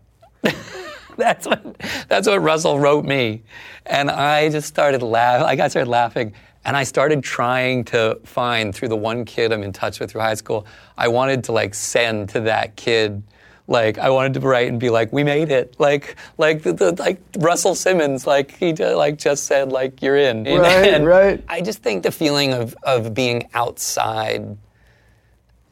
that's 1.17 1.45
what 1.45 1.78
that's 2.08 2.28
what 2.28 2.41
Russell 2.41 2.80
wrote 2.80 3.06
me, 3.06 3.43
and 3.86 4.10
I 4.10 4.49
just 4.49 4.67
started 4.67 5.04
laughing. 5.04 5.45
I 5.45 5.56
got 5.56 5.69
started 5.69 5.89
laughing, 5.89 6.34
and 6.65 6.78
I 6.78 6.84
started 6.84 7.23
trying 7.23 7.84
to 7.86 8.19
find 8.23 8.73
through 8.73 8.89
the 8.89 8.95
one 8.95 9.26
kid 9.26 9.52
I'm 9.52 9.63
in 9.63 9.73
touch 9.73 9.99
with 9.99 10.12
through 10.12 10.21
high 10.21 10.36
school. 10.36 10.65
I 10.97 11.08
wanted 11.08 11.43
to 11.45 11.52
like 11.52 11.73
send 11.73 12.30
to 12.30 12.41
that 12.41 12.76
kid. 12.76 13.23
Like 13.67 13.97
I 13.97 14.10
wanted 14.10 14.34
to 14.34 14.39
write 14.41 14.67
and 14.67 14.80
be 14.80 14.89
like, 14.89 15.13
"We 15.13 15.23
made 15.23 15.49
it!" 15.49 15.76
Like, 15.80 16.17
like 16.38 16.63
the, 16.63 16.73
the 16.73 16.91
like 16.93 17.21
Russell 17.38 17.76
Simmons, 17.76 18.28
like 18.28 18.52
he 18.58 18.73
like 18.73 19.17
just 19.17 19.45
said, 19.45 19.71
like 19.71 20.02
you're 20.02 20.17
in. 20.17 20.45
Right, 20.47 20.93
And 20.93 21.06
right. 21.06 21.43
I 21.47 21.62
just 21.62 21.82
think 21.82 22.04
the 22.04 22.12
feeling 22.12 22.54
of 22.54 22.76
of 22.84 23.13
being 23.13 23.49
outside 23.54 24.58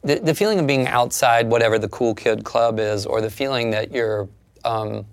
the, 0.02 0.16
the 0.16 0.34
feeling 0.34 0.58
of 0.58 0.66
being 0.66 0.86
outside 0.88 1.48
whatever 1.48 1.78
the 1.78 1.88
cool 1.88 2.14
kid 2.14 2.44
club 2.44 2.78
is, 2.80 3.06
or 3.06 3.20
the 3.20 3.30
feeling 3.30 3.70
that 3.70 3.92
you're, 3.92 4.28
um, 4.64 5.06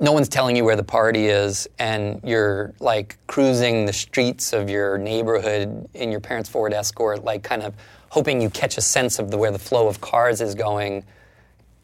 no 0.00 0.12
one's 0.12 0.28
telling 0.28 0.54
you 0.56 0.64
where 0.64 0.76
the 0.76 0.84
party 0.84 1.26
is, 1.26 1.68
and 1.78 2.20
you're 2.24 2.72
like 2.80 3.18
cruising 3.26 3.86
the 3.86 3.92
streets 3.92 4.52
of 4.52 4.70
your 4.70 4.98
neighborhood 4.98 5.88
in 5.94 6.10
your 6.10 6.20
parents' 6.20 6.48
Ford 6.48 6.72
Escort, 6.72 7.24
like 7.24 7.42
kind 7.42 7.62
of 7.62 7.74
hoping 8.10 8.40
you 8.40 8.48
catch 8.50 8.78
a 8.78 8.80
sense 8.80 9.18
of 9.18 9.30
the, 9.30 9.36
where 9.36 9.50
the 9.50 9.58
flow 9.58 9.88
of 9.88 10.00
cars 10.00 10.40
is 10.40 10.54
going, 10.54 11.04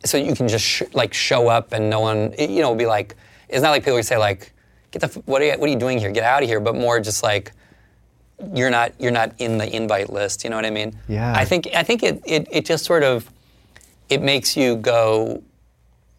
so 0.05 0.17
you 0.17 0.35
can 0.35 0.49
just 0.49 0.65
sh- 0.65 0.83
like 0.93 1.13
show 1.13 1.49
up 1.49 1.73
and 1.73 1.91
no 1.91 2.01
one, 2.01 2.35
you 2.39 2.63
know, 2.63 2.75
be 2.75 2.87
like, 2.87 3.17
it's 3.49 3.63
not 3.63 3.71
like 3.71 3.83
people 3.83 3.95
would 3.95 4.07
say 4.07 4.17
like, 4.17 4.53
get 4.91 5.01
the, 5.01 5.07
f- 5.07 5.23
what 5.27 5.43
are 5.43 5.47
you, 5.47 5.53
what 5.53 5.69
are 5.69 5.73
you 5.73 5.79
doing 5.79 5.99
here? 5.99 6.11
Get 6.11 6.25
out 6.25 6.43
of 6.43 6.49
here, 6.49 6.61
but 6.61 6.75
more 6.75 7.01
just 7.01 7.23
like 7.23 7.53
you're 8.53 8.71
not 8.71 8.93
you're 8.99 9.13
not 9.13 9.33
in 9.39 9.59
the 9.59 9.75
invite 9.75 10.11
list. 10.11 10.45
You 10.45 10.51
know 10.51 10.57
what 10.57 10.67
I 10.67 10.71
mean? 10.71 10.99
Yeah. 11.09 11.33
I 11.35 11.45
think 11.45 11.69
I 11.75 11.83
think 11.83 12.03
it 12.03 12.23
it, 12.27 12.49
it 12.51 12.65
just 12.65 12.85
sort 12.85 13.03
of 13.03 13.31
it 14.09 14.23
makes 14.23 14.57
you 14.57 14.77
go. 14.77 15.43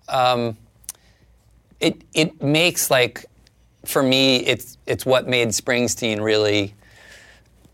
Um, 0.08 0.58
it 1.80 2.02
it 2.14 2.42
makes 2.42 2.90
like 2.90 3.26
for 3.86 4.02
me 4.02 4.38
it's 4.38 4.78
it's 4.86 5.06
what 5.06 5.28
made 5.28 5.50
Springsteen 5.50 6.22
really 6.24 6.74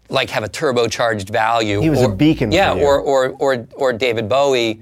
like 0.09 0.29
have 0.29 0.43
a 0.43 0.49
turbocharged 0.49 1.29
value. 1.29 1.79
He 1.79 1.89
was 1.89 2.01
a 2.01 2.09
beacon 2.09 2.49
for 2.51 2.55
Yeah, 2.55 2.73
or 2.73 2.99
or 2.99 3.29
or 3.39 3.67
or 3.75 3.93
David 3.93 4.27
Bowie, 4.27 4.81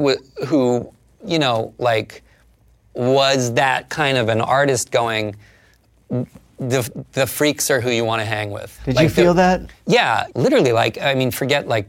wh- 0.00 0.20
who 0.46 0.92
you 1.24 1.38
know 1.38 1.74
like 1.78 2.22
was 2.94 3.52
that 3.54 3.88
kind 3.88 4.16
of 4.18 4.28
an 4.28 4.40
artist 4.40 4.90
going. 4.90 5.36
The, 6.58 6.90
the 7.12 7.26
freaks 7.26 7.70
are 7.70 7.82
who 7.82 7.90
you 7.90 8.02
want 8.06 8.20
to 8.20 8.24
hang 8.24 8.50
with. 8.50 8.80
Did 8.86 8.94
Like, 8.96 9.02
you 9.02 9.08
feel 9.10 9.34
the- 9.34 9.42
that? 9.42 9.60
yeah, 9.86 10.26
literally. 10.34 10.72
Like, 10.72 10.96
I 10.98 11.12
mean, 11.14 11.30
forget 11.30 11.68
like 11.68 11.86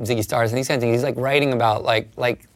Ziggy 0.00 0.24
Stardust 0.24 0.52
and 0.52 0.58
these 0.58 0.66
kinds 0.66 0.78
of 0.78 0.88
things. 0.88 0.96
He's 0.96 1.04
like 1.04 1.16
writing 1.16 1.52
about 1.52 1.84
like 1.84 2.08
like 2.16 2.47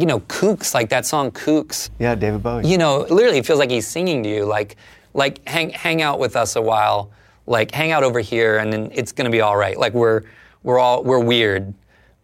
you 0.00 0.06
know 0.06 0.20
kooks, 0.20 0.74
like 0.74 0.88
that 0.90 1.06
song 1.06 1.30
"Kooks." 1.30 1.90
Yeah, 1.98 2.14
David 2.14 2.42
Bowie. 2.42 2.66
You 2.66 2.78
know, 2.78 3.06
literally, 3.10 3.38
it 3.38 3.46
feels 3.46 3.58
like 3.58 3.70
he's 3.70 3.86
singing 3.86 4.22
to 4.22 4.28
you. 4.28 4.44
Like 4.44 4.76
like 5.14 5.46
hang 5.48 5.70
hang 5.70 6.02
out 6.02 6.18
with 6.18 6.36
us 6.36 6.56
a 6.56 6.62
while. 6.62 7.10
Like 7.46 7.72
hang 7.72 7.90
out 7.90 8.02
over 8.02 8.20
here, 8.20 8.58
and 8.58 8.72
then 8.72 8.90
it's 8.92 9.12
gonna 9.12 9.30
be 9.30 9.40
all 9.40 9.56
right. 9.56 9.78
Like 9.78 9.92
we're 9.92 10.22
we're 10.62 10.78
all 10.78 11.02
we're 11.04 11.20
weird, 11.20 11.72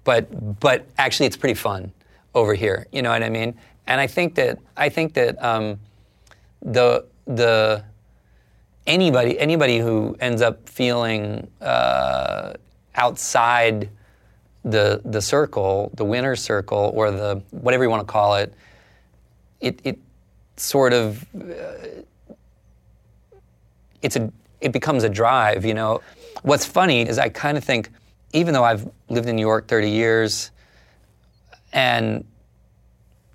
but 0.04 0.60
but 0.60 0.86
actually 0.98 1.26
it's 1.26 1.36
pretty 1.36 1.54
fun 1.54 1.92
over 2.34 2.54
here. 2.54 2.86
You 2.92 3.02
know 3.02 3.10
what 3.10 3.22
I 3.22 3.30
mean? 3.30 3.54
And 3.86 4.00
I 4.00 4.06
think 4.06 4.34
that 4.36 4.58
I 4.76 4.88
think 4.88 5.14
that 5.14 5.42
um, 5.42 5.78
the 6.62 7.04
the 7.26 7.84
anybody 8.86 9.38
anybody 9.38 9.78
who 9.78 10.16
ends 10.20 10.42
up 10.42 10.68
feeling 10.68 11.48
uh, 11.60 12.54
outside 12.94 13.88
the 14.66 15.00
the 15.04 15.22
circle, 15.22 15.92
the 15.94 16.04
winner's 16.04 16.42
circle, 16.42 16.90
or 16.94 17.10
the 17.10 17.40
whatever 17.52 17.84
you 17.84 17.90
want 17.90 18.06
to 18.06 18.12
call 18.12 18.34
it, 18.34 18.52
it 19.60 19.80
it 19.84 19.98
sort 20.56 20.92
of 20.92 21.24
uh, 21.34 22.02
it's 24.02 24.16
a 24.16 24.30
it 24.60 24.72
becomes 24.72 25.04
a 25.04 25.08
drive. 25.08 25.64
You 25.64 25.74
know, 25.74 26.02
what's 26.42 26.66
funny 26.66 27.08
is 27.08 27.16
I 27.18 27.28
kind 27.28 27.56
of 27.56 27.62
think 27.62 27.90
even 28.32 28.52
though 28.52 28.64
I've 28.64 28.90
lived 29.08 29.28
in 29.28 29.36
New 29.36 29.46
York 29.46 29.68
30 29.68 29.88
years, 29.88 30.50
and 31.72 32.24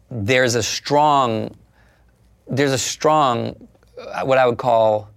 there's 0.10 0.56
a 0.56 0.64
strong 0.64 1.56
there's 2.50 2.74
a 2.74 2.78
strong 2.78 3.56
uh, 3.98 4.26
what 4.26 4.38
I 4.38 4.46
would 4.46 4.58
call 4.58 5.10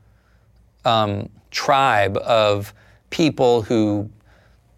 um, 0.85 1.29
tribe 1.51 2.17
of 2.19 2.73
people 3.11 3.63
who 3.63 4.09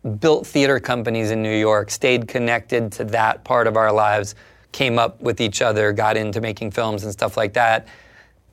built 0.06 0.46
theater 0.46 0.78
companies 0.78 1.30
in 1.30 1.42
New 1.42 1.56
York, 1.56 1.90
stayed 1.90 2.28
connected 2.28 2.92
to 2.92 3.04
that 3.04 3.44
part 3.44 3.66
of 3.66 3.76
our 3.76 3.92
lives, 3.92 4.34
came 4.72 4.98
up 4.98 5.20
with 5.20 5.40
each 5.40 5.62
other, 5.62 5.92
got 5.92 6.16
into 6.16 6.40
making 6.40 6.70
films 6.70 7.04
and 7.04 7.12
stuff 7.12 7.36
like 7.36 7.54
that. 7.54 7.88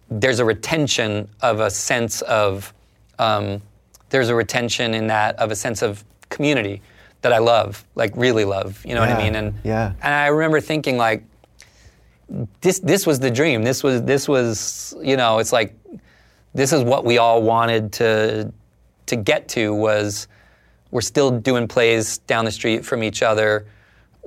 There's 0.10 0.40
a 0.40 0.46
retention 0.46 1.30
of 1.42 1.60
a 1.60 1.70
sense 1.70 2.22
of, 2.24 2.74
um, 3.20 3.62
there's 4.10 4.30
a 4.30 4.36
retention 4.36 4.94
in 4.94 5.08
that 5.08 5.36
of 5.38 5.52
a 5.52 5.56
sense 5.56 5.82
of 5.82 6.04
community 6.30 6.82
that 7.22 7.34
I 7.34 7.40
love, 7.40 7.84
like 7.96 8.12
really 8.16 8.46
love. 8.46 8.84
You 8.86 8.96
know 8.96 9.02
what 9.02 9.10
I 9.10 9.22
mean? 9.24 9.36
And 9.36 9.56
yeah. 9.64 9.94
and 10.02 10.14
I 10.14 10.28
remember 10.28 10.60
thinking 10.60 10.98
like, 10.98 11.24
this 12.62 12.80
this 12.80 13.06
was 13.06 13.20
the 13.20 13.32
dream. 13.32 13.64
This 13.64 13.84
was 13.84 14.04
this 14.04 14.28
was 14.28 14.96
you 15.02 15.18
know 15.18 15.40
it's 15.40 15.52
like 15.52 15.76
this 16.54 16.74
is 16.74 16.84
what 16.84 17.06
we 17.06 17.18
all 17.18 17.42
wanted 17.42 17.94
to 17.94 18.52
to 19.08 19.16
get 19.16 19.48
to 19.50 19.74
was 19.74 20.28
we're 20.94 21.02
still 21.02 21.32
doing 21.32 21.68
plays 21.68 22.20
down 22.20 22.46
the 22.46 22.52
street 22.52 22.86
from 22.86 23.02
each 23.02 23.24
other. 23.24 23.66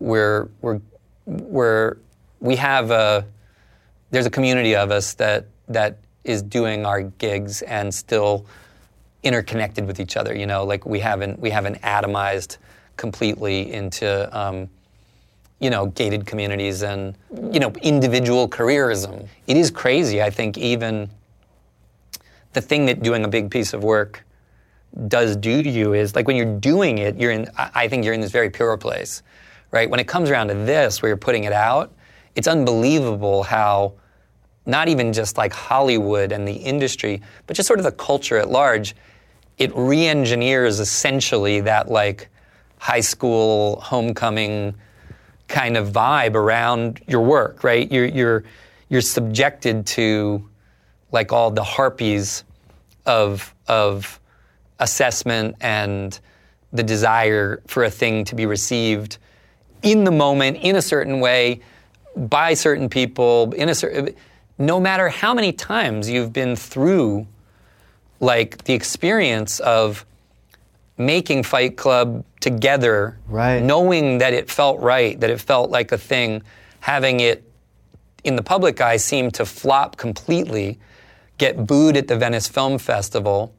We're 0.01 0.49
we're 0.61 0.81
we're 1.25 1.97
we 2.41 2.57
have 2.57 2.91
a 2.91 3.25
there's 4.11 4.27
a 4.27 4.31
community 4.31 4.75
of 4.75 4.91
us 4.91 5.15
that 5.15 5.47
that 5.69 5.99
is 6.25 6.43
doing 6.43 6.85
our 6.85 7.03
gigs 7.03 7.63
and 7.63 7.95
still 7.95 8.47
interconnected 9.23 9.87
with 9.87 10.01
each 10.01 10.17
other. 10.17 10.37
You 10.37 10.47
know, 10.47 10.65
like 10.65 10.85
we 10.85 10.99
haven't 10.99 11.39
we 11.39 11.51
haven't 11.51 11.81
atomized 11.83 12.57
completely 12.97 13.73
into 13.73 14.37
um, 14.37 14.69
you 15.61 15.71
know 15.71 15.87
gated 15.87 16.27
communities 16.27 16.83
and 16.83 17.17
you 17.53 17.61
know 17.61 17.71
individual 17.81 18.49
careerism. 18.49 19.29
It 19.47 19.57
is 19.57 19.71
crazy. 19.71 20.21
I 20.21 20.31
think 20.31 20.59
even 20.59 21.11
the 22.55 22.61
thing 22.61 22.87
that 22.87 23.03
doing 23.05 23.25
a 23.25 23.29
big 23.29 23.53
piece 23.53 23.73
of 23.73 23.85
work 23.85 24.26
does 25.09 25.37
do 25.37 25.63
to 25.63 25.69
you 25.69 25.93
is 25.93 26.15
like 26.17 26.27
when 26.27 26.37
you're 26.37 26.59
doing 26.59 26.99
it, 26.99 27.17
you're 27.17 27.31
in. 27.31 27.49
I 27.57 27.89
think 27.89 28.05
you're 28.05 28.15
in 28.15 28.21
this 28.21 28.33
very 28.33 28.51
pure 28.51 28.77
place, 28.77 29.23
right? 29.71 29.89
When 29.89 30.01
it 30.01 30.09
comes 30.09 30.31
around 30.31 30.49
to 30.49 30.55
this, 30.55 31.03
where 31.03 31.09
you're 31.11 31.17
putting 31.17 31.45
it 31.45 31.53
out, 31.53 31.93
it's 32.35 32.49
unbelievable 32.49 33.43
how 33.43 33.95
not 34.67 34.89
even 34.89 35.13
just 35.13 35.37
like 35.37 35.53
Hollywood 35.53 36.33
and 36.33 36.47
the 36.47 36.53
industry, 36.53 37.23
but 37.47 37.57
just 37.57 37.67
sort 37.67 37.79
of 37.79 37.85
the 37.85 37.93
culture 37.93 38.37
at 38.37 38.51
large, 38.51 38.97
it 39.59 39.71
re-engineers 39.75 40.81
essentially 40.81 41.61
that 41.61 41.89
like 41.89 42.29
high 42.79 43.01
school 43.01 43.81
homecoming 43.81 44.75
kind 45.49 45.77
of 45.77 45.89
vibe 45.89 46.35
around 46.35 47.01
your 47.07 47.21
work, 47.23 47.65
right? 47.65 47.91
You're 47.91 48.07
you're 48.07 48.45
you're 48.89 49.01
subjected 49.01 49.87
to 49.87 50.49
like 51.13 51.33
all 51.33 51.51
the 51.51 51.63
harpies 51.63 52.45
of 53.07 53.55
of 53.69 54.21
assessment 54.79 55.57
and 55.61 56.19
the 56.73 56.83
desire 56.83 57.63
for 57.67 57.85
a 57.85 57.91
thing 57.91 58.25
to 58.25 58.35
be 58.35 58.47
received 58.47 59.19
in 59.83 60.05
the 60.05 60.11
moment 60.11 60.59
in 60.59 60.77
a 60.77 60.83
certain 60.83 61.21
way 61.21 61.61
by 62.17 62.55
certain 62.55 62.89
people 62.89 63.53
in 63.57 63.69
a 63.69 63.75
certain 63.75 64.15
no 64.59 64.81
matter 64.81 65.09
how 65.09 65.35
many 65.35 65.53
times 65.53 66.09
you've 66.09 66.33
been 66.33 66.57
through 66.57 67.27
like 68.21 68.65
the 68.65 68.73
experience 68.73 69.61
of 69.61 70.07
making 70.97 71.43
fight 71.43 71.77
club 71.77 72.25
together 72.41 73.19
right. 73.29 73.63
knowing 73.63 74.19
that 74.19 74.33
it 74.33 74.51
felt 74.51 74.81
right 74.81 75.21
that 75.21 75.31
it 75.31 75.41
felt 75.41 75.71
like 75.71 75.93
a 75.93 75.99
thing 75.99 76.43
having 76.81 77.21
it 77.21 77.45
in 78.25 78.35
the 78.37 78.43
public 78.43 78.81
eye 78.81 78.97
seem 78.97 79.31
to 79.31 79.45
flop 79.45 79.97
completely 79.97 80.79
get 81.39 81.67
booed 81.67 81.97
at 81.97 82.09
the 82.09 82.17
venice 82.17 82.49
film 82.49 82.79
festival 82.79 83.55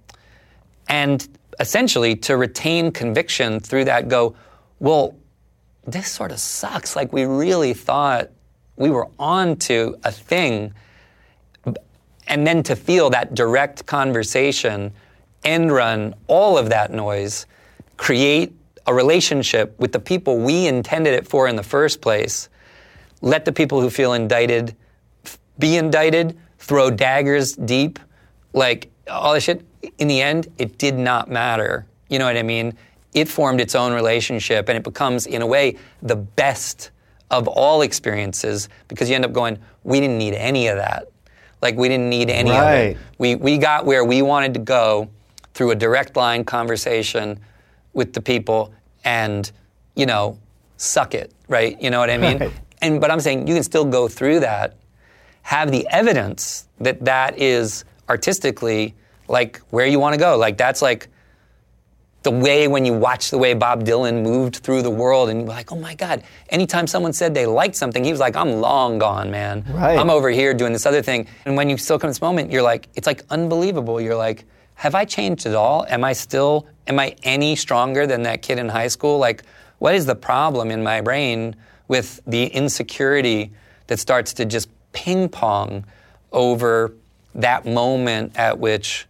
and 0.90 1.28
essentially 1.60 2.16
to 2.16 2.38
retain 2.38 2.92
conviction 2.92 3.60
through 3.60 3.86
that 3.86 4.08
go, 4.08 4.36
well, 4.80 5.16
this 5.86 6.12
sort 6.12 6.32
of 6.32 6.40
sucks. 6.40 6.96
Like 6.96 7.12
we 7.14 7.26
really 7.26 7.74
thought 7.74 8.30
we 8.76 8.90
were 8.90 9.08
on 9.18 9.56
to 9.58 9.98
a 10.04 10.12
thing. 10.12 10.74
And 12.28 12.46
then 12.46 12.62
to 12.64 12.76
feel 12.76 13.10
that 13.12 13.34
direct 13.34 13.86
conversation, 13.86 14.94
end 15.44 15.72
run 15.72 16.14
all 16.28 16.58
of 16.58 16.70
that 16.70 16.92
noise, 16.92 17.46
create 17.96 18.54
a 18.86 18.94
relationship 18.94 19.78
with 19.80 19.92
the 19.92 20.00
people 20.00 20.38
we 20.38 20.68
intended 20.68 21.14
it 21.14 21.28
for 21.28 21.48
in 21.48 21.56
the 21.56 21.64
first 21.64 22.02
place, 22.02 22.50
let 23.22 23.46
the 23.46 23.52
people 23.52 23.82
who 23.82 23.90
feel 23.90 24.14
indicted 24.14 24.76
be 25.58 25.78
indicted, 25.78 26.38
throw 26.60 26.92
daggers 26.92 27.56
deep, 27.56 27.98
like 28.54 28.92
all 29.10 29.34
this 29.34 29.44
shit 29.44 29.66
in 29.98 30.08
the 30.08 30.22
end, 30.22 30.48
it 30.58 30.78
did 30.78 30.96
not 30.96 31.30
matter. 31.30 31.86
You 32.10 32.20
know 32.20 32.26
what 32.26 32.38
I 32.38 32.44
mean? 32.44 32.78
It 33.14 33.28
formed 33.28 33.62
its 33.62 33.76
own 33.76 33.94
relationship 33.94 34.70
and 34.70 34.78
it 34.78 34.84
becomes, 34.84 35.26
in 35.26 35.42
a 35.42 35.48
way, 35.48 35.78
the 36.02 36.16
best 36.16 36.92
of 37.32 37.48
all 37.48 37.82
experiences 37.82 38.70
because 38.88 39.10
you 39.10 39.16
end 39.16 39.26
up 39.26 39.34
going, 39.34 39.58
we 39.84 40.00
didn't 40.00 40.18
need 40.18 40.34
any 40.34 40.68
of 40.68 40.78
that. 40.78 41.08
Like, 41.62 41.76
we 41.76 41.90
didn't 41.90 42.10
need 42.10 42.30
any 42.30 42.52
right. 42.52 42.74
of 42.74 42.92
it. 42.92 42.98
We, 43.18 43.36
we 43.36 43.58
got 43.58 43.86
where 43.86 44.06
we 44.06 44.22
wanted 44.22 44.54
to 44.54 44.60
go 44.60 45.10
through 45.54 45.72
a 45.72 45.76
direct 45.76 46.16
line 46.16 46.44
conversation 46.44 47.40
with 47.94 48.14
the 48.14 48.22
people 48.22 48.72
and, 49.04 49.52
you 49.96 50.06
know, 50.06 50.38
suck 50.78 51.16
it, 51.16 51.34
right? 51.48 51.82
You 51.82 51.90
know 51.90 52.00
what 52.00 52.12
I 52.12 52.18
mean? 52.18 52.38
Right. 52.38 52.54
And, 52.82 53.02
but 53.02 53.10
I'm 53.10 53.20
saying 53.20 53.48
you 53.48 53.56
can 53.56 53.64
still 53.64 53.86
go 53.86 54.08
through 54.08 54.42
that, 54.42 54.76
have 55.42 55.72
the 55.72 55.88
evidence 55.90 56.68
that 56.80 57.04
that 57.06 57.40
is 57.40 57.86
artistically 58.08 58.94
like 59.28 59.60
where 59.70 59.86
you 59.86 60.00
want 60.00 60.14
to 60.14 60.20
go. 60.20 60.38
Like 60.38 60.58
that's 60.58 60.82
like 60.82 61.10
the 62.24 62.32
way 62.32 62.68
when 62.68 62.84
you 62.86 62.94
watch 62.94 63.30
the 63.30 63.38
way 63.38 63.54
Bob 63.54 63.84
Dylan 63.84 64.22
moved 64.22 64.58
through 64.58 64.82
the 64.82 64.90
world 64.90 65.30
and 65.30 65.42
you're 65.42 65.50
like, 65.50 65.72
oh 65.72 65.78
my 65.78 65.96
God, 65.96 66.24
anytime 66.50 66.88
someone 66.88 67.14
said 67.14 67.34
they 67.34 67.46
liked 67.46 67.76
something, 67.76 68.04
he 68.04 68.12
was 68.12 68.20
like, 68.20 68.36
I'm 68.36 68.54
long 68.60 68.98
gone, 68.98 69.32
man. 69.32 69.64
Right. 69.70 69.98
I'm 69.98 70.10
over 70.10 70.30
here 70.30 70.54
doing 70.54 70.74
this 70.74 70.86
other 70.86 71.02
thing. 71.02 71.28
And 71.46 71.56
when 71.56 71.70
you 71.70 71.78
still 71.78 71.98
come 71.98 72.10
to 72.10 72.12
this 72.12 72.22
moment, 72.22 72.52
you're 72.52 72.64
like, 72.64 72.90
it's 72.96 73.08
like 73.08 73.24
unbelievable. 73.30 74.02
You're 74.02 74.16
like, 74.16 74.46
have 74.76 74.94
I 74.94 75.06
changed 75.06 75.46
at 75.46 75.56
all? 75.56 75.86
Am 75.88 76.04
I 76.04 76.14
still, 76.14 76.68
am 76.86 77.00
I 77.00 77.16
any 77.24 77.56
stronger 77.56 78.06
than 78.06 78.24
that 78.24 78.42
kid 78.42 78.60
in 78.60 78.70
high 78.70 78.90
school? 78.90 79.18
Like, 79.20 79.44
what 79.80 79.96
is 79.96 80.06
the 80.06 80.16
problem 80.16 80.70
in 80.70 80.84
my 80.84 81.02
brain 81.02 81.56
with 81.88 82.20
the 82.28 82.48
insecurity 82.48 83.52
that 83.88 84.00
starts 84.00 84.34
to 84.34 84.46
just 84.46 84.70
ping 84.92 85.30
pong 85.30 85.86
over 86.32 86.94
that 87.36 87.66
moment 87.66 88.36
at 88.36 88.60
which 88.60 89.08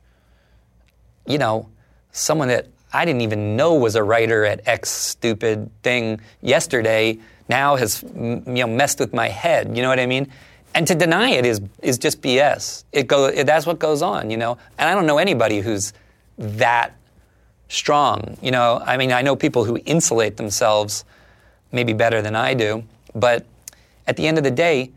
you 1.28 1.38
know, 1.38 1.70
someone 2.12 2.48
that 2.48 2.68
I 2.94 3.06
didn't 3.06 3.22
even 3.22 3.56
know 3.56 3.76
was 3.76 3.96
a 3.96 4.04
writer 4.04 4.46
at 4.46 4.68
X 4.68 4.90
stupid 4.90 5.70
thing 5.84 6.22
yesterday 6.42 7.20
now 7.50 7.76
has 7.76 8.04
you 8.04 8.42
know 8.46 8.68
messed 8.68 9.00
with 9.00 9.14
my 9.14 9.30
head. 9.30 9.76
You 9.76 9.84
know 9.84 9.90
what 9.90 10.00
I 10.00 10.06
mean? 10.06 10.32
And 10.74 10.88
to 10.88 10.96
deny 10.96 11.30
it 11.32 11.46
is 11.46 11.62
is 11.82 11.98
just 11.98 12.22
BS. 12.22 12.86
It 12.92 13.08
go 13.08 13.26
it, 13.26 13.46
that's 13.46 13.66
what 13.66 13.80
goes 13.80 14.02
on. 14.02 14.32
You 14.32 14.38
know, 14.38 14.58
and 14.78 14.90
I 14.90 14.94
don't 14.94 15.06
know 15.06 15.18
anybody 15.18 15.60
who's 15.60 15.94
that 16.38 16.94
strong. 17.68 18.38
You 18.42 18.52
know, 18.52 18.82
I 18.86 18.98
mean, 18.98 19.12
I 19.12 19.22
know 19.22 19.36
people 19.36 19.66
who 19.66 19.78
insulate 19.86 20.38
themselves 20.38 21.04
maybe 21.72 21.94
better 21.94 22.22
than 22.22 22.36
I 22.36 22.54
do, 22.54 22.84
but 23.14 23.46
at 24.08 24.16
the 24.16 24.26
end 24.26 24.38
of 24.38 24.44
the 24.44 24.52
day, 24.52 24.92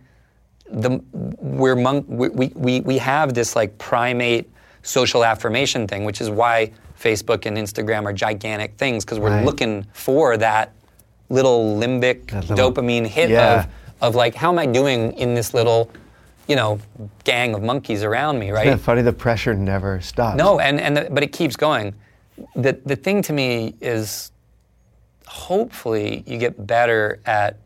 the 0.71 1.03
we're 1.13 1.75
monk, 1.75 2.07
we, 2.09 2.29
we, 2.29 2.81
we 2.81 2.99
have 2.99 3.35
this 3.35 3.57
like 3.57 3.77
primate 3.79 4.49
social 4.83 5.25
affirmation 5.25 5.87
thing, 5.87 6.05
which 6.05 6.21
is 6.21 6.31
why 6.31 6.73
Facebook 6.99 7.47
and 7.47 7.57
Instagram 7.57 8.05
are 8.05 8.13
gigantic 8.13 8.75
things 8.77 9.05
because 9.05 9.19
we're 9.19 9.31
right. 9.31 9.45
looking 9.45 9.87
for 9.93 10.37
that 10.37 10.73
little 11.29 11.77
limbic 11.77 12.31
that 12.31 12.49
little, 12.49 12.73
dopamine 12.73 13.07
hit 13.07 13.31
yeah. 13.31 13.61
of, 13.61 13.69
of 14.01 14.15
like, 14.15 14.35
how 14.35 14.51
am 14.51 14.59
I 14.59 14.67
doing 14.67 15.13
in 15.13 15.35
this 15.35 15.55
little, 15.55 15.91
you 16.47 16.57
know, 16.57 16.79
gang 17.25 17.55
of 17.55 17.63
monkeys 17.63 18.03
around 18.03 18.39
me, 18.39 18.51
right? 18.51 18.67
Isn't 18.67 18.79
funny? 18.81 19.03
The 19.03 19.13
pressure 19.13 19.55
never 19.55 20.01
stops. 20.01 20.37
No, 20.37 20.61
and, 20.61 20.81
and 20.81 20.97
the, 20.97 21.09
but 21.11 21.23
it 21.23 21.33
keeps 21.33 21.57
going. 21.57 21.95
The, 22.57 22.79
the 22.85 22.97
thing 22.97 23.23
to 23.23 23.33
me 23.33 23.75
is 23.81 24.33
hopefully 25.27 26.25
you 26.27 26.39
get 26.39 26.67
better 26.67 27.21
at 27.25 27.57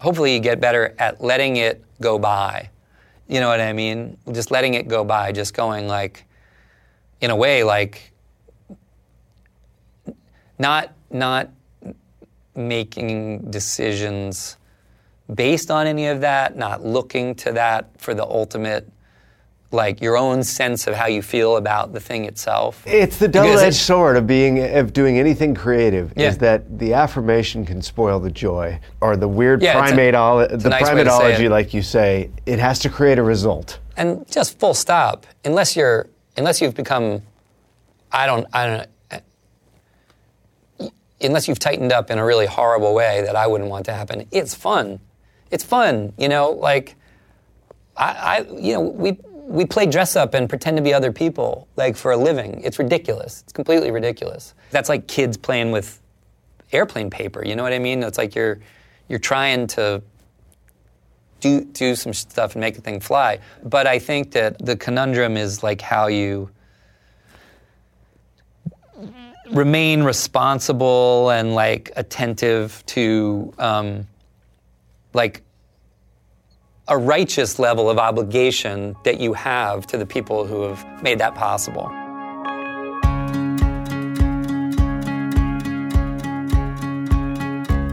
hopefully 0.00 0.34
you 0.34 0.40
get 0.40 0.60
better 0.60 0.94
at 0.98 1.22
letting 1.22 1.56
it 1.56 1.84
go 2.00 2.18
by 2.18 2.68
you 3.28 3.40
know 3.40 3.48
what 3.48 3.60
I 3.60 3.72
mean? 3.72 4.18
Just 4.32 4.50
letting 4.50 4.74
it 4.74 4.88
go 4.88 5.04
by, 5.04 5.32
just 5.32 5.54
going 5.54 5.88
like, 5.88 6.24
in 7.20 7.30
a 7.30 7.36
way, 7.36 7.64
like, 7.64 8.12
not 10.58 10.92
not 11.10 11.50
making 12.54 13.50
decisions 13.50 14.56
based 15.34 15.70
on 15.70 15.86
any 15.86 16.06
of 16.06 16.20
that, 16.20 16.56
not 16.56 16.84
looking 16.84 17.34
to 17.34 17.52
that 17.52 18.00
for 18.00 18.14
the 18.14 18.24
ultimate 18.24 18.88
like 19.74 20.00
your 20.00 20.16
own 20.16 20.42
sense 20.42 20.86
of 20.86 20.94
how 20.94 21.06
you 21.06 21.20
feel 21.20 21.56
about 21.58 21.92
the 21.92 22.00
thing 22.00 22.24
itself. 22.24 22.82
It's 22.86 23.18
the 23.18 23.28
double-edged 23.28 23.76
sword 23.76 24.16
of 24.16 24.26
being 24.26 24.62
of 24.76 24.92
doing 24.94 25.18
anything 25.18 25.54
creative 25.54 26.12
Yeah. 26.16 26.28
is 26.28 26.38
that 26.38 26.78
the 26.78 26.94
affirmation 26.94 27.66
can 27.66 27.82
spoil 27.82 28.18
the 28.20 28.30
joy, 28.30 28.80
or 29.02 29.16
the 29.16 29.28
weird 29.28 29.60
Yeah, 29.62 29.74
primatolo- 29.86 30.50
a 30.50 30.56
the 30.56 30.68
nice 30.70 30.82
way 30.90 31.04
to 31.04 31.10
say 31.10 31.16
primatology, 31.34 31.50
like 31.50 31.74
you 31.74 31.82
say, 31.82 32.30
it 32.46 32.58
has 32.58 32.78
to 32.80 32.88
create 32.88 33.18
a 33.18 33.22
result. 33.22 33.78
and 33.96 34.26
just 34.30 34.58
full 34.58 34.74
stop. 34.74 35.26
Unless 35.44 35.76
you're, 35.76 36.06
unless 36.36 36.60
you've 36.60 36.74
become, 36.74 37.22
I 38.10 38.26
don't, 38.26 38.46
I 38.52 38.66
don't. 38.66 38.88
Uh, 40.80 40.88
unless 41.20 41.46
you've 41.48 41.58
tightened 41.58 41.92
up 41.92 42.10
in 42.10 42.18
a 42.18 42.24
really 42.24 42.46
horrible 42.46 42.94
way 42.94 43.22
that 43.22 43.36
I 43.36 43.46
wouldn't 43.46 43.70
want 43.70 43.86
to 43.86 43.92
happen, 43.92 44.26
it's 44.30 44.54
fun. 44.54 45.00
It's 45.50 45.64
fun, 45.64 46.12
you 46.18 46.28
know. 46.28 46.50
Like, 46.50 46.96
I, 47.96 48.10
I 48.40 48.46
you 48.58 48.72
know, 48.74 48.80
we 48.80 49.16
we 49.46 49.66
play 49.66 49.86
dress 49.86 50.16
up 50.16 50.34
and 50.34 50.48
pretend 50.48 50.76
to 50.78 50.82
be 50.82 50.94
other 50.94 51.12
people, 51.12 51.68
like 51.76 51.96
for 51.96 52.12
a 52.12 52.16
living. 52.16 52.60
It's 52.64 52.78
ridiculous. 52.78 53.42
It's 53.42 53.52
completely 53.52 53.90
ridiculous. 53.90 54.54
That's 54.70 54.88
like 54.88 55.06
kids 55.06 55.36
playing 55.36 55.70
with 55.70 56.00
airplane 56.72 57.10
paper. 57.10 57.44
You 57.44 57.54
know 57.54 57.62
what 57.62 57.72
I 57.72 57.78
mean? 57.78 58.02
It's 58.02 58.18
like 58.18 58.34
you're 58.34 58.60
you're 59.08 59.18
trying 59.18 59.66
to 59.68 60.02
do 61.40 61.60
do 61.60 61.94
some 61.94 62.14
stuff 62.14 62.54
and 62.54 62.60
make 62.60 62.78
a 62.78 62.80
thing 62.80 63.00
fly. 63.00 63.38
But 63.62 63.86
I 63.86 63.98
think 63.98 64.32
that 64.32 64.64
the 64.64 64.76
conundrum 64.76 65.36
is 65.36 65.62
like 65.62 65.80
how 65.80 66.06
you 66.06 66.50
remain 69.50 70.02
responsible 70.02 71.30
and 71.30 71.54
like 71.54 71.92
attentive 71.96 72.82
to 72.86 73.52
um, 73.58 74.06
like 75.12 75.42
a 76.88 76.98
righteous 76.98 77.58
level 77.58 77.88
of 77.88 77.98
obligation 77.98 78.94
that 79.04 79.18
you 79.18 79.32
have 79.32 79.86
to 79.86 79.96
the 79.96 80.04
people 80.04 80.46
who 80.46 80.62
have 80.62 81.02
made 81.02 81.18
that 81.18 81.34
possible. 81.34 81.88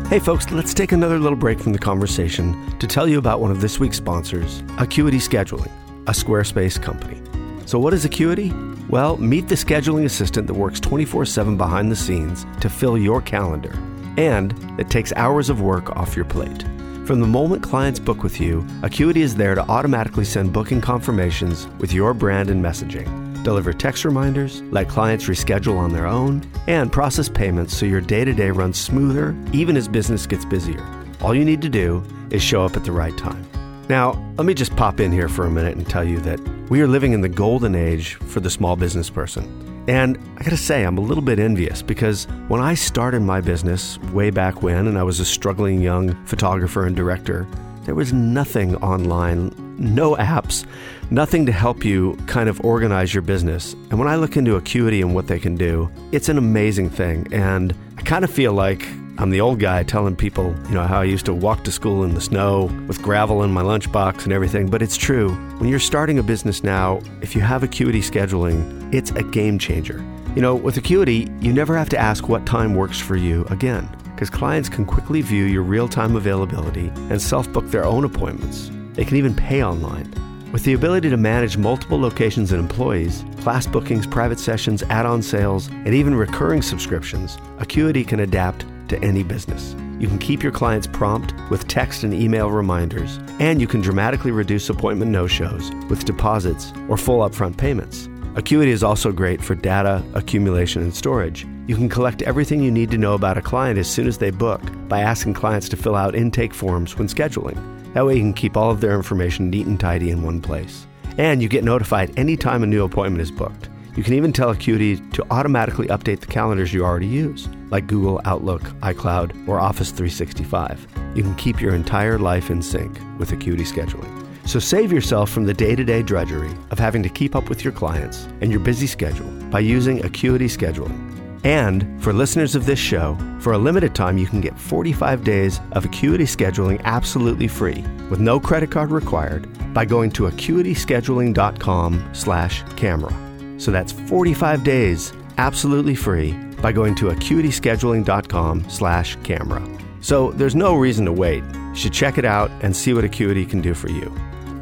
Hey, 0.10 0.20
folks, 0.20 0.52
let's 0.52 0.74
take 0.74 0.92
another 0.92 1.20
little 1.20 1.38
break 1.38 1.58
from 1.58 1.72
the 1.72 1.80
conversation 1.80 2.78
to 2.80 2.88
tell 2.88 3.08
you 3.08 3.18
about 3.18 3.39
one 3.39 3.50
of 3.50 3.62
this 3.62 3.80
week's 3.80 3.96
sponsors, 3.96 4.62
Acuity 4.78 5.20
Scheduling, 5.20 5.72
a 6.08 6.12
Squarespace 6.12 6.82
company. 6.82 7.22
So, 7.66 7.80
what 7.80 7.94
is 7.94 8.04
Acuity? 8.04 8.52
Well, 8.89 9.16
meet 9.16 9.48
the 9.48 9.56
scheduling 9.56 10.04
assistant 10.04 10.48
that 10.48 10.54
works 10.54 10.82
24 10.82 11.26
7 11.26 11.56
behind 11.56 11.89
the 11.89 11.96
scenes 11.96 12.46
to 12.60 12.70
fill 12.70 12.98
your 12.98 13.22
calendar 13.22 13.72
and 14.18 14.54
it 14.78 14.89
takes 14.89 15.14
hours 15.14 15.50
of 15.50 15.62
work 15.62 15.96
off 15.96 16.16
your 16.16 16.26
plate. 16.26 16.66
From 17.12 17.20
the 17.20 17.28
moment 17.28 17.62
clients 17.62 17.99
book 17.99 18.24
with 18.24 18.39
you, 18.39 18.66
Acuity 18.84 19.22
is 19.22 19.36
there 19.36 19.53
to 19.53 19.68
automatically 19.68 20.24
send 20.24 20.53
booking 20.53 20.80
confirmations 20.80 21.68
with 21.78 21.91
your 21.91 22.14
brand 22.14 22.49
and 22.49 22.64
messaging, 22.64 23.43
deliver 23.43 23.74
text 23.74 24.05
reminders, 24.05 24.62
let 24.72 24.88
clients 24.88 25.26
reschedule 25.26 25.78
on 25.78 25.91
their 25.91 26.07
own, 26.07 26.41
and 26.68 26.89
process 26.89 27.28
payments 27.28 27.76
so 27.76 27.86
your 27.86 27.99
day 27.99 28.24
to 28.24 28.32
day 28.34 28.49
runs 28.49 28.80
smoother 28.80 29.36
even 29.51 29.76
as 29.76 29.89
business 29.89 30.26
gets 30.26 30.45
busier. 30.45 30.88
All 31.20 31.36
you 31.36 31.43
need 31.43 31.62
to 31.64 31.68
do 31.68 32.01
is 32.30 32.41
show 32.41 32.64
up 32.64 32.78
at 32.78 32.86
the 32.86 32.93
right 32.93 33.18
time. 33.18 33.45
Now, 33.89 34.12
let 34.38 34.45
me 34.45 34.53
just 34.53 34.74
pop 34.78 35.01
in 35.01 35.12
here 35.12 35.28
for 35.28 35.45
a 35.45 35.51
minute 35.51 35.76
and 35.76 35.86
tell 35.86 36.05
you 36.05 36.22
that 36.22 36.39
we 36.70 36.80
are 36.80 36.88
living 36.88 37.12
in 37.12 37.20
the 37.20 37.28
golden 37.28 37.76
age 37.76 38.14
for 38.14 38.39
the 38.39 38.49
small 38.49 38.78
business 38.78 39.09
person. 39.09 39.71
And 39.88 40.18
I 40.38 40.44
gotta 40.44 40.58
say, 40.58 40.84
I'm 40.84 40.98
a 40.98 41.02
little 41.02 41.24
bit 41.24 41.40
envious 41.40 41.82
because 41.82 42.26
when 42.48 42.62
I 42.62 42.76
started 42.76 43.22
my 43.22 43.42
business 43.42 43.98
way 44.14 44.30
back 44.30 44.62
when, 44.62 44.88
and 44.88 44.98
I 44.98 45.04
was 45.04 45.20
a 45.20 45.26
struggling 45.26 45.82
young 45.82 46.14
photographer 46.26 46.86
and 46.86 46.96
director, 46.96 47.48
there 47.84 47.96
was 47.96 48.14
nothing 48.14 48.76
online, 48.78 49.52
no 49.80 50.16
apps, 50.16 50.66
nothing 51.10 51.48
to 51.48 51.52
help 51.52 51.84
you 51.84 52.16
kind 52.28 52.48
of 52.48 52.64
organize 52.64 53.14
your 53.14 53.24
business. 53.24 53.74
And 53.90 53.98
when 53.98 54.08
I 54.08 54.16
look 54.16 54.38
into 54.38 54.56
Acuity 54.56 55.02
and 55.02 55.16
what 55.16 55.28
they 55.28 55.40
can 55.40 55.56
do, 55.56 55.90
it's 56.12 56.30
an 56.30 56.38
amazing 56.38 56.92
thing. 56.92 57.28
And 57.34 57.76
I 57.98 58.04
kind 58.04 58.24
of 58.24 58.32
feel 58.32 58.54
like 58.54 58.88
I'm 59.22 59.30
the 59.30 59.40
old 59.40 59.60
guy 59.60 59.84
telling 59.84 60.16
people, 60.16 60.56
you 60.68 60.74
know, 60.74 60.82
how 60.82 61.02
I 61.02 61.04
used 61.04 61.28
to 61.28 61.34
walk 61.36 61.64
to 61.66 61.72
school 61.72 62.06
in 62.06 62.16
the 62.16 62.22
snow 62.22 62.64
with 62.88 63.04
gravel 63.04 63.44
in 63.44 63.52
my 63.52 63.62
lunchbox 63.62 64.24
and 64.24 64.34
everything, 64.34 64.68
but 64.68 64.82
it's 64.82 64.98
true. 64.98 65.30
When 65.60 65.70
you're 65.70 65.78
starting 65.78 66.18
a 66.18 66.24
business 66.24 66.64
now, 66.64 67.02
if 67.22 67.36
you 67.36 67.42
have 67.42 67.62
Acuity 67.62 68.00
scheduling, 68.00 68.92
it's 68.92 69.12
a 69.12 69.22
game 69.22 69.60
changer. 69.60 70.04
You 70.36 70.42
know, 70.42 70.56
with 70.56 70.78
Acuity, 70.78 71.32
you 71.40 71.54
never 71.54 71.78
have 71.78 71.88
to 71.90 72.00
ask 72.00 72.28
what 72.28 72.48
time 72.48 72.74
works 72.74 73.00
for 73.00 73.16
you 73.16 73.46
again, 73.52 73.88
because 74.06 74.32
clients 74.32 74.70
can 74.70 74.86
quickly 74.86 75.22
view 75.22 75.44
your 75.44 75.62
real 75.62 75.88
time 75.88 76.16
availability 76.16 76.88
and 76.88 77.22
self 77.22 77.48
book 77.54 77.70
their 77.70 77.86
own 77.86 78.06
appointments. 78.06 78.72
They 78.94 79.06
can 79.06 79.18
even 79.18 79.36
pay 79.36 79.64
online. 79.64 80.12
With 80.52 80.64
the 80.64 80.74
ability 80.74 81.12
to 81.12 81.18
manage 81.18 81.58
multiple 81.58 82.00
locations 82.00 82.54
and 82.54 82.60
employees, 82.60 83.24
class 83.42 83.68
bookings, 83.68 84.08
private 84.08 84.40
sessions, 84.40 84.82
add 84.90 85.06
on 85.06 85.22
sales, 85.22 85.68
and 85.68 85.94
even 85.94 86.16
recurring 86.16 86.64
subscriptions, 86.64 87.38
Acuity 87.60 88.04
can 88.04 88.22
adapt 88.22 88.66
to 88.92 89.04
any 89.04 89.24
business. 89.24 89.76
You 90.00 90.08
can 90.08 90.20
keep 90.20 90.44
your 90.44 90.52
clients 90.52 90.88
prompt 90.88 91.34
with 91.50 91.68
text 91.68 92.04
and 92.04 92.14
email 92.14 92.50
reminders, 92.50 93.20
and 93.39 93.60
you 93.60 93.68
can 93.68 93.82
dramatically 93.82 94.32
reduce 94.32 94.70
appointment 94.70 95.12
no 95.12 95.28
shows 95.28 95.72
with 95.89 96.06
deposits 96.06 96.72
or 96.88 96.98
full 96.98 97.28
upfront 97.28 97.58
payments. 97.58 98.08
Acuity 98.36 98.72
is 98.72 98.84
also 98.84 99.12
great 99.12 99.44
for 99.44 99.56
data 99.56 100.04
accumulation 100.14 100.82
and 100.82 100.96
storage. 100.96 101.46
You 101.68 101.76
can 101.76 101.89
collect 101.89 102.22
everything 102.22 102.62
you 102.62 102.72
need 102.72 102.89
to 102.92 102.98
know 102.98 103.14
about 103.14 103.38
a 103.38 103.42
client 103.42 103.78
as 103.78 103.89
soon 103.89 104.08
as 104.08 104.18
they 104.18 104.32
book 104.32 104.62
by 104.88 105.02
asking 105.02 105.34
clients 105.34 105.68
to 105.70 105.78
fill 105.78 105.96
out 105.96 106.16
intake 106.16 106.54
forms 106.54 106.98
when 106.98 107.08
scheduling. 107.08 107.58
That 107.94 108.06
way, 108.06 108.16
you 108.16 108.22
can 108.22 108.34
keep 108.34 108.56
all 108.56 108.72
of 108.72 108.80
their 108.80 108.96
information 108.96 109.50
neat 109.50 109.68
and 109.68 109.80
tidy 109.80 110.12
in 110.12 110.24
one 110.24 110.42
place. 110.42 110.88
And 111.18 111.42
you 111.42 111.50
get 111.50 111.66
notified 111.66 112.18
anytime 112.18 112.64
a 112.64 112.68
new 112.68 112.86
appointment 112.86 113.22
is 113.22 113.32
booked. 113.32 113.70
You 113.96 114.04
can 114.04 114.14
even 114.14 114.32
tell 114.32 114.50
Acuity 114.50 114.98
to 115.12 115.26
automatically 115.30 115.88
update 115.88 116.22
the 116.22 116.28
calendars 116.28 116.74
you 116.74 116.86
already 116.86 117.08
use, 117.08 117.50
like 117.72 117.88
Google, 117.88 118.22
Outlook, 118.26 118.62
iCloud, 118.82 119.48
or 119.48 119.60
Office 119.60 119.90
365. 119.90 120.86
You 121.16 121.24
can 121.24 121.36
keep 121.36 121.60
your 121.60 121.74
entire 121.74 122.20
life 122.20 122.52
in 122.52 122.62
sync 122.62 123.00
with 123.18 123.32
Acuity 123.32 123.64
scheduling. 123.64 124.18
So 124.48 124.60
save 124.60 124.92
yourself 124.92 125.30
from 125.30 125.46
the 125.46 125.54
day 125.54 125.76
to 125.76 125.84
day 125.84 126.04
drudgery 126.04 126.52
of 126.72 126.80
having 126.80 127.04
to 127.04 127.10
keep 127.10 127.36
up 127.36 127.50
with 127.50 127.64
your 127.64 127.74
clients 127.74 128.26
and 128.42 128.52
your 128.52 128.60
busy 128.60 128.88
schedule 128.88 129.30
by 129.50 129.60
using 129.60 130.04
Acuity 130.06 130.48
scheduling. 130.48 131.08
And 131.44 132.02
for 132.04 132.14
listeners 132.14 132.54
of 132.54 132.66
this 132.66 132.78
show, 132.78 133.18
for 133.40 133.54
a 133.54 133.58
limited 133.58 133.96
time, 133.96 134.18
you 134.18 134.28
can 134.28 134.42
get 134.42 134.60
45 134.60 135.24
days 135.24 135.60
of 135.72 135.86
Acuity 135.86 136.26
scheduling 136.26 136.80
absolutely 136.84 137.48
free 137.48 137.84
with 138.10 138.20
no 138.20 138.40
credit 138.40 138.70
card 138.70 138.92
required 138.92 139.48
by 139.74 139.86
going 139.86 140.12
to 140.12 140.24
acuityscheduling.com 140.24 142.10
slash 142.14 142.64
camera. 142.76 143.14
So 143.60 143.72
that's 143.72 143.92
45 143.92 144.64
days 144.64 145.14
absolutely 145.38 145.96
free 145.96 146.36
by 146.62 146.72
going 146.72 146.95
to 146.95 147.05
acuityscheduling.com 147.05 148.70
slash 148.70 149.18
camera. 149.24 149.62
So 150.01 150.32
there's 150.32 150.55
no 150.55 150.76
reason 150.76 151.05
to 151.05 151.12
wait. 151.12 151.43
You 151.53 151.76
should 151.76 151.93
check 151.93 152.18
it 152.18 152.26
out 152.26 152.51
and 152.62 152.76
see 152.76 152.93
what 152.93 153.03
Acuity 153.03 153.45
can 153.45 153.62
do 153.62 153.74
for 153.74 153.89
you. 153.89 154.12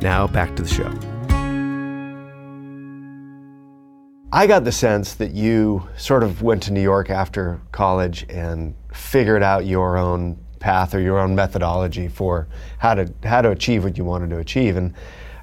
Now 0.01 0.27
back 0.27 0.55
to 0.55 0.63
the 0.63 0.69
show. 0.69 0.91
I 4.31 4.45
got 4.45 4.63
the 4.63 4.71
sense 4.71 5.15
that 5.15 5.31
you 5.31 5.87
sort 5.97 6.23
of 6.23 6.43
went 6.43 6.61
to 6.63 6.73
New 6.73 6.81
York 6.81 7.09
after 7.09 7.59
college 7.71 8.27
and 8.29 8.75
figured 8.93 9.41
out 9.41 9.65
your 9.65 9.97
own 9.97 10.37
path 10.59 10.93
or 10.93 10.99
your 10.99 11.17
own 11.17 11.33
methodology 11.33 12.07
for 12.07 12.47
how 12.77 12.93
to 12.93 13.11
how 13.23 13.41
to 13.41 13.49
achieve 13.49 13.83
what 13.83 13.97
you 13.97 14.05
wanted 14.05 14.29
to 14.29 14.37
achieve. 14.37 14.77
And 14.77 14.93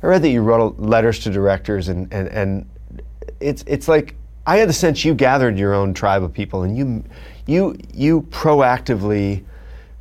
I 0.03 0.07
read 0.07 0.23
that 0.23 0.29
you 0.29 0.43
wrote 0.43 0.79
letters 0.79 1.19
to 1.21 1.31
directors 1.31 1.89
and, 1.89 2.13
and, 2.13 2.29
and 2.29 2.71
it's 3.41 3.65
it's 3.67 3.89
like 3.89 4.15
I 4.47 4.59
had 4.59 4.69
the 4.69 4.73
sense 4.73 5.05
you 5.05 5.15
gathered 5.15 5.59
your 5.59 5.75
own 5.75 5.93
tribe 5.93 6.23
of 6.23 6.33
people 6.33 6.63
and 6.63 6.77
you 6.77 7.05
you 7.47 7.77
you 7.93 8.23
proactively 8.23 9.45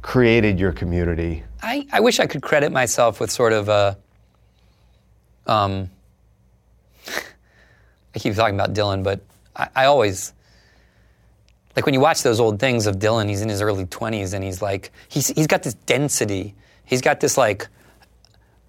created 0.02 0.60
your 0.60 0.72
community. 0.72 1.44
I, 1.64 1.88
I 1.92 2.00
wish 2.00 2.20
I 2.20 2.28
could 2.28 2.44
credit 2.44 2.72
myself 2.72 3.20
with 3.20 3.32
sort 3.32 3.52
of 3.52 3.70
a 3.70 3.98
um, 5.48 5.90
I 7.08 8.20
keep 8.20 8.36
talking 8.36 8.56
about 8.56 8.74
Dylan, 8.74 9.04
but 9.04 9.22
I, 9.56 9.68
I, 9.76 9.86
always 9.86 10.34
like 11.76 11.86
when 11.86 11.94
you 11.94 12.00
watch 12.00 12.24
those 12.24 12.40
old 12.40 12.60
things 12.60 12.88
of 12.88 12.98
Dylan. 12.98 13.30
He's 13.30 13.42
in 13.42 13.50
his 13.50 13.62
early 13.62 13.86
twenties, 13.86 14.34
and 14.34 14.44
he's 14.44 14.62
like 14.62 14.92
he's 15.08 15.28
he's 15.30 15.48
got 15.48 15.64
this 15.64 15.74
density. 15.74 16.56
He's 16.84 17.02
got 17.02 17.20
this 17.20 17.38
like 17.38 17.68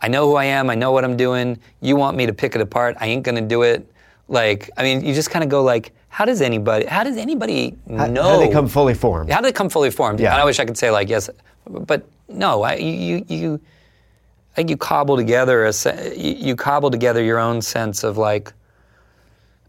I 0.01 0.09
know 0.09 0.27
who 0.27 0.37
I 0.37 0.45
am. 0.47 0.70
I 0.70 0.74
know 0.74 0.93
what 0.93 1.05
I'm 1.05 1.16
doing. 1.16 1.59
You 1.81 1.97
want 1.97 2.16
me 2.16 2.27
to 2.27 2.33
pick 2.33 2.55
it 2.55 2.61
apart? 2.61 2.97
I 3.01 3.07
ain't 3.09 3.24
gonna 3.24 3.43
do 3.43 3.62
it. 3.62 3.91
Like 4.29 4.70
I 4.77 4.83
mean, 4.83 5.05
you 5.05 5.14
just 5.14 5.31
kind 5.31 5.45
of 5.45 5.51
go 5.51 5.62
like, 5.62 5.93
how 6.09 6.24
does 6.24 6.41
anybody? 6.41 6.87
How 6.87 7.05
does 7.05 7.16
anybody 7.16 7.77
how, 7.89 8.07
know? 8.07 8.22
How 8.22 8.41
do 8.41 8.47
they 8.47 8.53
come 8.53 8.68
fully 8.68 8.95
formed? 8.95 9.31
How 9.31 9.41
do 9.41 9.45
they 9.45 9.53
come 9.53 9.68
fully 9.68 9.91
formed? 9.91 10.18
Yeah. 10.18 10.33
And 10.33 10.41
I 10.41 10.45
wish 10.45 10.59
I 10.59 10.64
could 10.64 10.79
say 10.79 10.91
like 10.91 11.09
yes, 11.09 11.31
but 11.68 12.09
no. 12.29 12.62
I, 12.62 12.74
you 12.77 13.24
you. 13.29 13.61
I 14.53 14.57
think 14.57 14.70
you 14.70 14.79
cobble 14.79 15.16
together 15.16 15.66
a, 15.66 16.16
you 16.16 16.57
cobble 16.57 16.91
together 16.91 17.22
your 17.22 17.39
own 17.39 17.61
sense 17.61 18.03
of 18.03 18.16
like 18.16 18.53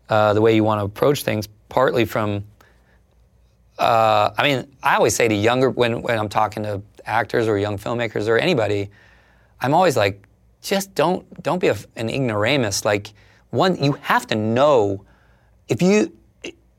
uh, 0.08 0.34
the 0.34 0.41
way 0.41 0.55
you 0.55 0.64
want 0.64 0.80
to 0.80 0.86
approach 0.86 1.24
things, 1.24 1.47
partly 1.70 2.05
from. 2.05 2.45
Uh, 3.78 4.32
I 4.38 4.43
mean, 4.43 4.76
I 4.82 4.95
always 4.95 5.16
say 5.16 5.28
to 5.28 5.36
younger 5.36 5.70
when 5.70 6.01
when 6.01 6.18
I'm 6.18 6.30
talking 6.30 6.64
to 6.64 6.82
actors 7.05 7.47
or 7.47 7.58
young 7.58 7.78
filmmakers 7.78 8.28
or 8.28 8.38
anybody, 8.38 8.89
I'm 9.62 9.74
always 9.74 9.97
like, 9.97 10.26
just 10.62 10.95
don't 10.95 11.43
don't 11.43 11.60
be 11.60 11.68
a, 11.68 11.78
an 11.95 12.10
ignoramus. 12.10 12.86
Like 12.86 13.12
one, 13.50 13.82
you 13.82 13.93
have 13.93 14.28
to 14.28 14.36
know 14.36 15.06
if 15.68 15.82
you 15.82 16.14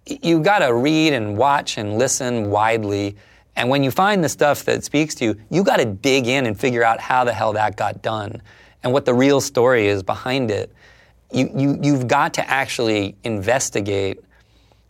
you 0.07 0.41
got 0.41 0.61
to 0.61 0.73
read 0.73 1.13
and 1.13 1.37
watch 1.37 1.77
and 1.77 1.99
listen 1.99 2.51
widely. 2.51 3.15
And 3.57 3.69
when 3.69 3.83
you 3.83 3.91
find 3.91 4.25
the 4.25 4.29
stuff 4.29 4.65
that 4.65 4.83
speaks 4.83 5.15
to 5.17 5.25
you, 5.27 5.37
you 5.51 5.63
got 5.63 5.77
to 5.77 5.85
dig 5.85 6.27
in 6.27 6.47
and 6.47 6.59
figure 6.59 6.83
out 6.83 6.99
how 6.99 7.25
the 7.25 7.33
hell 7.33 7.53
that 7.53 7.77
got 7.77 8.01
done 8.01 8.41
and 8.83 8.91
what 8.91 9.05
the 9.05 9.13
real 9.13 9.43
story 9.43 9.87
is 9.87 10.03
behind 10.03 10.51
it 10.51 10.73
you, 11.33 11.51
you, 11.55 11.79
you've 11.83 12.09
got 12.09 12.35
to 12.35 12.49
actually 12.49 13.17
investigate 13.25 14.21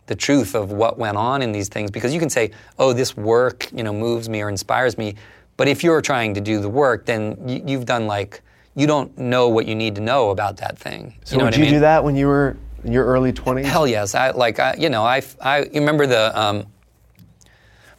the 0.07 0.15
truth 0.15 0.55
of 0.55 0.71
what 0.71 0.97
went 0.97 1.17
on 1.17 1.41
in 1.41 1.51
these 1.51 1.69
things 1.69 1.91
because 1.91 2.13
you 2.13 2.19
can 2.19 2.29
say, 2.29 2.51
oh, 2.79 2.93
this 2.93 3.15
work, 3.15 3.69
you 3.71 3.83
know, 3.83 3.93
moves 3.93 4.29
me 4.29 4.41
or 4.41 4.49
inspires 4.49 4.97
me. 4.97 5.15
But 5.57 5.67
if 5.67 5.83
you're 5.83 6.01
trying 6.01 6.33
to 6.35 6.41
do 6.41 6.61
the 6.61 6.69
work, 6.69 7.05
then 7.05 7.37
you, 7.47 7.61
you've 7.65 7.85
done 7.85 8.07
like, 8.07 8.41
you 8.75 8.87
don't 8.87 9.17
know 9.17 9.49
what 9.49 9.65
you 9.65 9.75
need 9.75 9.95
to 9.95 10.01
know 10.01 10.29
about 10.29 10.57
that 10.57 10.77
thing. 10.77 11.15
So 11.23 11.33
you 11.33 11.39
know 11.39 11.45
would 11.45 11.55
you 11.55 11.63
I 11.63 11.65
mean? 11.65 11.73
do 11.75 11.79
that 11.81 12.03
when 12.03 12.15
you 12.15 12.27
were 12.27 12.57
in 12.83 12.91
your 12.91 13.05
early 13.05 13.33
20s? 13.33 13.65
Hell 13.65 13.87
yes. 13.87 14.15
I, 14.15 14.31
like, 14.31 14.59
I, 14.59 14.75
you 14.77 14.89
know, 14.89 15.03
I, 15.03 15.21
I 15.41 15.63
you 15.63 15.79
remember 15.79 16.07
the, 16.07 16.39
um, 16.39 16.65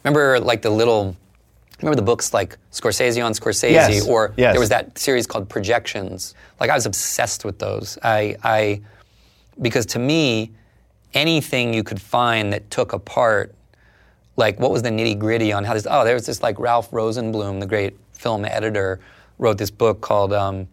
remember 0.03 0.39
like 0.39 0.61
the 0.61 0.69
little 0.69 1.15
remember 1.81 1.95
the 1.95 2.05
books 2.05 2.33
like 2.33 2.57
Scorsese 2.71 3.23
on 3.23 3.33
Scorsese, 3.33 3.71
yes. 3.71 4.07
or 4.07 4.33
yes. 4.37 4.53
there 4.53 4.59
was 4.59 4.69
that 4.69 4.97
series 4.97 5.25
called 5.25 5.49
Projections. 5.49 6.35
Like 6.59 6.69
I 6.69 6.75
was 6.75 6.85
obsessed 6.85 7.43
with 7.43 7.59
those. 7.59 7.97
I, 8.03 8.35
I 8.43 8.81
because 9.61 9.85
to 9.87 9.99
me, 9.99 10.51
anything 11.13 11.73
you 11.73 11.83
could 11.83 12.01
find 12.01 12.53
that 12.53 12.69
took 12.69 12.93
apart, 12.93 13.53
like 14.37 14.59
what 14.59 14.71
was 14.71 14.81
the 14.81 14.89
nitty 14.89 15.17
gritty 15.17 15.51
on 15.51 15.63
how 15.63 15.73
this. 15.73 15.87
Oh, 15.89 16.03
there 16.03 16.13
was 16.13 16.25
this 16.25 16.41
like 16.43 16.59
Ralph 16.59 16.91
Rosenblum, 16.91 17.59
the 17.59 17.65
great 17.65 17.97
film 18.13 18.45
editor, 18.45 18.99
wrote 19.41 19.57
this 19.57 19.71
book 19.71 19.99
called. 19.99 20.31
Um, 20.31 20.69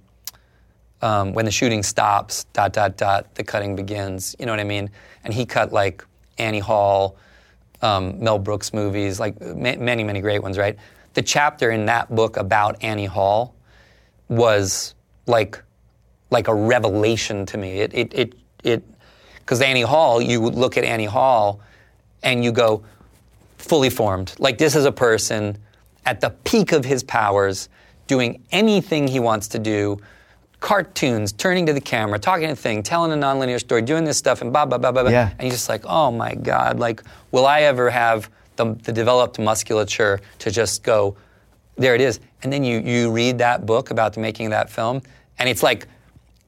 um, 1.01 1.33
when 1.33 1.45
the 1.45 1.51
shooting 1.51 1.83
stops, 1.83 2.45
dot, 2.53 2.73
dot, 2.73 2.97
dot, 2.97 3.35
the 3.35 3.45
cutting 3.45 3.77
begins. 3.77 4.35
You 4.39 4.47
know 4.47 4.53
what 4.53 4.61
I 4.61 4.65
mean? 4.65 4.91
And 5.25 5.33
he 5.33 5.47
cut 5.47 5.73
like 5.73 6.05
Annie 6.39 6.59
Hall, 6.59 7.17
um, 7.83 8.23
Mel 8.23 8.39
Brooks 8.39 8.73
movies, 8.73 9.21
like 9.21 9.41
ma- 9.41 9.77
many, 9.77 10.03
many 10.05 10.21
great 10.21 10.43
ones, 10.43 10.59
right? 10.59 10.77
The 11.15 11.23
chapter 11.23 11.71
in 11.71 11.87
that 11.87 12.15
book 12.15 12.37
about 12.37 12.83
Annie 12.83 13.07
Hall 13.07 13.55
was 14.29 14.95
like, 15.27 15.63
like 16.31 16.49
a 16.49 16.55
revelation 16.55 17.47
to 17.47 17.59
me. 17.59 17.81
It, 17.81 17.95
it, 17.95 18.15
it, 18.15 18.35
it, 18.65 18.85
because 19.39 19.63
Annie 19.63 19.83
Hall, 19.83 20.21
you 20.21 20.41
would 20.41 20.55
look 20.55 20.77
at 20.77 20.85
Annie 20.85 21.07
Hall 21.07 21.61
and 22.23 22.45
you 22.45 22.53
go, 22.53 22.85
fully 23.57 23.91
formed. 23.91 24.35
Like 24.39 24.59
this 24.59 24.75
is 24.75 24.85
a 24.85 24.93
person 24.93 25.59
at 26.05 26.21
the 26.21 26.31
peak 26.31 26.73
of 26.73 26.85
his 26.85 27.03
powers, 27.03 27.69
doing 28.09 28.43
anything 28.51 29.07
he 29.07 29.21
wants 29.21 29.47
to 29.49 29.61
do, 29.61 30.01
cartoons, 30.59 31.31
turning 31.33 31.67
to 31.67 31.73
the 31.73 31.81
camera, 31.81 32.19
talking 32.19 32.49
to 32.49 32.57
thing, 32.57 32.83
telling 32.83 33.13
a 33.13 33.15
nonlinear 33.15 33.61
story, 33.61 33.83
doing 33.83 34.03
this 34.03 34.19
stuff, 34.19 34.43
and 34.43 34.53
blah, 34.53 34.67
blah, 34.67 34.79
blah, 34.79 34.91
blah, 34.91 35.03
blah. 35.03 35.13
Yeah. 35.13 35.31
And 35.31 35.43
you're 35.43 35.53
just 35.53 35.69
like, 35.69 35.85
oh 35.87 36.11
my 36.11 36.35
God, 36.35 36.81
like, 36.81 37.03
will 37.31 37.47
I 37.47 37.61
ever 37.63 37.91
have 37.91 38.29
the, 38.57 38.75
the 38.83 38.93
developed 38.93 39.39
musculature 39.39 40.21
to 40.41 40.51
just 40.51 40.83
go, 40.83 41.17
there 41.77 41.95
it 41.95 42.01
is. 42.01 42.19
And 42.43 42.53
then 42.53 42.65
you, 42.65 42.81
you 42.81 43.13
read 43.13 43.39
that 43.39 43.67
book 43.67 43.91
about 43.91 44.15
the 44.15 44.21
making 44.21 44.47
of 44.47 44.51
that 44.51 44.69
film, 44.69 45.01
and 45.39 45.49
it's 45.49 45.63
like, 45.63 45.87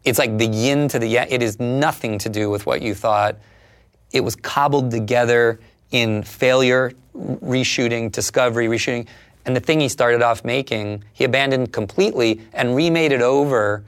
it's 0.05 0.19
like 0.19 0.39
the 0.39 0.47
yin 0.47 0.89
to 0.89 0.99
the 0.99 1.07
yang. 1.07 1.29
It 1.31 1.43
is 1.43 1.61
nothing 1.61 2.19
to 2.19 2.29
do 2.29 2.51
with 2.51 2.67
what 2.67 2.83
you 2.83 2.95
thought. 2.95 3.37
It 4.13 4.23
was 4.23 4.35
cobbled 4.35 4.91
together 4.91 5.61
in 5.93 6.23
failure, 6.23 6.93
reshooting, 7.15 8.11
discovery, 8.11 8.67
reshooting. 8.67 9.07
And 9.47 9.57
the 9.57 9.61
thing 9.61 9.81
he 9.81 9.89
started 9.89 10.23
off 10.23 10.45
making, 10.45 11.05
he 11.13 11.25
abandoned 11.25 11.73
completely 11.73 12.41
and 12.53 12.77
remade 12.77 13.13
it 13.13 13.23
over 13.23 13.85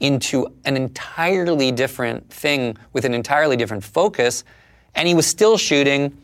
into 0.00 0.52
an 0.64 0.76
entirely 0.76 1.72
different 1.72 2.30
thing 2.30 2.76
with 2.92 3.04
an 3.04 3.14
entirely 3.14 3.56
different 3.56 3.82
focus. 3.84 4.44
And 4.94 5.08
he 5.08 5.14
was 5.14 5.26
still 5.26 5.56
shooting, 5.56 6.16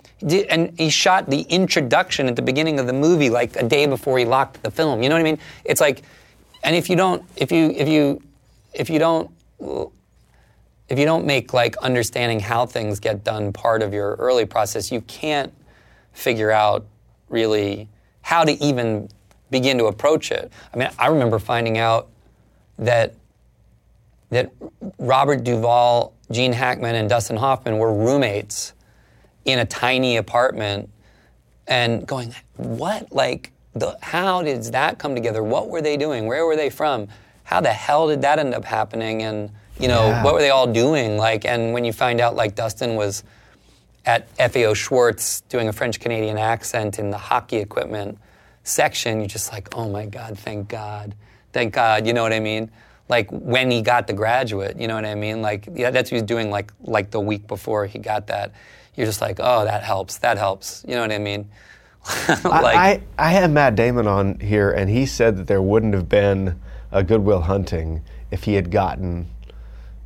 and 0.48 0.78
he 0.78 0.90
shot 0.90 1.28
the 1.28 1.42
introduction 1.42 2.26
at 2.28 2.36
the 2.36 2.42
beginning 2.42 2.78
of 2.78 2.86
the 2.86 2.92
movie 2.92 3.30
like 3.30 3.56
a 3.56 3.66
day 3.66 3.86
before 3.86 4.18
he 4.18 4.24
locked 4.24 4.62
the 4.62 4.70
film. 4.70 5.02
You 5.02 5.08
know 5.08 5.14
what 5.14 5.20
I 5.20 5.24
mean? 5.24 5.38
It's 5.64 5.80
like, 5.80 6.02
and 6.62 6.76
if 6.76 6.90
you 6.90 6.96
don't, 6.96 7.24
if 7.36 7.50
you, 7.50 7.70
if 7.70 7.88
you, 7.88 8.22
if 8.72 8.90
you 8.90 8.98
don't, 8.98 9.30
if 10.88 10.98
you 10.98 11.04
don't 11.04 11.24
make 11.24 11.54
like 11.54 11.76
understanding 11.78 12.40
how 12.40 12.66
things 12.66 13.00
get 13.00 13.24
done 13.24 13.52
part 13.52 13.82
of 13.82 13.94
your 13.94 14.14
early 14.16 14.44
process, 14.44 14.92
you 14.92 15.00
can't 15.02 15.52
figure 16.12 16.50
out 16.50 16.84
really 17.28 17.88
how 18.30 18.44
to 18.44 18.52
even 18.62 19.08
begin 19.50 19.76
to 19.76 19.86
approach 19.86 20.30
it. 20.30 20.52
I 20.72 20.76
mean, 20.76 20.88
I 21.00 21.08
remember 21.08 21.40
finding 21.40 21.78
out 21.78 22.06
that 22.78 23.14
that 24.28 24.52
Robert 24.98 25.42
Duvall, 25.42 26.12
Gene 26.30 26.52
Hackman, 26.52 26.94
and 26.94 27.08
Dustin 27.08 27.36
Hoffman 27.36 27.78
were 27.78 27.92
roommates 27.92 28.72
in 29.44 29.58
a 29.58 29.64
tiny 29.64 30.16
apartment, 30.16 30.88
and 31.66 32.06
going, 32.06 32.32
what? 32.54 33.10
Like, 33.10 33.50
the, 33.74 33.98
how 34.00 34.42
did 34.42 34.62
that 34.74 35.00
come 35.00 35.16
together? 35.16 35.42
What 35.42 35.68
were 35.68 35.82
they 35.82 35.96
doing? 35.96 36.26
Where 36.28 36.46
were 36.46 36.54
they 36.54 36.70
from? 36.70 37.08
How 37.42 37.60
the 37.60 37.72
hell 37.72 38.06
did 38.06 38.22
that 38.22 38.38
end 38.38 38.54
up 38.54 38.64
happening? 38.64 39.22
And 39.24 39.50
you 39.80 39.88
know, 39.88 40.06
Yeah. 40.10 40.22
what 40.22 40.34
were 40.34 40.40
they 40.40 40.50
all 40.50 40.68
doing? 40.68 41.16
Like, 41.16 41.44
and 41.44 41.72
when 41.72 41.84
you 41.84 41.92
find 41.92 42.20
out, 42.20 42.36
like, 42.36 42.54
Dustin 42.54 42.94
was 42.94 43.24
at 44.06 44.28
FAO 44.52 44.74
Schwarz 44.74 45.42
doing 45.48 45.68
a 45.68 45.72
French 45.72 46.00
Canadian 46.00 46.38
accent 46.38 46.98
in 46.98 47.10
the 47.10 47.18
hockey 47.18 47.58
equipment 47.58 48.18
section, 48.64 49.18
you're 49.18 49.28
just 49.28 49.52
like, 49.52 49.74
oh 49.76 49.88
my 49.88 50.06
God, 50.06 50.38
thank 50.38 50.68
God. 50.68 51.14
Thank 51.52 51.74
God, 51.74 52.06
you 52.06 52.12
know 52.12 52.22
what 52.22 52.32
I 52.32 52.40
mean? 52.40 52.70
Like 53.08 53.28
when 53.30 53.70
he 53.70 53.82
got 53.82 54.06
the 54.06 54.12
graduate, 54.12 54.78
you 54.78 54.86
know 54.86 54.94
what 54.94 55.04
I 55.04 55.14
mean? 55.14 55.42
Like, 55.42 55.68
yeah, 55.74 55.90
that's 55.90 56.10
what 56.10 56.16
he 56.16 56.22
was 56.22 56.28
doing 56.28 56.50
like, 56.50 56.72
like 56.80 57.10
the 57.10 57.20
week 57.20 57.46
before 57.46 57.86
he 57.86 57.98
got 57.98 58.28
that. 58.28 58.52
You're 58.94 59.06
just 59.06 59.20
like, 59.20 59.38
oh, 59.40 59.64
that 59.64 59.82
helps, 59.82 60.18
that 60.18 60.38
helps, 60.38 60.84
you 60.86 60.94
know 60.94 61.02
what 61.02 61.12
I 61.12 61.18
mean? 61.18 61.48
like, 62.28 62.44
I, 62.44 62.90
I, 62.90 63.02
I 63.18 63.30
had 63.30 63.50
Matt 63.50 63.74
Damon 63.74 64.06
on 64.06 64.40
here, 64.40 64.70
and 64.70 64.88
he 64.88 65.06
said 65.06 65.36
that 65.36 65.46
there 65.46 65.60
wouldn't 65.60 65.94
have 65.94 66.08
been 66.08 66.58
a 66.92 67.02
Good 67.02 67.22
Will 67.22 67.42
Hunting 67.42 68.02
if 68.30 68.44
he 68.44 68.54
had 68.54 68.70
gotten 68.70 69.28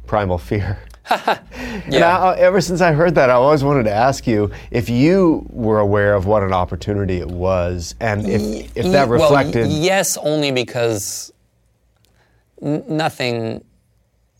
Primal 0.06 0.38
Fear. 0.38 0.78
And 1.10 1.40
Yeah. 1.92 2.16
I, 2.18 2.30
uh, 2.30 2.34
ever 2.38 2.60
since 2.60 2.80
I 2.80 2.92
heard 2.92 3.14
that, 3.16 3.28
I 3.30 3.34
always 3.34 3.62
wanted 3.62 3.84
to 3.84 3.92
ask 3.92 4.26
you 4.26 4.50
if 4.70 4.88
you 4.88 5.46
were 5.50 5.78
aware 5.80 6.14
of 6.14 6.26
what 6.26 6.42
an 6.42 6.52
opportunity 6.52 7.18
it 7.18 7.28
was, 7.28 7.94
and 8.00 8.26
if, 8.28 8.40
if 8.76 8.84
that 8.92 9.04
Ye- 9.04 9.10
well, 9.10 9.10
reflected. 9.10 9.68
yes, 9.70 10.16
only 10.16 10.50
because 10.50 11.32
n- 12.62 12.84
nothing, 12.88 13.64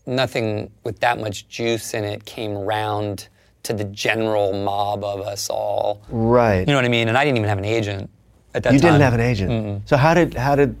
nothing 0.05 0.71
with 0.83 0.99
that 1.01 1.19
much 1.19 1.47
juice 1.47 1.93
in 1.93 2.03
it 2.03 2.25
came 2.25 2.53
round 2.55 3.27
to 3.63 3.73
the 3.73 3.83
general 3.85 4.53
mob 4.53 5.03
of 5.03 5.21
us 5.21 5.49
all. 5.49 6.01
right. 6.09 6.59
You 6.59 6.65
know 6.67 6.75
what 6.75 6.85
I 6.85 6.89
mean? 6.89 7.07
And 7.09 7.17
I 7.17 7.23
didn't 7.25 7.37
even 7.37 7.49
have 7.49 7.57
an 7.57 7.65
agent 7.65 8.09
at 8.53 8.63
that 8.63 8.73
you 8.73 8.79
time. 8.79 8.91
didn't 8.93 9.01
have 9.01 9.13
an 9.13 9.19
agent. 9.21 9.87
So 9.89 9.97
how 9.97 10.13
did 10.13 10.33
how 10.35 10.55
did 10.55 10.75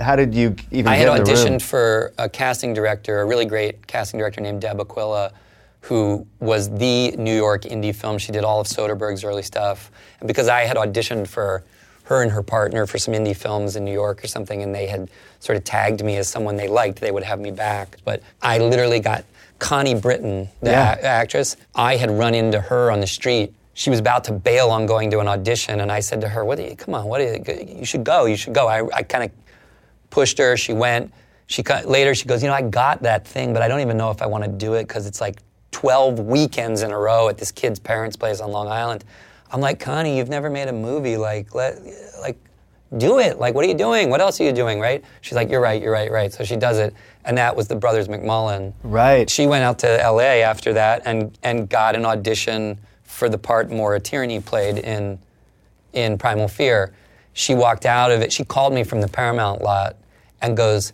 how 0.00 0.16
did 0.16 0.34
you 0.34 0.56
even 0.70 0.88
I 0.92 0.98
get 0.98 1.08
had 1.08 1.18
in 1.18 1.24
the 1.24 1.30
room? 1.32 1.38
auditioned 1.58 1.62
for 1.62 2.12
a 2.18 2.28
casting 2.28 2.74
director, 2.74 3.20
a 3.20 3.24
really 3.24 3.44
great 3.44 3.86
casting 3.86 4.18
director 4.18 4.40
named 4.40 4.60
Deb 4.60 4.80
Aquila, 4.80 5.32
who 5.82 6.26
was 6.40 6.68
the 6.70 7.12
New 7.12 7.34
York 7.36 7.62
indie 7.62 7.94
film. 7.94 8.18
She 8.18 8.32
did 8.32 8.44
all 8.44 8.60
of 8.60 8.66
Soderbergh's 8.66 9.24
early 9.24 9.42
stuff. 9.42 9.90
And 10.20 10.26
because 10.26 10.48
I 10.48 10.62
had 10.62 10.76
auditioned 10.76 11.28
for 11.28 11.64
her 12.04 12.22
and 12.22 12.32
her 12.32 12.42
partner 12.42 12.86
for 12.86 12.98
some 12.98 13.14
indie 13.14 13.36
films 13.36 13.76
in 13.76 13.84
New 13.84 13.92
York 13.92 14.24
or 14.24 14.26
something, 14.26 14.62
and 14.62 14.74
they 14.74 14.86
had 14.86 15.10
sort 15.40 15.56
of 15.56 15.64
tagged 15.64 16.02
me 16.02 16.16
as 16.16 16.26
someone 16.28 16.56
they 16.56 16.68
liked, 16.68 17.00
they 17.00 17.10
would 17.10 17.22
have 17.22 17.38
me 17.38 17.50
back. 17.50 17.96
But 18.04 18.22
I 18.42 18.58
literally 18.58 18.98
got 19.00 19.24
Connie 19.58 19.94
Britton, 19.94 20.48
the 20.62 20.70
Yeah. 20.70 20.96
a- 20.98 21.04
actress. 21.04 21.56
I 21.74 21.96
had 21.96 22.10
run 22.10 22.34
into 22.34 22.60
her 22.60 22.90
on 22.90 23.00
the 23.00 23.06
street. 23.06 23.54
She 23.74 23.90
was 23.90 23.98
about 24.00 24.24
to 24.24 24.32
bail 24.32 24.70
on 24.70 24.86
going 24.86 25.10
to 25.12 25.20
an 25.20 25.28
audition, 25.28 25.80
and 25.80 25.92
I 25.92 26.00
said 26.00 26.20
to 26.22 26.28
her, 26.28 26.44
"What? 26.44 26.58
Are 26.58 26.62
you, 26.62 26.74
come 26.76 26.94
on, 26.94 27.04
what? 27.06 27.20
Are 27.20 27.34
you, 27.36 27.76
you 27.78 27.84
should 27.84 28.02
go. 28.04 28.24
You 28.24 28.36
should 28.36 28.52
go." 28.52 28.66
I, 28.68 28.84
I 28.92 29.02
kind 29.02 29.24
of 29.24 29.30
pushed 30.10 30.38
her. 30.38 30.56
She 30.56 30.72
went. 30.72 31.12
She 31.46 31.62
later 31.84 32.14
she 32.14 32.26
goes, 32.26 32.42
you 32.42 32.48
know, 32.48 32.54
I 32.54 32.62
got 32.62 33.02
that 33.02 33.26
thing, 33.26 33.52
but 33.52 33.62
I 33.62 33.68
don't 33.68 33.80
even 33.80 33.96
know 33.96 34.10
if 34.10 34.20
I 34.20 34.26
want 34.26 34.44
to 34.44 34.50
do 34.50 34.74
it 34.74 34.86
because 34.86 35.06
it's 35.06 35.20
like 35.20 35.38
12 35.70 36.20
weekends 36.20 36.82
in 36.82 36.90
a 36.90 36.98
row 36.98 37.28
at 37.28 37.38
this 37.38 37.50
kid's 37.50 37.78
parents' 37.78 38.16
place 38.16 38.40
on 38.40 38.50
Long 38.50 38.68
Island. 38.68 39.04
I'm 39.50 39.60
like, 39.60 39.80
Connie, 39.80 40.18
you've 40.18 40.28
never 40.28 40.50
made 40.50 40.68
a 40.68 40.72
movie. 40.72 41.16
Like, 41.16 41.54
let, 41.54 41.78
like, 42.20 42.38
do 42.96 43.18
it. 43.18 43.38
Like, 43.38 43.54
what 43.54 43.64
are 43.64 43.68
you 43.68 43.74
doing? 43.74 44.10
What 44.10 44.20
else 44.20 44.40
are 44.40 44.44
you 44.44 44.52
doing? 44.52 44.80
Right? 44.80 45.04
She's 45.20 45.34
like, 45.34 45.50
you're 45.50 45.60
right. 45.60 45.80
You're 45.80 45.92
right. 45.92 46.10
Right. 46.10 46.32
So 46.32 46.44
she 46.44 46.56
does 46.56 46.78
it, 46.78 46.94
and 47.24 47.36
that 47.36 47.54
was 47.54 47.68
the 47.68 47.76
Brothers 47.76 48.08
McMullen. 48.08 48.72
Right. 48.82 49.28
She 49.28 49.46
went 49.46 49.64
out 49.64 49.78
to 49.80 50.02
L.A. 50.02 50.42
after 50.42 50.72
that 50.74 51.02
and 51.04 51.36
and 51.42 51.68
got 51.68 51.96
an 51.96 52.04
audition 52.04 52.78
for 53.04 53.28
the 53.28 53.38
part 53.38 53.70
Maura 53.70 54.00
Tierney 54.00 54.40
played 54.40 54.78
in 54.78 55.18
in 55.92 56.16
Primal 56.18 56.48
Fear. 56.48 56.94
She 57.38 57.54
walked 57.54 57.86
out 57.86 58.10
of 58.10 58.20
it. 58.20 58.32
She 58.32 58.44
called 58.44 58.72
me 58.72 58.82
from 58.82 59.00
the 59.00 59.06
Paramount 59.06 59.62
lot 59.62 59.96
and 60.42 60.56
goes, 60.56 60.92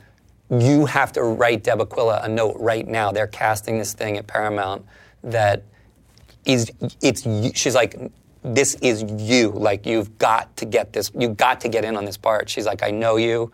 "You 0.51 0.85
have 0.85 1.11
to 1.13 1.23
write 1.23 1.65
Deb 1.65 1.81
Aquila 1.81 2.21
a 2.23 2.29
note 2.29 2.57
right 2.61 2.87
now. 2.87 3.11
They're 3.11 3.27
casting 3.27 3.79
this 3.79 3.95
thing 3.95 4.19
at 4.19 4.27
Paramount 4.27 4.85
that 5.23 5.63
is 6.45 6.71
it's." 7.01 7.23
She's 7.59 7.75
like, 7.75 7.97
"This 8.43 8.75
is 8.83 9.05
you. 9.05 9.53
Like 9.53 9.87
you've 9.87 10.19
got 10.19 10.55
to 10.59 10.67
get 10.67 10.93
this. 10.93 11.11
You've 11.19 11.39
got 11.39 11.63
to 11.63 11.69
get 11.71 11.83
in 11.83 11.97
on 11.97 12.05
this 12.05 12.19
part." 12.19 12.51
She's 12.51 12.67
like, 12.67 12.83
"I 12.83 12.91
know 12.91 13.17
you, 13.17 13.51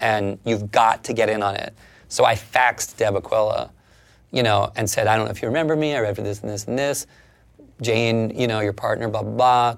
and 0.00 0.36
you've 0.44 0.72
got 0.72 1.04
to 1.04 1.12
get 1.12 1.28
in 1.28 1.40
on 1.40 1.54
it." 1.54 1.72
So 2.08 2.24
I 2.24 2.34
faxed 2.34 2.96
Deb 2.96 3.14
Aquila, 3.14 3.70
you 4.32 4.42
know, 4.42 4.72
and 4.74 4.90
said, 4.90 5.06
"I 5.06 5.14
don't 5.14 5.26
know 5.26 5.30
if 5.30 5.40
you 5.40 5.46
remember 5.46 5.76
me. 5.76 5.94
I 5.94 6.00
read 6.00 6.16
for 6.16 6.22
this 6.22 6.40
and 6.40 6.50
this 6.50 6.64
and 6.64 6.76
this." 6.76 7.06
Jane, 7.80 8.30
you 8.36 8.48
know, 8.48 8.58
your 8.58 8.72
partner, 8.72 9.08
blah, 9.08 9.22
blah, 9.22 9.32
blah. 9.32 9.76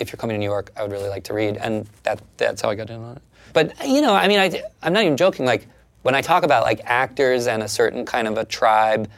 If 0.00 0.10
you're 0.10 0.16
coming 0.16 0.34
to 0.34 0.38
New 0.38 0.46
York, 0.46 0.72
I 0.76 0.82
would 0.82 0.90
really 0.90 1.10
like 1.10 1.24
to 1.24 1.34
read. 1.34 1.58
And 1.58 1.86
that, 2.04 2.20
that's 2.38 2.62
how 2.62 2.70
I 2.70 2.74
got 2.74 2.88
in 2.88 3.00
on 3.00 3.16
it. 3.16 3.22
But, 3.52 3.86
you 3.86 4.00
know, 4.00 4.14
I 4.14 4.28
mean, 4.28 4.38
I, 4.38 4.62
I'm 4.82 4.92
not 4.92 5.04
even 5.04 5.16
joking. 5.16 5.44
Like, 5.44 5.66
when 6.02 6.14
I 6.14 6.22
talk 6.22 6.42
about, 6.42 6.62
like, 6.62 6.80
actors 6.84 7.46
and 7.46 7.62
a 7.62 7.68
certain 7.68 8.06
kind 8.06 8.26
of 8.26 8.38
a 8.38 8.44
tribe, 8.46 9.10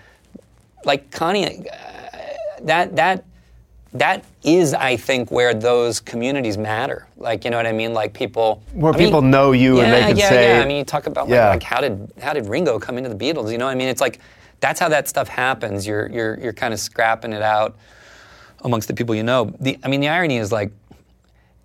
like, 0.85 1.13
Connie, 1.13 1.69
uh, 1.69 2.17
that, 2.63 2.97
that, 2.97 3.25
that 3.95 4.25
is, 4.43 4.75
I 4.75 4.97
think, 4.97 5.31
where 5.31 5.55
those 5.55 6.01
communities 6.01 6.59
matter. 6.59 7.07
Like, 7.17 7.45
you 7.45 7.51
know 7.53 7.59
what 7.59 7.67
I 7.67 7.73
mean? 7.73 7.95
Like, 7.95 8.13
people... 8.13 8.63
Where 8.73 8.93
I 8.93 8.97
mean, 8.97 9.07
people 9.07 9.23
know 9.23 9.53
you 9.53 9.77
yeah, 9.77 9.85
and 9.85 9.93
they 9.93 10.01
can 10.09 10.17
yeah, 10.17 10.29
say- 10.29 10.57
Yeah, 10.57 10.65
I 10.65 10.67
mean, 10.67 10.79
you 10.79 10.85
talk 10.85 11.07
about, 11.07 11.29
like, 11.29 11.37
Yeah. 11.37 11.49
like, 11.51 11.63
how 11.63 11.81
did, 11.81 12.13
how 12.21 12.33
did 12.33 12.47
Ringo 12.47 12.81
come 12.81 12.99
into 12.99 13.11
the 13.11 13.15
Beatles? 13.15 13.53
You 13.53 13.59
know 13.59 13.67
what 13.67 13.73
I 13.73 13.77
mean? 13.77 13.89
It's 13.89 14.01
like, 14.01 14.19
that's 14.59 14.81
how 14.81 14.89
that 14.89 15.09
stuff 15.09 15.29
happens. 15.29 15.87
You're, 15.87 16.09
you're, 16.09 16.41
you're 16.41 16.53
kind 16.53 16.75
of 16.75 16.81
scrapping 16.81 17.33
it 17.33 17.43
out 17.43 17.77
amongst 18.65 18.89
the 18.89 18.95
people 18.95 19.15
you 19.15 19.23
know. 19.23 19.55
The, 19.61 19.79
I 19.83 19.89
mean, 19.89 20.01
the 20.01 20.09
irony 20.09 20.39
is 20.39 20.53
like, 20.53 20.73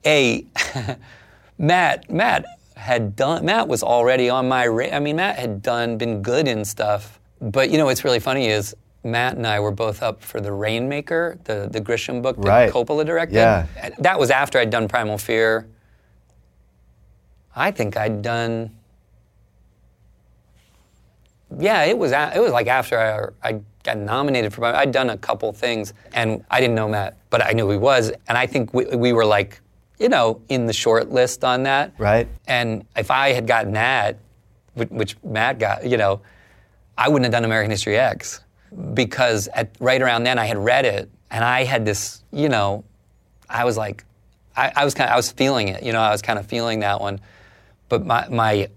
a 0.06 0.46
Matt 1.58 2.10
Matt 2.10 2.46
had 2.76 3.16
done 3.16 3.44
Matt 3.46 3.68
was 3.68 3.84
already 3.84 4.30
on 4.30 4.48
my. 4.48 4.68
Ra- 4.68 4.90
I 4.92 5.00
mean, 5.00 5.16
Matt 5.18 5.38
had 5.38 5.62
done 5.62 5.98
been 5.98 6.22
good 6.22 6.48
in 6.48 6.64
stuff, 6.64 7.20
but 7.42 7.70
you 7.72 7.78
know 7.78 7.86
what's 7.86 8.04
really 8.04 8.20
funny 8.20 8.48
is 8.48 8.76
Matt 9.04 9.36
and 9.36 9.46
I 9.48 9.60
were 9.60 9.72
both 9.72 10.02
up 10.04 10.22
for 10.22 10.40
the 10.40 10.52
Rainmaker, 10.52 11.38
the 11.46 11.68
the 11.72 11.82
Grisham 11.82 12.22
book 12.22 12.38
that 12.38 12.48
Right. 12.48 12.72
Coppola 12.72 13.06
directed. 13.06 13.36
Yeah. 13.36 13.66
That 14.00 14.20
was 14.20 14.30
after 14.30 14.60
I'd 14.60 14.70
done 14.70 14.88
Primal 14.88 15.18
Fear. 15.18 15.68
I 17.56 17.72
think 17.72 17.98
I'd 17.98 18.22
done. 18.22 18.70
Yeah, 21.60 21.84
it 21.86 21.98
was. 21.98 22.12
a- 22.12 22.34
It 22.36 22.40
was 22.40 22.52
like 22.52 22.68
after 22.68 23.34
I, 23.44 23.50
I 23.50 23.62
got 23.88 23.98
nominated 23.98 24.54
for. 24.54 24.66
I'd 24.66 24.92
done 24.92 25.10
a 25.10 25.18
couple 25.18 25.52
things, 25.54 25.94
and 26.14 26.44
I 26.52 26.60
didn't 26.60 26.76
know 26.76 26.90
Matt, 26.90 27.18
but 27.30 27.44
I 27.44 27.54
knew 27.54 27.70
he 27.72 27.78
was, 27.78 28.12
and 28.28 28.38
I 28.38 28.46
think 28.46 28.74
we, 28.74 28.86
we 28.86 29.14
were 29.14 29.26
like, 29.26 29.62
you 29.98 30.10
know, 30.10 30.42
in 30.50 30.66
the 30.68 30.74
short 30.74 31.10
list 31.10 31.44
on 31.44 31.64
that. 31.64 31.94
Right. 31.98 32.28
And 32.48 32.86
if 32.96 33.10
I 33.10 33.32
had 33.32 33.48
gotten 33.48 33.74
that, 33.74 34.20
which, 34.76 35.16
Matt 35.24 35.58
got, 35.58 35.86
you 35.88 35.98
know, 35.98 36.22
I 36.98 37.10
wouldn't 37.10 37.26
have 37.26 37.32
done 37.32 37.46
American 37.46 37.72
History 37.72 37.98
X 37.98 38.42
because 38.94 39.48
at, 39.56 39.76
right 39.80 40.02
around 40.02 40.24
then 40.24 40.38
I 40.38 40.46
had 40.46 40.58
read 40.58 40.86
it 40.86 41.10
and 41.32 41.44
I 41.44 41.64
had 41.64 41.84
this, 41.84 42.24
you 42.32 42.50
know, 42.50 42.84
I 43.50 43.66
was 43.66 43.76
like, 43.76 44.04
I, 44.56 44.72
I 44.76 44.86
was 44.86 44.94
kind 44.94 45.10
of, 45.10 45.14
I 45.14 45.18
was 45.18 45.32
feeling 45.32 45.70
it, 45.70 45.82
you 45.82 45.94
know, 45.94 46.02
I 46.02 46.12
was 46.12 46.22
kind 46.22 46.38
of 46.38 46.46
feeling 46.46 46.82
that 46.82 47.02
one. 47.02 47.20
But 47.90 48.06
my, 48.06 48.28
my 48.30 48.70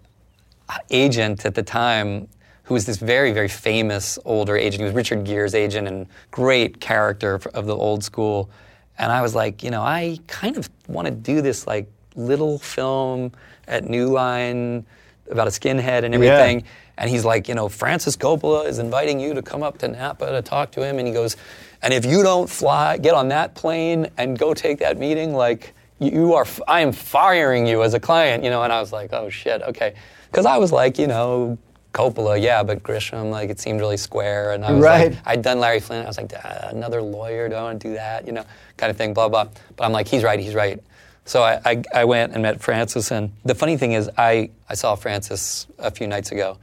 agent 0.89 1.45
at 1.45 1.55
the 1.55 1.63
time, 1.63 2.29
who 2.71 2.75
was 2.75 2.87
this 2.87 2.99
very, 2.99 3.33
very 3.33 3.49
famous 3.49 4.17
older 4.25 4.57
agent, 4.57 4.79
he 4.79 4.85
was 4.85 4.95
Richard 4.95 5.25
Gere's 5.25 5.57
agent 5.57 5.89
and 5.89 6.07
great 6.31 6.81
character 6.81 7.41
of 7.53 7.67
the 7.67 7.75
old 7.75 8.05
school. 8.05 8.49
And 8.97 9.11
I 9.11 9.23
was 9.23 9.35
like, 9.35 9.65
you 9.65 9.73
know, 9.73 9.83
I 9.83 10.21
kind 10.29 10.57
of 10.57 10.71
want 10.87 11.09
to 11.09 11.11
do 11.13 11.43
this 11.43 11.67
like 11.67 11.91
little 12.15 12.61
film 12.61 13.33
at 13.67 13.89
New 13.91 14.07
Line 14.07 14.87
about 15.33 15.49
a 15.49 15.51
skinhead 15.51 16.05
and 16.05 16.15
Yeah. 16.15 16.21
everything. 16.21 16.63
And 16.97 17.11
he's 17.11 17.25
like, 17.25 17.49
you 17.49 17.57
know, 17.57 17.69
Francis 17.69 18.17
Coppola 18.17 18.69
is 18.69 18.79
inviting 18.79 19.19
you 19.19 19.35
to 19.35 19.43
come 19.43 19.65
up 19.65 19.79
to 19.79 19.89
Napa 19.89 20.31
to 20.31 20.41
talk 20.41 20.71
to 20.71 20.85
him. 20.85 21.01
And 21.01 21.09
he 21.09 21.13
goes, 21.13 21.37
and 21.83 21.93
if 21.93 22.05
you 22.05 22.23
don't 22.23 22.49
fly, 22.49 22.99
get 22.99 23.15
on 23.15 23.27
that 23.31 23.57
plane 23.57 24.07
and 24.17 24.39
go 24.39 24.55
take 24.55 24.79
that 24.79 24.97
meeting, 24.97 25.35
like 25.35 25.75
you 25.99 26.35
are, 26.35 26.47
i 26.69 26.83
am 26.83 26.93
firing 26.93 27.67
you 27.67 27.83
as 27.83 27.95
a 27.95 28.01
client, 28.01 28.45
you 28.45 28.51
know. 28.51 28.63
And 28.63 28.73
I 28.73 28.79
was 28.79 28.93
like, 28.93 29.13
oh 29.13 29.29
shit, 29.29 29.61
okay, 29.63 29.95
because 30.31 30.47
I 30.47 30.57
was 30.59 30.71
like, 30.71 31.01
you 31.01 31.09
know, 31.09 31.59
Coppola, 31.93 32.41
yeah, 32.41 32.63
but 32.63 32.83
Grisham, 32.83 33.31
like 33.31 33.51
it 33.51 33.59
seemed 33.59 33.81
really 33.81 33.97
square. 33.97 34.53
And 34.53 34.65
I 34.65 34.73
was 34.73 34.85
Right. 34.85 35.11
like, 35.13 35.19
I'd 35.27 35.43
done 35.43 35.59
Larry 35.59 35.81
Flynt. 35.81 36.05
I 36.05 36.09
was 36.09 36.19
like, 36.19 36.33
"Ah, 36.45 36.69
another 36.71 37.03
lawyer, 37.03 37.49
don't 37.49 37.63
want 37.65 37.81
to 37.81 37.89
do 37.89 37.95
that, 37.95 38.27
you 38.27 38.33
know, 38.33 38.45
kind 38.77 38.91
of 38.91 38.97
thing, 38.97 39.13
blah 39.13 39.29
blah. 39.29 39.49
But 39.77 39.85
I'm 39.85 39.93
like, 39.93 40.07
he's 40.09 40.23
right, 40.23 40.39
he's 40.39 40.55
right. 40.55 40.81
So 41.25 41.43
I, 41.43 41.61
I, 41.65 41.83
I 41.95 42.05
went 42.05 42.33
and 42.33 42.43
met 42.43 42.61
Francis, 42.61 43.11
and 43.11 43.33
the 43.45 43.55
funny 43.55 43.77
thing 43.77 43.93
is, 43.93 44.09
I, 44.17 44.51
I 44.69 44.75
saw 44.75 44.95
Francis 44.95 45.67
a 45.79 45.91
few 45.91 46.07
nights 46.07 46.33
ago. 46.33 46.57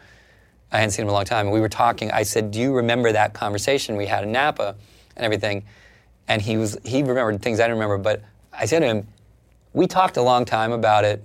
I 0.71 0.77
hadn't 0.79 0.91
seen 0.91 1.03
him 1.03 1.07
in 1.07 1.11
a 1.11 1.13
long 1.13 1.25
time, 1.25 1.45
and 1.47 1.53
we 1.53 1.61
were 1.61 1.69
talking. 1.69 2.11
I 2.11 2.23
said, 2.23 2.51
"Do 2.51 2.59
you 2.59 2.73
remember 2.75 3.11
that 3.11 3.33
conversation 3.33 3.95
we 3.97 4.05
had 4.07 4.23
in 4.23 4.31
Napa, 4.31 4.75
and 5.15 5.25
everything?" 5.25 5.63
And 6.27 6.41
he 6.41 6.57
was 6.57 6.77
he 6.83 7.03
remembered 7.03 7.41
things 7.41 7.59
I 7.59 7.63
didn't 7.63 7.75
remember, 7.79 7.97
but 7.97 8.21
I 8.51 8.65
said 8.65 8.79
to 8.79 8.85
him, 8.87 9.07
"We 9.73 9.87
talked 9.87 10.17
a 10.17 10.21
long 10.21 10.43
time 10.43 10.71
about 10.73 11.05
it, 11.05 11.23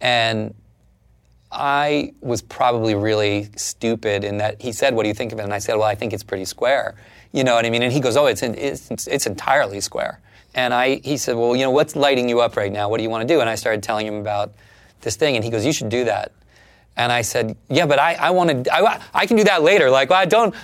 and 0.00 0.54
I 1.50 2.12
was 2.20 2.42
probably 2.42 2.94
really 2.94 3.48
stupid 3.56 4.22
in 4.24 4.38
that 4.38 4.60
he 4.60 4.72
said, 4.72 4.94
"What 4.94 5.02
do 5.04 5.08
you 5.08 5.14
think 5.14 5.32
of 5.32 5.38
it?" 5.38 5.42
And 5.42 5.54
I 5.54 5.58
said, 5.58 5.74
"Well, 5.76 5.88
I 5.88 5.94
think 5.94 6.12
it's 6.12 6.22
pretty 6.22 6.44
square." 6.44 6.94
You 7.32 7.44
know 7.44 7.54
what 7.54 7.64
I 7.64 7.70
mean? 7.70 7.82
And 7.82 7.92
he 7.92 8.00
goes, 8.00 8.16
"Oh, 8.16 8.26
it's 8.26 8.42
it's 8.42 9.06
it's 9.06 9.26
entirely 9.26 9.80
square." 9.80 10.20
And 10.54 10.74
I 10.74 10.96
he 11.04 11.16
said, 11.16 11.36
"Well, 11.36 11.56
you 11.56 11.62
know, 11.62 11.70
what's 11.70 11.96
lighting 11.96 12.28
you 12.28 12.40
up 12.40 12.56
right 12.56 12.72
now? 12.72 12.88
What 12.88 12.98
do 12.98 13.02
you 13.02 13.10
want 13.10 13.26
to 13.26 13.34
do?" 13.34 13.40
And 13.40 13.48
I 13.48 13.54
started 13.54 13.82
telling 13.82 14.06
him 14.06 14.16
about 14.16 14.52
this 15.00 15.16
thing, 15.16 15.36
and 15.36 15.44
he 15.44 15.50
goes, 15.50 15.64
"You 15.64 15.72
should 15.72 15.88
do 15.88 16.04
that." 16.04 16.32
And 16.96 17.10
I 17.12 17.22
said, 17.22 17.56
"Yeah, 17.70 17.86
but 17.86 17.98
I 17.98 18.14
I 18.14 18.30
want 18.30 18.64
to 18.64 18.74
I, 18.74 19.00
I 19.14 19.26
can 19.26 19.36
do 19.36 19.44
that 19.44 19.62
later. 19.62 19.90
Like, 19.90 20.10
well, 20.10 20.20
I 20.20 20.26
don't." 20.26 20.54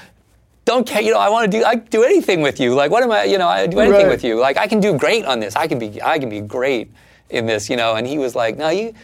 Don't 0.66 0.87
care, 0.87 1.03
you 1.03 1.12
know. 1.12 1.18
I 1.18 1.28
want 1.28 1.53
to 1.53 1.59
do. 1.59 1.62
I 1.62 1.74
do 1.74 2.05
anything 2.05 2.41
with 2.41 2.59
you. 2.59 2.74
Like, 2.74 2.91
what 2.91 3.03
am 3.03 3.12
I? 3.12 3.24
You 3.24 3.37
know, 3.37 3.47
I 3.47 3.66
do 3.66 3.80
anything 3.80 4.05
Right. 4.07 4.09
with 4.09 4.24
you. 4.24 4.41
Like, 4.41 4.57
I 4.57 4.66
can 4.66 4.80
do 4.80 4.97
great 4.97 5.26
on 5.26 5.39
this. 5.39 5.55
I 5.57 5.66
can 5.66 5.78
be. 5.78 6.01
I 6.03 6.18
can 6.18 6.30
be 6.30 6.41
great 6.41 6.91
in 7.28 7.45
this. 7.45 7.68
You 7.68 7.76
know. 7.76 7.97
And 7.97 8.07
he 8.07 8.16
was 8.16 8.35
like, 8.35 8.57
"No, 8.57 8.70
you, 8.70 8.95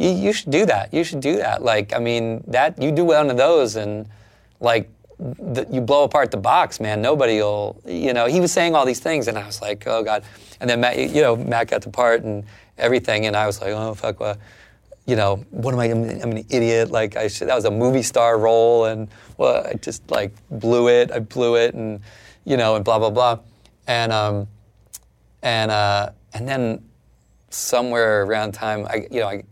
you, 0.00 0.10
you 0.10 0.32
should 0.32 0.50
do 0.50 0.64
that. 0.66 0.94
You 0.94 1.04
should 1.04 1.20
do 1.20 1.36
that. 1.36 1.62
Like, 1.62 1.92
I 1.92 1.98
mean, 1.98 2.42
that 2.46 2.80
you 2.80 2.90
do 2.90 3.04
one 3.04 3.30
of 3.30 3.36
those, 3.36 3.76
and 3.76 4.08
like, 4.58 4.88
the, 5.18 5.66
you 5.70 5.82
blow 5.82 6.04
apart 6.04 6.30
the 6.30 6.38
box, 6.38 6.80
man. 6.80 7.02
Nobody 7.02 7.36
will. 7.36 7.80
You 7.86 8.14
know." 8.14 8.26
He 8.26 8.40
was 8.40 8.50
saying 8.50 8.74
all 8.74 8.86
these 8.86 9.00
things, 9.00 9.28
and 9.28 9.36
I 9.36 9.44
was 9.44 9.60
like, 9.60 9.86
"Oh 9.86 10.02
God." 10.02 10.24
And 10.60 10.68
then 10.70 10.80
Matt, 10.80 10.98
you 10.98 11.20
know, 11.20 11.36
Matt 11.36 11.68
got 11.68 11.82
the 11.82 11.90
part 11.90 12.22
and 12.22 12.44
everything, 12.78 13.26
and 13.26 13.36
I 13.36 13.46
was 13.46 13.60
like, 13.60 13.72
"Oh 13.72 13.94
fuck." 13.94 14.18
Well, 14.20 14.38
you 15.06 15.16
know, 15.16 15.44
what 15.50 15.74
am 15.74 15.80
I? 15.80 15.86
I'm, 15.86 16.04
I'm 16.22 16.32
an 16.32 16.46
idiot. 16.48 16.90
Like 16.90 17.16
I 17.16 17.28
should, 17.28 17.48
that 17.48 17.54
was 17.54 17.66
a 17.66 17.70
movie 17.70 18.02
star 18.02 18.38
role, 18.38 18.86
and 18.86 19.08
well, 19.36 19.66
I 19.66 19.74
just 19.74 20.10
like 20.10 20.32
blew 20.50 20.88
it. 20.88 21.10
I 21.12 21.18
blew 21.18 21.56
it, 21.56 21.74
and 21.74 22.00
you 22.46 22.56
know, 22.56 22.76
and 22.76 22.84
blah 22.84 22.98
blah 22.98 23.10
blah, 23.10 23.40
and 23.86 24.12
um, 24.12 24.48
and 25.42 25.70
uh, 25.70 26.10
and 26.32 26.48
then 26.48 26.82
somewhere 27.50 28.22
around 28.22 28.52
time, 28.52 28.86
I 28.88 29.06
you 29.10 29.20
know, 29.20 29.28
I, 29.28 29.44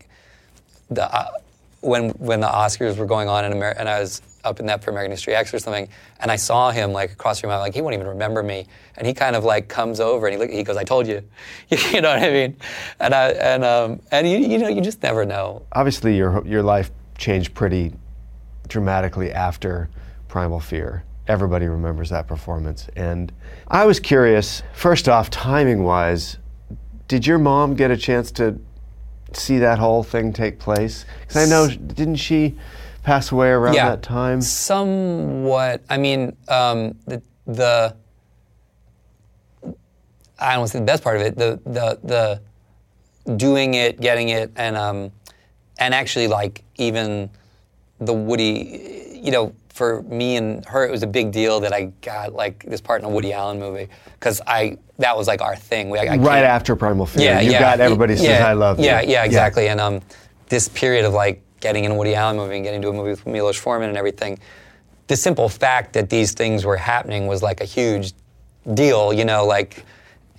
the 0.89 1.13
uh, 1.13 1.29
when 1.81 2.09
when 2.11 2.39
the 2.41 2.47
Oscars 2.47 2.97
were 2.97 3.05
going 3.05 3.29
on 3.29 3.45
in 3.45 3.51
America, 3.51 3.79
and 3.79 3.89
I 3.89 3.99
was 3.99 4.21
up 4.43 4.59
in 4.59 4.65
that 4.67 4.83
for 4.83 4.91
American 4.91 5.11
History 5.11 5.35
X 5.35 5.53
or 5.53 5.59
something, 5.59 5.87
and 6.19 6.31
I 6.31 6.35
saw 6.35 6.71
him 6.71 6.91
like 6.91 7.11
across 7.11 7.41
the 7.41 7.47
room. 7.47 7.57
Like, 7.59 7.73
he 7.73 7.81
won't 7.81 7.93
even 7.93 8.07
remember 8.07 8.41
me, 8.43 8.67
and 8.97 9.05
he 9.05 9.13
kind 9.13 9.35
of 9.35 9.43
like 9.43 9.67
comes 9.67 9.99
over 9.99 10.27
and 10.27 10.33
he 10.33 10.39
look, 10.39 10.49
he 10.49 10.63
goes, 10.63 10.77
"I 10.77 10.83
told 10.83 11.07
you," 11.07 11.23
you 11.69 12.01
know 12.01 12.09
what 12.09 12.23
I 12.23 12.31
mean? 12.31 12.57
And 12.99 13.13
I 13.13 13.29
and 13.29 13.63
um 13.63 14.01
and 14.11 14.29
you 14.29 14.37
you 14.37 14.57
know 14.57 14.67
you 14.67 14.81
just 14.81 15.03
never 15.03 15.25
know. 15.25 15.65
Obviously, 15.73 16.15
your 16.15 16.45
your 16.45 16.63
life 16.63 16.91
changed 17.17 17.53
pretty 17.53 17.93
dramatically 18.67 19.31
after 19.31 19.89
Primal 20.27 20.59
Fear. 20.59 21.03
Everybody 21.27 21.67
remembers 21.67 22.09
that 22.09 22.27
performance, 22.27 22.87
and 22.95 23.31
I 23.67 23.85
was 23.85 23.99
curious. 23.99 24.63
First 24.73 25.07
off, 25.07 25.29
timing 25.29 25.83
wise, 25.83 26.37
did 27.07 27.27
your 27.27 27.37
mom 27.37 27.75
get 27.75 27.91
a 27.91 27.97
chance 27.97 28.31
to 28.33 28.59
see 29.37 29.59
that 29.59 29.79
whole 29.79 30.03
thing 30.03 30.33
take 30.33 30.59
place? 30.59 31.05
Because 31.21 31.37
I 31.37 31.45
know, 31.49 31.67
didn't 31.69 32.17
she 32.17 32.55
pass 33.03 33.31
away 33.31 33.49
around 33.49 33.75
Yeah. 33.75 33.89
that 33.89 34.01
time? 34.03 34.41
Somewhat. 34.41 35.83
I 35.89 35.97
mean, 35.97 36.35
um, 36.47 36.95
the 37.05 37.21
the 37.45 37.95
I 40.39 40.51
don't 40.53 40.59
want 40.61 40.71
to 40.71 40.77
say 40.77 40.79
the 40.79 40.85
best 40.85 41.03
part 41.03 41.17
of 41.17 41.21
it. 41.23 41.37
The 41.37 41.59
the 41.65 41.99
the 43.25 43.35
doing 43.35 43.73
it, 43.73 43.99
getting 43.99 44.29
it, 44.29 44.51
and 44.55 44.77
um, 44.77 45.11
and 45.77 45.93
actually 45.93 46.27
like 46.27 46.63
even 46.77 47.29
the 47.99 48.13
Woody, 48.13 49.19
you 49.21 49.31
know, 49.31 49.53
for 49.79 50.03
me 50.03 50.35
and 50.35 50.65
her, 50.65 50.85
it 50.85 50.91
was 50.91 51.03
a 51.03 51.07
big 51.07 51.31
deal 51.31 51.61
that 51.61 51.71
I 51.71 51.85
got 52.01 52.33
like 52.33 52.65
this 52.65 52.81
part 52.81 53.01
in 53.01 53.05
a 53.05 53.09
Woody 53.09 53.31
Allen 53.31 53.57
movie 53.59 53.87
because 54.15 54.41
I 54.45 54.77
that 54.97 55.15
was 55.15 55.25
like 55.25 55.41
our 55.41 55.55
thing. 55.55 55.89
We, 55.89 55.99
I, 55.99 56.15
I 56.15 56.17
Right 56.17 56.43
after 56.43 56.75
Primal 56.75 57.05
Fear, 57.05 57.23
yeah, 57.23 57.39
you 57.39 57.51
yeah, 57.51 57.59
got 57.61 57.79
everybody 57.79 58.17
says 58.17 58.25
yeah, 58.25 58.45
I 58.45 58.51
love 58.51 58.77
yeah, 58.77 58.99
you. 58.99 59.11
Yeah, 59.11 59.23
exactly. 59.23 59.69
And 59.69 59.79
um, 59.79 60.01
this 60.49 60.67
period 60.67 61.05
of 61.05 61.13
like 61.13 61.41
getting 61.61 61.85
in 61.85 61.91
a 61.91 61.95
Woody 61.95 62.13
Allen 62.13 62.35
movie 62.35 62.55
and 62.55 62.65
getting 62.65 62.81
to 62.81 62.89
a 62.89 62.93
movie 62.93 63.11
with 63.11 63.25
Milos 63.25 63.55
Forman 63.55 63.87
and 63.87 63.97
everything, 63.97 64.37
the 65.07 65.15
simple 65.15 65.47
fact 65.47 65.93
that 65.93 66.09
these 66.09 66.33
things 66.33 66.65
were 66.65 66.75
happening 66.75 67.25
was 67.27 67.41
like 67.41 67.61
a 67.61 67.65
huge 67.65 68.11
deal. 68.73 69.13
You 69.13 69.23
know, 69.23 69.45
like 69.45 69.85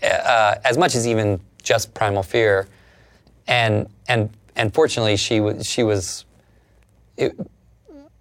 uh, 0.03 0.57
as 0.67 0.77
much 0.77 0.95
as 0.95 1.07
even 1.07 1.41
just 1.63 1.95
Primal 1.95 2.23
Fear, 2.23 2.69
and 3.47 3.89
and 4.07 4.29
and 4.55 4.75
fortunately 4.75 5.17
she 5.17 5.41
was 5.41 5.67
she 5.67 5.83
was. 5.83 6.27
It, 7.17 7.35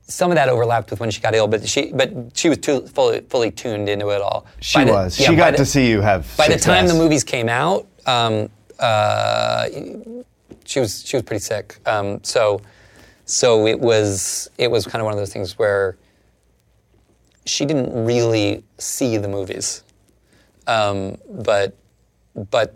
some 0.09 0.31
of 0.31 0.35
that 0.35 0.49
overlapped 0.49 0.89
with 0.91 0.99
when 0.99 1.11
she 1.11 1.21
got 1.21 1.33
ill, 1.35 1.47
but 1.47 1.65
she 1.67 1.91
but 1.93 2.11
she 2.33 2.49
was 2.49 2.57
too 2.57 2.81
fully, 2.87 3.21
fully 3.29 3.51
tuned 3.51 3.87
into 3.87 4.09
it 4.09 4.21
all. 4.21 4.45
She 4.59 4.83
the- 4.83 4.91
was. 4.91 5.19
yeah, 5.19 5.27
she 5.29 5.35
got 5.35 5.51
the- 5.51 5.57
to 5.59 5.65
see 5.65 5.87
you 5.89 6.01
have. 6.01 6.27
by 6.35 6.47
the 6.47 6.57
time 6.57 6.87
the 6.87 6.93
movies 6.95 7.23
came 7.23 7.47
out, 7.47 7.87
um, 8.05 8.49
uh, 8.79 9.67
she 10.65 10.79
was 10.79 11.03
she 11.07 11.15
was 11.15 11.23
pretty 11.23 11.41
sick. 11.41 11.77
Um, 11.85 12.19
so 12.23 12.61
so 13.25 13.67
it 13.67 13.79
was 13.79 14.49
it 14.57 14.69
was 14.71 14.85
kind 14.85 14.99
of 15.01 15.05
one 15.05 15.13
of 15.13 15.19
those 15.19 15.31
things 15.31 15.57
where 15.59 15.95
she 17.45 17.65
didn't 17.65 18.05
really 18.05 18.63
see 18.77 19.17
the 19.17 19.27
movies, 19.27 19.83
um, 20.67 21.17
but 21.29 21.75
but 22.51 22.75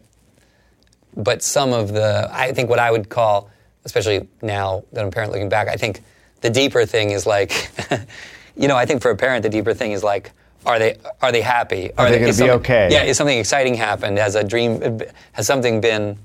but 1.16 1.42
some 1.44 1.74
of 1.74 1.94
the 1.94 2.30
I 2.32 2.52
think 2.54 2.70
what 2.70 2.80
I 2.80 2.92
would 2.92 3.10
call, 3.10 3.50
especially 3.86 4.28
now 4.42 4.84
that 4.94 5.04
I'm 5.04 5.12
parent 5.12 5.32
looking 5.32 5.50
back, 5.50 5.68
I 5.68 5.76
think 5.76 6.04
the 6.44 6.50
deeper 6.50 6.86
thing 6.86 7.12
is 7.12 7.26
like, 7.26 7.72
you 8.58 8.68
know, 8.68 8.76
I 8.76 8.86
think 8.86 9.02
for 9.02 9.12
a 9.12 9.16
parent 9.16 9.44
the 9.44 9.50
deeper 9.50 9.74
thing 9.74 9.94
is 9.94 10.04
like, 10.04 10.32
are 10.66 10.78
they 10.78 10.98
are 11.22 11.32
they 11.32 11.42
happy? 11.42 11.92
Are 11.98 12.10
they 12.10 12.20
gonna 12.20 12.34
be 12.34 12.52
okay? 12.60 12.90
Yeah, 12.92 13.04
is 13.04 13.18
something 13.18 13.38
exciting 13.38 13.76
happened? 13.76 14.18
Has 14.18 14.36
a 14.36 14.44
dream? 14.44 15.02
Has 15.32 15.48
something 15.48 15.82
been 15.82 16.18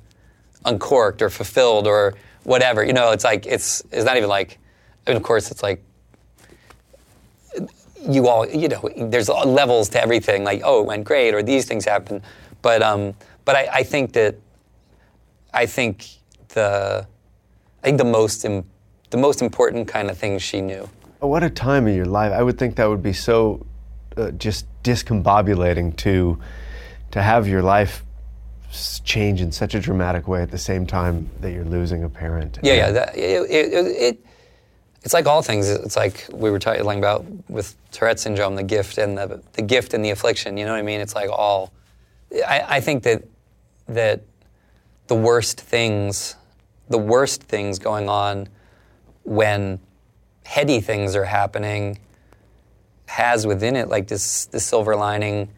uncorked 0.64 1.22
or 1.22 1.30
fulfilled 1.30 1.86
or 1.86 2.14
whatever? 2.42 2.84
You 2.84 2.92
know, 2.92 3.12
it's 3.12 3.24
like 3.24 3.46
it's 3.46 3.82
it's 3.92 4.04
not 4.04 4.16
even 4.16 4.28
like. 4.28 4.58
I 5.06 5.10
mean, 5.10 5.16
of 5.16 5.22
course, 5.22 5.50
it's 5.50 5.62
like 5.62 5.82
you 8.08 8.28
all 8.28 8.46
you 8.46 8.68
know 8.68 8.88
there's 8.96 9.28
levels 9.28 9.88
to 9.90 10.00
everything 10.00 10.44
like 10.44 10.62
oh 10.64 10.80
it 10.80 10.86
went 10.86 11.04
great 11.04 11.34
or 11.34 11.42
these 11.42 11.66
things 11.66 11.84
happened 11.84 12.22
but 12.62 12.80
um 12.80 13.12
but 13.44 13.56
I, 13.56 13.68
I 13.72 13.82
think 13.82 14.12
that 14.12 14.36
I 15.52 15.66
think 15.66 16.06
the 16.48 17.06
I 17.82 17.84
think 17.84 17.98
the 17.98 18.04
most 18.04 18.44
Im- 18.44 18.64
the 19.10 19.16
most 19.16 19.42
important 19.42 19.88
kind 19.88 20.10
of 20.10 20.18
things 20.18 20.42
she 20.42 20.60
knew 20.60 20.88
What 21.20 21.42
a 21.42 21.50
time 21.50 21.86
in 21.88 21.96
your 21.96 22.06
life. 22.06 22.32
I 22.32 22.42
would 22.42 22.58
think 22.58 22.76
that 22.76 22.88
would 22.88 23.02
be 23.02 23.12
so 23.12 23.66
uh, 24.16 24.30
just 24.32 24.66
discombobulating 24.82 25.96
to 25.96 26.38
to 27.10 27.22
have 27.22 27.48
your 27.48 27.62
life 27.62 28.04
change 29.04 29.40
in 29.40 29.50
such 29.50 29.74
a 29.74 29.80
dramatic 29.80 30.28
way 30.28 30.42
at 30.42 30.50
the 30.50 30.58
same 30.58 30.86
time 30.86 31.30
that 31.40 31.52
you're 31.52 31.64
losing 31.64 32.04
a 32.04 32.08
parent. 32.08 32.58
Yeah, 32.62 32.74
yeah. 32.74 32.90
That, 32.90 33.16
it, 33.16 33.50
it, 33.50 33.74
it, 33.74 34.26
it's 35.02 35.14
like 35.14 35.26
all 35.26 35.40
things. 35.40 35.70
It's 35.70 35.96
like 35.96 36.26
we 36.32 36.50
were 36.50 36.58
talking 36.58 36.82
about 36.98 37.24
with 37.48 37.76
Tourette 37.92 38.20
syndrome, 38.20 38.56
the 38.56 38.62
gift 38.62 38.98
and 38.98 39.16
the 39.16 39.42
the 39.54 39.62
gift 39.62 39.94
and 39.94 40.04
the 40.04 40.10
affliction. 40.10 40.56
You 40.56 40.66
know 40.66 40.72
what 40.72 40.80
I 40.80 40.82
mean? 40.82 41.00
It's 41.00 41.14
like 41.14 41.30
all. 41.30 41.72
I, 42.46 42.64
I 42.68 42.80
think 42.80 43.04
that 43.04 43.24
that 43.86 44.20
the 45.06 45.14
worst 45.14 45.60
things, 45.60 46.36
the 46.88 46.98
worst 46.98 47.42
things 47.42 47.78
going 47.78 48.08
on 48.08 48.48
when 49.28 49.78
heady 50.44 50.80
things 50.80 51.14
are 51.14 51.24
happening, 51.24 51.98
has 53.06 53.46
within 53.46 53.76
it 53.76 53.88
like 53.88 54.08
this 54.08 54.46
this 54.46 54.64
silver 54.64 54.96
lining 54.96 55.48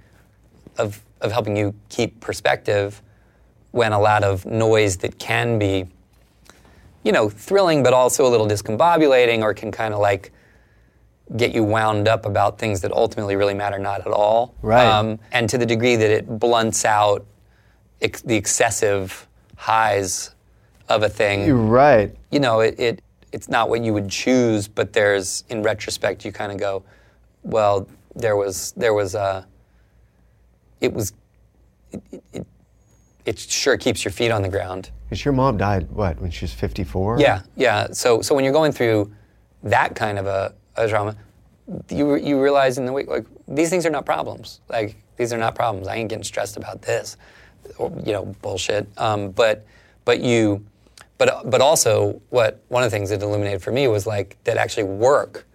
of 0.77 1.03
of 1.21 1.33
helping 1.33 1.57
you 1.57 1.75
keep 1.89 2.21
perspective 2.21 3.03
when 3.71 3.93
a 3.93 4.01
lot 4.01 4.25
of 4.25 4.45
noise 4.47 4.97
that 4.99 5.19
can 5.19 5.59
be 5.59 5.87
you 7.03 7.13
know, 7.13 7.31
thrilling, 7.31 7.83
but 7.83 7.95
also 7.95 8.27
a 8.27 8.29
little 8.29 8.47
discombobulating, 8.47 9.41
or 9.41 9.55
can 9.55 9.71
kind 9.73 9.95
of 9.95 10.01
like 10.01 10.33
get 11.35 11.55
you 11.55 11.65
wound 11.65 12.07
up 12.09 12.27
about 12.27 12.59
things 12.59 12.83
that 12.83 12.93
ultimately 12.93 13.37
really 13.37 13.55
matter 13.55 13.79
not 13.79 14.01
at 14.01 14.13
all. 14.13 14.55
Right. 14.61 14.85
Um, 14.85 15.19
and 15.33 15.49
to 15.49 15.57
the 15.57 15.65
degree 15.65 15.97
that 15.97 16.11
it 16.11 16.39
blunts 16.39 16.85
out 16.85 17.25
ex- 18.03 18.21
the 18.21 18.37
excessive 18.37 19.27
highs 19.57 20.35
of 20.91 21.03
a 21.03 21.09
thing, 21.09 21.47
You're 21.47 21.57
right. 21.57 22.15
you 22.31 22.41
know, 22.41 22.61
it, 22.61 22.79
it 22.79 23.03
it's 23.33 23.49
not 23.49 23.69
what 23.69 23.83
you 23.83 23.93
would 23.93 24.09
choose, 24.09 24.69
but 24.69 24.93
there's 24.93 25.45
in 25.49 25.63
retrospect 25.63 26.25
you 26.25 26.33
kind 26.33 26.53
of 26.53 26.59
go, 26.59 26.83
well, 27.43 27.89
there 28.15 28.37
was 28.37 28.73
there 28.73 28.95
was 28.95 29.15
a 29.15 29.47
it 30.81 30.93
was 30.93 31.13
it, 31.93 32.23
it, 32.33 32.47
it, 33.25 33.39
sure 33.39 33.77
keeps 33.77 34.05
your 34.05 34.13
feet 34.13 34.31
on 34.31 34.43
the 34.43 34.49
ground. 34.49 34.91
Because 35.05 35.25
your 35.25 35.35
mom 35.35 35.57
died, 35.57 35.91
what, 35.91 36.21
when 36.21 36.31
she 36.31 36.45
was 36.45 36.53
54? 36.53 37.19
Yeah, 37.19 37.43
yeah. 37.57 37.89
So, 37.91 38.23
so 38.23 38.35
when 38.35 38.45
you're 38.45 38.53
going 38.53 38.71
through 38.71 39.13
that 39.65 39.97
kind 39.97 40.19
of 40.19 40.27
a, 40.27 40.55
a 40.77 40.89
drama, 40.89 41.17
you 41.89 42.17
you 42.17 42.41
realize 42.43 42.79
in 42.79 42.87
the 42.87 42.93
week 42.93 43.09
like 43.09 43.27
these 43.47 43.71
things 43.71 43.87
are 43.87 43.91
not 43.91 44.05
problems. 44.05 44.61
Like 44.69 44.97
these 45.17 45.33
are 45.33 45.39
not 45.39 45.55
problems. 45.55 45.87
I 45.87 45.97
ain't 45.97 46.09
getting 46.09 46.25
stressed 46.25 46.57
about 46.57 46.83
this, 46.83 47.17
or, 47.79 47.93
you 48.05 48.13
know, 48.13 48.27
bullshit. 48.43 48.89
Um, 48.97 49.31
but 49.31 49.67
but 50.05 50.21
you, 50.21 50.65
but 51.21 51.51
but 51.51 51.61
also 51.61 52.23
what 52.31 52.65
one 52.69 52.83
of 52.83 52.91
the 52.91 52.97
things 52.97 53.11
that 53.11 53.21
illuminated 53.21 53.61
for 53.61 53.73
me 53.73 53.87
was 53.89 54.07
like 54.07 54.39
that 54.45 54.57
actually 54.57 54.85
work 54.85 55.47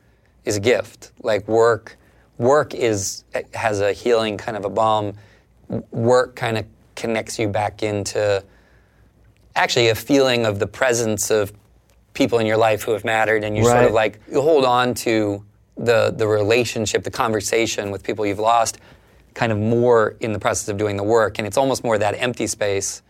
is 0.45 0.57
a 0.57 0.59
gift. 0.59 1.11
Like 1.23 1.47
work 1.47 1.97
work 2.37 2.75
is 2.75 3.23
has 3.55 3.79
a 3.81 3.91
healing 3.91 4.37
kind 4.37 4.55
of 4.55 4.63
a 4.63 4.69
balm. 4.69 5.13
Work 5.89 6.35
kind 6.35 6.59
of 6.59 6.67
connects 6.95 7.39
you 7.39 7.47
back 7.47 7.81
into 7.81 8.43
actually 9.55 9.89
a 9.89 9.95
feeling 9.95 10.45
of 10.45 10.59
the 10.59 10.67
presence 10.67 11.31
of 11.31 11.51
people 12.13 12.37
in 12.37 12.45
your 12.45 12.57
life 12.57 12.83
who 12.83 12.91
have 12.91 13.03
mattered, 13.03 13.43
and 13.43 13.57
you 13.57 13.63
sort 13.65 13.85
of 13.85 13.91
like 13.91 14.21
you 14.31 14.41
hold 14.41 14.65
on 14.65 14.93
to 14.93 15.43
the 15.77 16.13
the 16.15 16.27
relationship, 16.27 17.03
the 17.03 17.09
conversation 17.09 17.89
with 17.89 18.03
people 18.03 18.23
you've 18.23 18.37
lost, 18.37 18.77
kind 19.33 19.51
of 19.51 19.57
more 19.57 20.15
in 20.19 20.31
the 20.31 20.39
process 20.39 20.69
of 20.69 20.77
doing 20.77 20.95
the 20.95 21.03
work, 21.03 21.39
and 21.39 21.47
it's 21.47 21.57
almost 21.57 21.83
more 21.83 21.97
that 21.97 22.13
empty 22.19 22.45
space 22.45 23.01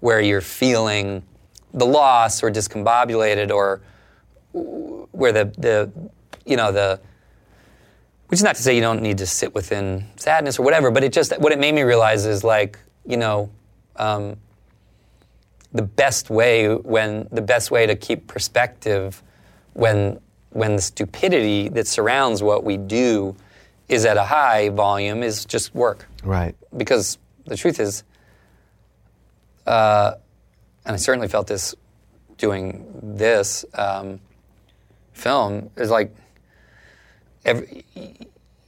where 0.00 0.22
you're 0.22 0.40
feeling 0.40 1.22
the 1.74 1.84
loss 1.86 2.42
or 2.42 2.50
discombobulated 2.50 3.50
or 3.50 3.80
where 4.52 5.32
the 5.32 5.44
the 5.58 5.90
you 6.46 6.56
know 6.56 6.70
the 6.72 7.00
which 8.28 8.38
is 8.38 8.44
not 8.44 8.54
to 8.56 8.62
say 8.62 8.74
you 8.74 8.80
don't 8.80 9.02
need 9.02 9.18
to 9.18 9.26
sit 9.26 9.54
within 9.54 10.06
sadness 10.16 10.58
or 10.58 10.62
whatever, 10.62 10.90
but 10.90 11.04
it 11.04 11.12
just 11.12 11.38
what 11.40 11.52
it 11.52 11.58
made 11.58 11.74
me 11.74 11.82
realize 11.82 12.24
is 12.24 12.42
like 12.44 12.78
you 13.06 13.16
know 13.16 13.50
um, 13.96 14.36
the 15.72 15.82
best 15.82 16.30
way 16.30 16.74
when 16.74 17.28
the 17.32 17.42
best 17.42 17.70
way 17.70 17.86
to 17.86 17.94
keep 17.96 18.26
perspective 18.28 19.22
when 19.74 20.18
when 20.50 20.76
the 20.76 20.82
stupidity 20.82 21.68
that 21.68 21.86
surrounds 21.86 22.40
what 22.42 22.62
we 22.64 22.76
do 22.76 23.34
is 23.88 24.04
at 24.04 24.16
a 24.16 24.24
high 24.24 24.68
volume 24.70 25.22
is 25.22 25.44
just 25.44 25.74
work 25.74 26.06
Right. 26.22 26.54
because 26.76 27.18
the 27.46 27.56
truth 27.56 27.78
is, 27.80 28.04
uh, 29.66 30.14
and 30.84 30.94
I 30.94 30.96
certainly 30.96 31.28
felt 31.28 31.46
this 31.46 31.74
doing 32.38 32.84
this 33.02 33.64
um, 33.74 34.20
film, 35.12 35.70
is 35.76 35.90
like 35.90 36.14
every, 37.44 37.84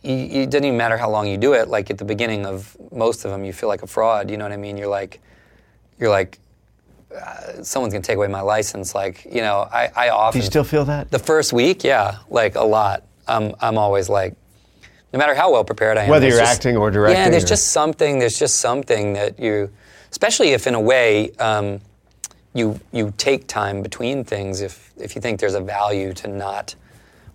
it 0.03 0.51
doesn't 0.51 0.65
even 0.65 0.77
matter 0.77 0.97
how 0.97 1.11
long 1.11 1.27
you 1.27 1.37
do 1.37 1.53
it. 1.55 1.69
Like 1.69 1.91
at 1.91 1.99
the 1.99 2.05
beginning 2.05 2.47
of 2.47 2.77
most 2.93 3.25
of 3.25 3.31
them, 3.31 3.45
you 3.45 3.53
feel 3.53 3.69
like 3.69 3.83
a 3.83 3.87
fraud. 3.87 4.31
You 4.31 4.37
know 4.37 4.45
what 4.45 4.53
I 4.53 4.57
mean? 4.57 4.77
You're 4.77 4.87
like, 4.89 5.21
you're 5.99 6.11
like, 6.11 6.39
uh, 7.15 7.63
someone's 7.63 7.93
gonna 7.93 8.03
take 8.05 8.17
away 8.17 8.29
my 8.29 8.41
license. 8.41 8.95
Like, 8.95 9.25
you 9.25 9.41
know, 9.41 9.69
I, 9.73 9.91
I 9.97 10.31
Do 10.31 10.39
you 10.39 10.45
still 10.45 10.65
feel 10.65 10.85
that? 10.87 11.11
the 11.11 11.19
first 11.19 11.53
week, 11.53 11.83
yeah, 11.85 12.19
like 12.29 12.55
a 12.57 12.65
lot. 12.65 13.05
I'm 13.27 13.55
I'm 13.61 13.79
always 13.79 14.09
like, 14.09 14.35
no 15.13 15.19
matter 15.19 15.35
how 15.35 15.51
well 15.53 15.65
prepared 15.65 15.99
I 15.99 16.05
am, 16.05 16.11
Whether 16.11 16.29
you're 16.29 16.39
just- 16.39 16.55
acting 16.57 16.77
or 16.77 16.91
directing 16.91 17.21
yeah, 17.25 17.31
there's 17.31 17.45
or- 17.45 17.49
just 17.49 17.69
something. 17.69 18.19
There's 18.19 18.39
just 18.39 18.57
something 18.57 19.15
that 19.15 19.39
you, 19.41 19.71
especially 20.11 20.51
if 20.51 20.67
in 20.67 20.75
a 20.75 20.81
way, 20.81 21.31
um, 21.39 21.81
you 22.57 22.81
you 22.93 23.13
take 23.19 23.47
time 23.47 23.83
between 23.83 24.25
things. 24.25 24.61
If 24.61 24.93
if 24.97 25.15
you 25.15 25.21
think 25.21 25.41
there's 25.41 25.55
a 25.55 25.61
value 25.61 26.13
to 26.15 26.29
not 26.29 26.75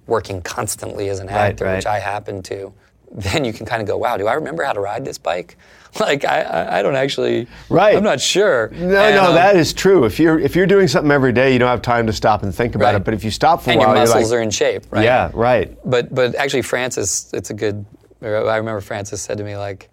working 0.08 0.42
constantly 0.42 1.10
as 1.10 1.20
an 1.20 1.28
Right, 1.28 1.52
actor, 1.52 1.72
which. 1.76 1.86
I 1.86 2.00
happen 2.00 2.42
to, 2.44 2.74
then 3.12 3.46
you 3.46 3.54
can 3.54 3.66
kind 3.66 3.82
of 3.82 3.88
go, 3.88 3.98
wow, 3.98 4.18
do 4.18 4.28
I 4.28 4.34
remember 4.34 4.64
how 4.64 4.74
to 4.74 4.80
ride 4.80 5.06
this 5.06 5.18
bike? 5.18 5.58
Like 6.00 6.24
I 6.24 6.40
I, 6.42 6.80
I 6.80 6.82
don't 6.84 6.96
actually. 6.96 7.48
Right. 7.70 7.98
I'm 7.98 8.04
not 8.04 8.22
sure. 8.22 8.70
No, 8.70 9.04
And, 9.04 9.16
no, 9.18 9.26
um, 9.30 9.36
that 9.36 9.58
is 9.58 9.74
true. 9.74 10.06
If 10.06 10.22
you're 10.22 10.40
if 10.40 10.56
you're 10.56 10.66
doing 10.66 10.88
something 10.88 11.12
every 11.12 11.34
day, 11.34 11.52
you 11.52 11.60
don't 11.60 11.68
have 11.68 11.82
time 11.82 12.08
to 12.08 12.14
stop 12.14 12.44
and 12.44 12.56
think 12.56 12.76
about 12.76 12.94
Right. 12.94 12.96
it. 12.96 13.04
But 13.04 13.14
if 13.14 13.26
you 13.26 13.32
stop 13.32 13.62
for 13.62 13.72
a 13.72 13.74
and 13.74 13.80
while, 13.82 13.90
your 13.90 13.98
muscles 14.06 14.32
you're 14.32 14.40
are 14.40 14.44
in 14.44 14.52
shape, 14.52 14.84
right? 14.90 15.04
yeah, 15.04 15.30
right. 15.34 15.78
But 15.84 16.16
but 16.16 16.36
actually, 16.36 16.62
Francis, 16.62 17.30
it's 17.34 17.50
a 17.50 17.54
good. 17.54 17.86
I 18.22 18.28
remember 18.56 18.80
Francis 18.80 19.22
said 19.22 19.38
to 19.40 19.44
me 19.44 19.58
like, 19.58 19.90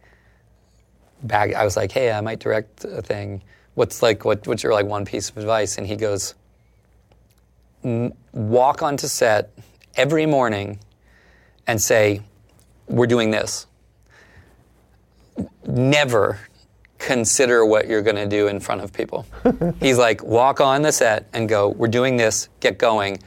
back. 1.24 1.52
I 1.54 1.64
was 1.64 1.76
like, 1.76 1.90
hey, 1.90 2.12
I 2.12 2.20
might 2.20 2.38
direct 2.38 2.84
a 2.84 3.02
thing. 3.02 3.42
What's 3.78 4.02
like 4.02 4.24
what 4.24 4.44
what's 4.48 4.64
your 4.64 4.72
like 4.72 4.86
one 4.86 5.04
piece 5.04 5.30
of 5.30 5.36
advice? 5.38 5.78
And 5.78 5.86
he 5.86 5.94
goes, 5.94 6.34
walk 8.32 8.82
onto 8.82 9.06
set 9.06 9.52
every 9.94 10.26
morning, 10.26 10.80
and 11.68 11.80
say, 11.80 12.22
we're 12.88 13.06
doing 13.06 13.30
this. 13.30 13.68
Never 15.64 16.40
consider 16.98 17.64
what 17.64 17.86
you're 17.86 18.02
going 18.02 18.16
to 18.16 18.26
do 18.26 18.48
in 18.48 18.58
front 18.58 18.80
of 18.80 18.92
people. 18.92 19.24
He's 19.80 19.96
like, 19.96 20.24
walk 20.24 20.60
on 20.60 20.82
the 20.82 20.90
set 20.90 21.28
and 21.32 21.48
go, 21.48 21.68
we're 21.68 21.86
doing 21.86 22.16
this, 22.16 22.48
get 22.58 22.78
going. 22.78 23.18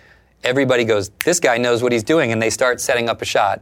Everybody 0.43 0.83
goes, 0.83 1.11
this 1.23 1.39
guy 1.39 1.59
knows 1.59 1.81
what 1.81 1.93
he's 1.93 2.03
doing, 2.03 2.33
and 2.33 2.41
they 2.41 2.49
start 2.49 2.81
setting 2.81 3.07
up 3.07 3.21
a 3.21 3.25
shot. 3.25 3.61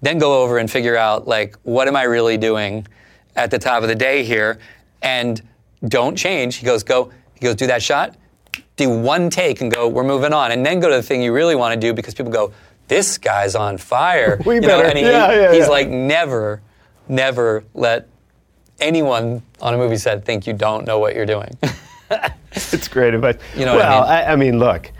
Then 0.00 0.18
go 0.18 0.42
over 0.42 0.56
and 0.56 0.70
figure 0.70 0.96
out, 0.96 1.26
like, 1.26 1.56
what 1.64 1.88
am 1.88 1.96
I 1.96 2.04
really 2.04 2.38
doing 2.38 2.86
at 3.34 3.50
the 3.50 3.58
top 3.58 3.82
of 3.82 3.88
the 3.88 3.94
day 3.94 4.22
here? 4.22 4.58
And 5.02 5.42
don't 5.88 6.16
change. 6.16 6.56
He 6.56 6.66
goes, 6.66 6.82
go, 6.82 7.10
he 7.34 7.40
goes, 7.40 7.54
do 7.56 7.66
that 7.66 7.82
shot, 7.82 8.16
do 8.76 8.88
one 8.90 9.30
take 9.30 9.60
and 9.60 9.72
go, 9.72 9.88
we're 9.88 10.04
moving 10.04 10.32
on. 10.32 10.52
And 10.52 10.64
then 10.64 10.80
go 10.80 10.88
to 10.88 10.96
the 10.96 11.02
thing 11.02 11.22
you 11.22 11.32
really 11.32 11.54
want 11.54 11.74
to 11.74 11.80
do 11.80 11.92
because 11.92 12.14
people 12.14 12.32
go, 12.32 12.52
this 12.88 13.18
guy's 13.18 13.54
on 13.54 13.78
fire. 13.78 14.40
We 14.46 14.56
You 14.56 14.60
know, 14.62 14.68
better- 14.68 14.88
and 14.88 14.98
he, 14.98 15.04
yeah, 15.04 15.32
yeah, 15.32 15.52
he's 15.52 15.62
yeah. 15.64 15.68
like, 15.68 15.88
never, 15.88 16.62
never 17.08 17.64
let 17.74 18.08
anyone 18.80 19.42
on 19.60 19.74
a 19.74 19.76
movie 19.78 19.96
set 19.96 20.24
think 20.24 20.46
you 20.46 20.52
don't 20.52 20.86
know 20.86 20.98
what 20.98 21.14
you're 21.14 21.26
doing. 21.26 21.50
It's 22.72 22.88
great 22.88 23.12
advice. 23.12 23.36
You 23.54 23.66
know 23.66 23.74
what 23.74 23.84
I 23.84 23.90
well, 23.90 24.00
mean? 24.02 24.10
I, 24.10 24.32
I 24.32 24.36
mean, 24.36 24.58
look, 24.58 24.90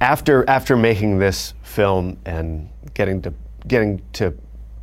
after 0.00 0.48
after 0.48 0.76
making 0.76 1.18
this 1.18 1.54
film 1.62 2.16
and 2.24 2.68
getting 2.94 3.20
to 3.22 3.34
getting 3.66 4.00
to 4.14 4.32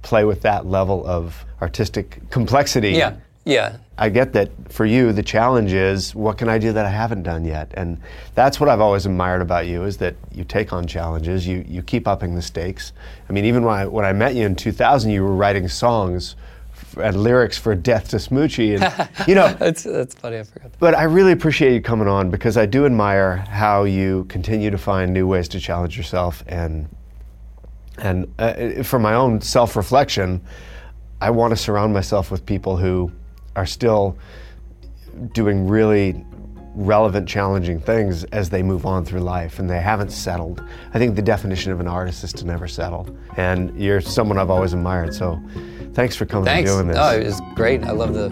play 0.01 0.25
with 0.25 0.41
that 0.41 0.65
level 0.65 1.05
of 1.07 1.45
artistic 1.61 2.19
complexity, 2.29 2.91
yeah, 2.91 3.15
yeah. 3.45 3.77
I 3.99 4.09
get 4.09 4.33
that 4.33 4.51
for 4.71 4.85
you 4.85 5.11
the 5.11 5.23
challenge 5.23 5.73
is 5.73 6.13
what 6.13 6.37
can 6.37 6.49
I 6.49 6.59
do 6.59 6.71
that 6.73 6.85
I 6.85 6.89
haven't 6.89 7.23
done 7.23 7.43
yet, 7.43 7.71
and 7.73 7.99
that's 8.35 8.59
what 8.59 8.69
I've 8.69 8.79
always 8.79 9.05
admired 9.05 9.41
about 9.41 9.65
you 9.65 9.83
is 9.83 9.97
that 9.97 10.15
you 10.31 10.43
take 10.43 10.71
on 10.71 10.85
challenges, 10.85 11.47
you 11.47 11.65
you 11.67 11.81
keep 11.81 12.07
upping 12.07 12.35
the 12.35 12.41
stakes. 12.41 12.93
I 13.27 13.33
mean, 13.33 13.45
even 13.45 13.63
when 13.63 13.75
I 13.75 13.87
when 13.87 14.05
I 14.05 14.13
met 14.13 14.35
you 14.35 14.45
in 14.45 14.55
2000, 14.55 15.09
you 15.09 15.23
were 15.23 15.33
writing 15.35 15.67
songs 15.67 16.35
f- 16.73 16.97
and 16.97 17.23
lyrics 17.23 17.57
for 17.57 17.73
"Death 17.73 18.09
to 18.09 18.17
Smoochy," 18.17 18.79
and 18.79 19.27
you 19.27 19.33
know. 19.33 19.51
That's, 19.59 19.83
that's 19.83 20.13
funny, 20.13 20.37
I 20.37 20.43
forgot 20.43 20.71
that. 20.71 20.79
But 20.79 20.93
I 20.93 21.03
really 21.03 21.31
appreciate 21.31 21.73
you 21.73 21.81
coming 21.81 22.07
on 22.07 22.29
because 22.29 22.55
I 22.55 22.67
do 22.67 22.85
admire 22.85 23.37
how 23.37 23.85
you 23.85 24.25
continue 24.25 24.69
to 24.69 24.77
find 24.77 25.11
new 25.11 25.25
ways 25.25 25.47
to 25.49 25.59
challenge 25.59 25.97
yourself 25.97 26.43
and 26.47 26.87
and 27.99 28.31
uh, 28.37 28.83
for 28.83 28.99
my 28.99 29.15
own 29.15 29.41
self-reflection, 29.41 30.41
I 31.19 31.31
want 31.31 31.51
to 31.51 31.57
surround 31.57 31.93
myself 31.93 32.29
with 32.29 32.45
people 32.45 32.77
who 32.77 33.11
are 33.57 33.65
still 33.65 34.17
doing 35.33 35.67
really 35.67 36.23
relevant, 36.75 37.27
challenging 37.27 37.79
things 37.79 38.23
as 38.25 38.51
they 38.51 38.61
move 38.61 38.85
on 38.85 39.03
through 39.03 39.19
life 39.19 39.57
and 39.57 39.67
they 39.67 39.81
haven't 39.81 40.11
settled. 40.11 40.63
I 40.93 40.99
think 40.99 41.15
the 41.15 41.23
definition 41.23 41.71
of 41.71 41.79
an 41.79 41.87
artist 41.87 42.23
is 42.23 42.31
to 42.33 42.45
never 42.45 42.67
settle. 42.67 43.07
And 43.35 43.77
you're 43.81 43.99
someone 43.99 44.37
I've 44.37 44.51
always 44.51 44.73
admired. 44.73 45.13
So 45.15 45.41
thanks 45.93 46.15
for 46.15 46.27
coming 46.27 46.45
Thanks. 46.45 46.69
and 46.69 46.77
doing 46.77 46.87
this. 46.89 46.97
Oh, 46.97 47.19
it 47.19 47.25
was 47.25 47.41
great. 47.55 47.83
I 47.83 47.91
love 47.91 48.13
the. 48.13 48.29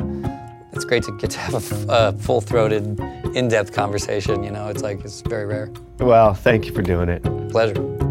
It's 0.73 0.85
great 0.85 1.03
to 1.03 1.17
get 1.17 1.31
to 1.31 1.39
have 1.39 1.55
a, 1.55 1.87
a 1.89 2.11
full-throated, 2.11 2.99
in-depth 3.33 3.71
conversation. 3.71 4.43
You 4.43 4.51
know, 4.51 4.67
it's 4.67 4.83
like 4.83 5.03
it's 5.05 5.21
very 5.21 5.45
rare. 5.45 5.71
Well, 5.99 6.33
thank 6.33 6.65
you 6.65 6.73
for 6.73 6.81
doing 6.81 7.07
it. 7.07 7.23
Pleasure. 7.49 8.04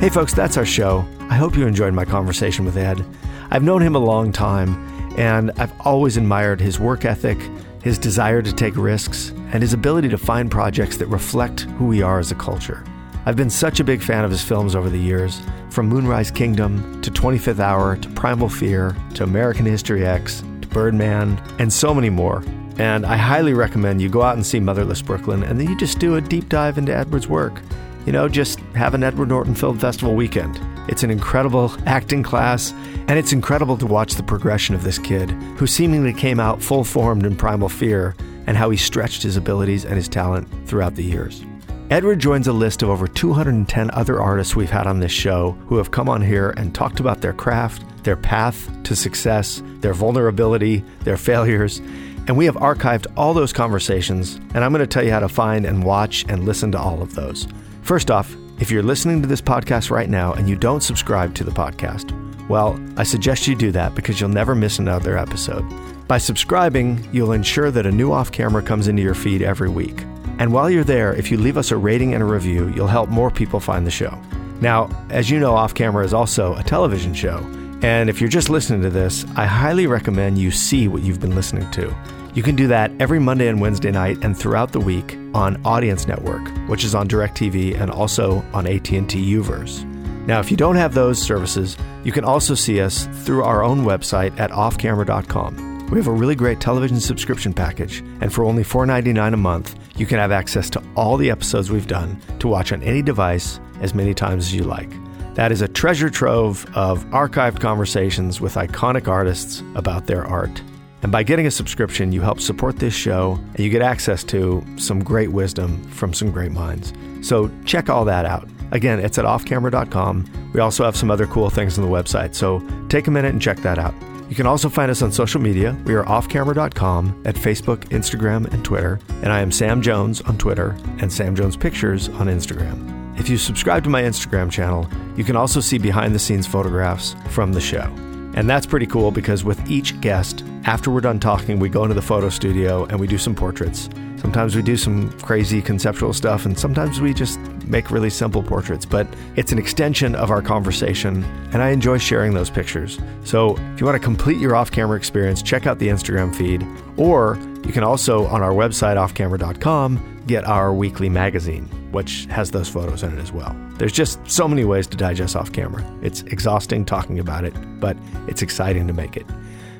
Hey, 0.00 0.08
folks, 0.08 0.32
that's 0.32 0.56
our 0.56 0.64
show. 0.64 1.06
I 1.28 1.34
hope 1.34 1.58
you 1.58 1.66
enjoyed 1.66 1.92
my 1.92 2.06
conversation 2.06 2.64
with 2.64 2.78
Ed. 2.78 3.04
I've 3.50 3.62
known 3.62 3.82
him 3.82 3.94
a 3.94 3.98
long 3.98 4.32
time, 4.32 4.74
and 5.18 5.50
I've 5.58 5.78
always 5.82 6.16
admired 6.16 6.58
his 6.58 6.80
work 6.80 7.04
ethic, 7.04 7.38
his 7.82 7.98
desire 7.98 8.40
to 8.40 8.50
take 8.50 8.74
risks, 8.78 9.28
and 9.52 9.60
his 9.60 9.74
ability 9.74 10.08
to 10.08 10.16
find 10.16 10.50
projects 10.50 10.96
that 10.96 11.06
reflect 11.08 11.60
who 11.76 11.86
we 11.86 12.00
are 12.00 12.18
as 12.18 12.32
a 12.32 12.34
culture. 12.34 12.82
I've 13.26 13.36
been 13.36 13.50
such 13.50 13.78
a 13.78 13.84
big 13.84 14.00
fan 14.00 14.24
of 14.24 14.30
his 14.30 14.42
films 14.42 14.74
over 14.74 14.88
the 14.88 14.98
years, 14.98 15.42
from 15.68 15.90
Moonrise 15.90 16.30
Kingdom 16.30 17.02
to 17.02 17.10
25th 17.10 17.60
Hour 17.60 17.98
to 17.98 18.08
Primal 18.08 18.48
Fear 18.48 18.96
to 19.16 19.24
American 19.24 19.66
History 19.66 20.06
X 20.06 20.42
to 20.62 20.68
Birdman, 20.68 21.38
and 21.58 21.70
so 21.70 21.92
many 21.92 22.08
more. 22.08 22.42
And 22.78 23.04
I 23.04 23.18
highly 23.18 23.52
recommend 23.52 24.00
you 24.00 24.08
go 24.08 24.22
out 24.22 24.36
and 24.36 24.46
see 24.46 24.60
Motherless 24.60 25.02
Brooklyn, 25.02 25.42
and 25.42 25.60
then 25.60 25.68
you 25.68 25.76
just 25.76 25.98
do 25.98 26.14
a 26.14 26.22
deep 26.22 26.48
dive 26.48 26.78
into 26.78 26.96
Edward's 26.96 27.28
work. 27.28 27.60
You 28.06 28.12
know, 28.12 28.28
just 28.28 28.58
have 28.74 28.94
an 28.94 29.04
Edward 29.04 29.28
Norton 29.28 29.54
Film 29.54 29.78
Festival 29.78 30.14
weekend. 30.14 30.58
It's 30.88 31.02
an 31.02 31.10
incredible 31.10 31.72
acting 31.86 32.22
class, 32.22 32.72
and 32.72 33.12
it's 33.12 33.32
incredible 33.32 33.76
to 33.76 33.86
watch 33.86 34.14
the 34.14 34.22
progression 34.22 34.74
of 34.74 34.82
this 34.82 34.98
kid 34.98 35.30
who 35.58 35.66
seemingly 35.66 36.14
came 36.14 36.40
out 36.40 36.62
full 36.62 36.82
formed 36.82 37.26
in 37.26 37.36
Primal 37.36 37.68
Fear 37.68 38.16
and 38.46 38.56
how 38.56 38.70
he 38.70 38.76
stretched 38.76 39.22
his 39.22 39.36
abilities 39.36 39.84
and 39.84 39.94
his 39.94 40.08
talent 40.08 40.48
throughout 40.66 40.94
the 40.94 41.04
years. 41.04 41.44
Edward 41.90 42.20
joins 42.20 42.46
a 42.46 42.52
list 42.52 42.82
of 42.82 42.88
over 42.88 43.06
210 43.06 43.90
other 43.90 44.20
artists 44.20 44.56
we've 44.56 44.70
had 44.70 44.86
on 44.86 45.00
this 45.00 45.12
show 45.12 45.52
who 45.66 45.76
have 45.76 45.90
come 45.90 46.08
on 46.08 46.22
here 46.22 46.50
and 46.56 46.74
talked 46.74 47.00
about 47.00 47.20
their 47.20 47.32
craft, 47.32 47.84
their 48.04 48.16
path 48.16 48.70
to 48.84 48.96
success, 48.96 49.62
their 49.80 49.92
vulnerability, 49.92 50.84
their 51.00 51.16
failures. 51.16 51.80
And 52.28 52.36
we 52.36 52.46
have 52.46 52.54
archived 52.56 53.06
all 53.16 53.34
those 53.34 53.52
conversations, 53.52 54.36
and 54.54 54.64
I'm 54.64 54.72
going 54.72 54.80
to 54.80 54.86
tell 54.86 55.04
you 55.04 55.10
how 55.10 55.20
to 55.20 55.28
find 55.28 55.66
and 55.66 55.84
watch 55.84 56.24
and 56.28 56.44
listen 56.44 56.72
to 56.72 56.78
all 56.78 57.02
of 57.02 57.14
those. 57.14 57.46
First 57.90 58.08
off, 58.08 58.36
if 58.60 58.70
you're 58.70 58.84
listening 58.84 59.20
to 59.20 59.26
this 59.26 59.40
podcast 59.40 59.90
right 59.90 60.08
now 60.08 60.32
and 60.34 60.48
you 60.48 60.54
don't 60.54 60.80
subscribe 60.80 61.34
to 61.34 61.42
the 61.42 61.50
podcast, 61.50 62.12
well, 62.48 62.80
I 62.96 63.02
suggest 63.02 63.48
you 63.48 63.56
do 63.56 63.72
that 63.72 63.96
because 63.96 64.20
you'll 64.20 64.30
never 64.30 64.54
miss 64.54 64.78
another 64.78 65.18
episode. 65.18 65.64
By 66.06 66.18
subscribing, 66.18 67.04
you'll 67.12 67.32
ensure 67.32 67.72
that 67.72 67.86
a 67.86 67.90
new 67.90 68.12
off 68.12 68.30
camera 68.30 68.62
comes 68.62 68.86
into 68.86 69.02
your 69.02 69.16
feed 69.16 69.42
every 69.42 69.68
week. 69.68 70.02
And 70.38 70.52
while 70.52 70.70
you're 70.70 70.84
there, 70.84 71.16
if 71.16 71.32
you 71.32 71.36
leave 71.36 71.58
us 71.58 71.72
a 71.72 71.76
rating 71.76 72.14
and 72.14 72.22
a 72.22 72.26
review, 72.26 72.68
you'll 72.68 72.86
help 72.86 73.08
more 73.08 73.28
people 73.28 73.58
find 73.58 73.84
the 73.84 73.90
show. 73.90 74.16
Now, 74.60 74.88
as 75.10 75.28
you 75.28 75.40
know, 75.40 75.56
Off 75.56 75.74
Camera 75.74 76.04
is 76.04 76.14
also 76.14 76.54
a 76.54 76.62
television 76.62 77.12
show. 77.12 77.38
And 77.82 78.08
if 78.08 78.20
you're 78.20 78.30
just 78.30 78.50
listening 78.50 78.82
to 78.82 78.90
this, 78.90 79.24
I 79.34 79.46
highly 79.46 79.88
recommend 79.88 80.38
you 80.38 80.52
see 80.52 80.86
what 80.86 81.02
you've 81.02 81.20
been 81.20 81.34
listening 81.34 81.68
to. 81.72 81.92
You 82.32 82.44
can 82.44 82.54
do 82.54 82.68
that 82.68 82.92
every 83.00 83.18
Monday 83.18 83.48
and 83.48 83.60
Wednesday 83.60 83.90
night 83.90 84.18
and 84.22 84.38
throughout 84.38 84.70
the 84.70 84.80
week 84.80 85.16
on 85.34 85.60
Audience 85.64 86.06
Network, 86.06 86.46
which 86.68 86.84
is 86.84 86.94
on 86.94 87.08
DirecTV 87.08 87.80
and 87.80 87.90
also 87.90 88.44
on 88.52 88.66
AT&T 88.66 89.00
Uverse. 89.00 89.84
Now, 90.26 90.38
if 90.38 90.50
you 90.50 90.56
don't 90.56 90.76
have 90.76 90.94
those 90.94 91.20
services, 91.20 91.76
you 92.04 92.12
can 92.12 92.24
also 92.24 92.54
see 92.54 92.80
us 92.80 93.08
through 93.24 93.42
our 93.42 93.64
own 93.64 93.84
website 93.84 94.38
at 94.38 94.50
offcamera.com. 94.50 95.88
We 95.88 95.98
have 95.98 96.06
a 96.06 96.12
really 96.12 96.36
great 96.36 96.60
television 96.60 97.00
subscription 97.00 97.52
package, 97.52 97.98
and 98.20 98.32
for 98.32 98.44
only 98.44 98.62
$4.99 98.62 99.34
a 99.34 99.36
month, 99.36 99.74
you 99.96 100.06
can 100.06 100.18
have 100.18 100.30
access 100.30 100.70
to 100.70 100.82
all 100.94 101.16
the 101.16 101.30
episodes 101.30 101.72
we've 101.72 101.88
done 101.88 102.20
to 102.38 102.46
watch 102.46 102.72
on 102.72 102.80
any 102.84 103.02
device 103.02 103.58
as 103.80 103.92
many 103.92 104.14
times 104.14 104.46
as 104.46 104.54
you 104.54 104.62
like. 104.62 104.90
That 105.34 105.50
is 105.50 105.62
a 105.62 105.68
treasure 105.68 106.10
trove 106.10 106.64
of 106.76 107.04
archived 107.06 107.58
conversations 107.60 108.40
with 108.40 108.54
iconic 108.54 109.08
artists 109.08 109.64
about 109.74 110.06
their 110.06 110.24
art. 110.24 110.62
And 111.02 111.10
by 111.10 111.22
getting 111.22 111.46
a 111.46 111.50
subscription, 111.50 112.12
you 112.12 112.20
help 112.20 112.40
support 112.40 112.76
this 112.76 112.94
show 112.94 113.38
and 113.54 113.60
you 113.60 113.70
get 113.70 113.82
access 113.82 114.22
to 114.24 114.64
some 114.76 115.02
great 115.02 115.32
wisdom 115.32 115.82
from 115.90 116.12
some 116.12 116.30
great 116.30 116.52
minds. 116.52 116.92
So 117.22 117.50
check 117.64 117.88
all 117.88 118.04
that 118.04 118.26
out. 118.26 118.48
Again, 118.72 119.00
it's 119.00 119.18
at 119.18 119.24
offcamera.com. 119.24 120.50
We 120.52 120.60
also 120.60 120.84
have 120.84 120.96
some 120.96 121.10
other 121.10 121.26
cool 121.26 121.50
things 121.50 121.78
on 121.78 121.84
the 121.84 121.90
website, 121.90 122.34
so 122.34 122.62
take 122.88 123.06
a 123.06 123.10
minute 123.10 123.32
and 123.32 123.42
check 123.42 123.58
that 123.58 123.78
out. 123.78 123.94
You 124.28 124.36
can 124.36 124.46
also 124.46 124.68
find 124.68 124.92
us 124.92 125.02
on 125.02 125.10
social 125.10 125.40
media. 125.40 125.76
We 125.86 125.94
are 125.94 126.04
offcamera.com 126.04 127.22
at 127.24 127.34
Facebook, 127.34 127.78
Instagram, 127.88 128.52
and 128.52 128.64
Twitter. 128.64 129.00
And 129.22 129.32
I 129.32 129.40
am 129.40 129.50
Sam 129.50 129.82
Jones 129.82 130.20
on 130.20 130.38
Twitter 130.38 130.76
and 130.98 131.12
Sam 131.12 131.34
Jones 131.34 131.56
Pictures 131.56 132.08
on 132.10 132.28
Instagram. 132.28 133.18
If 133.18 133.28
you 133.28 133.36
subscribe 133.36 133.82
to 133.84 133.90
my 133.90 134.02
Instagram 134.02 134.48
channel, 134.50 134.88
you 135.16 135.24
can 135.24 135.34
also 135.34 135.60
see 135.60 135.78
behind 135.78 136.14
the 136.14 136.20
scenes 136.20 136.46
photographs 136.46 137.16
from 137.30 137.52
the 137.52 137.60
show. 137.60 137.92
And 138.34 138.48
that's 138.48 138.66
pretty 138.66 138.86
cool 138.86 139.10
because 139.10 139.44
with 139.44 139.70
each 139.70 140.00
guest, 140.00 140.44
after 140.64 140.90
we're 140.90 141.00
done 141.00 141.18
talking, 141.18 141.58
we 141.58 141.68
go 141.68 141.82
into 141.82 141.94
the 141.94 142.02
photo 142.02 142.28
studio 142.28 142.84
and 142.84 143.00
we 143.00 143.06
do 143.06 143.18
some 143.18 143.34
portraits. 143.34 143.88
Sometimes 144.20 144.54
we 144.54 144.60
do 144.60 144.76
some 144.76 145.10
crazy 145.20 145.62
conceptual 145.62 146.12
stuff, 146.12 146.44
and 146.44 146.58
sometimes 146.58 147.00
we 147.00 147.14
just 147.14 147.40
make 147.66 147.90
really 147.90 148.10
simple 148.10 148.42
portraits. 148.42 148.84
But 148.84 149.06
it's 149.36 149.50
an 149.50 149.58
extension 149.58 150.14
of 150.14 150.30
our 150.30 150.42
conversation, 150.42 151.24
and 151.52 151.62
I 151.62 151.70
enjoy 151.70 151.96
sharing 151.96 152.34
those 152.34 152.50
pictures. 152.50 152.98
So 153.24 153.56
if 153.56 153.80
you 153.80 153.86
want 153.86 153.96
to 153.96 154.04
complete 154.04 154.38
your 154.38 154.54
off 154.54 154.70
camera 154.70 154.98
experience, 154.98 155.40
check 155.42 155.66
out 155.66 155.78
the 155.78 155.88
Instagram 155.88 156.34
feed, 156.34 156.66
or 156.98 157.38
you 157.64 157.72
can 157.72 157.82
also, 157.82 158.26
on 158.26 158.42
our 158.42 158.52
website, 158.52 158.96
offcamera.com, 158.96 160.24
get 160.26 160.44
our 160.44 160.74
weekly 160.74 161.08
magazine, 161.08 161.66
which 161.90 162.26
has 162.26 162.50
those 162.50 162.68
photos 162.68 163.02
in 163.02 163.16
it 163.16 163.20
as 163.20 163.32
well. 163.32 163.54
There's 163.78 163.92
just 163.92 164.20
so 164.30 164.46
many 164.46 164.64
ways 164.64 164.86
to 164.88 164.96
digest 164.96 165.36
off 165.36 165.52
camera. 165.52 165.84
It's 166.02 166.22
exhausting 166.22 166.84
talking 166.84 167.18
about 167.18 167.44
it, 167.44 167.54
but 167.80 167.96
it's 168.28 168.42
exciting 168.42 168.86
to 168.86 168.92
make 168.92 169.16
it. 169.16 169.26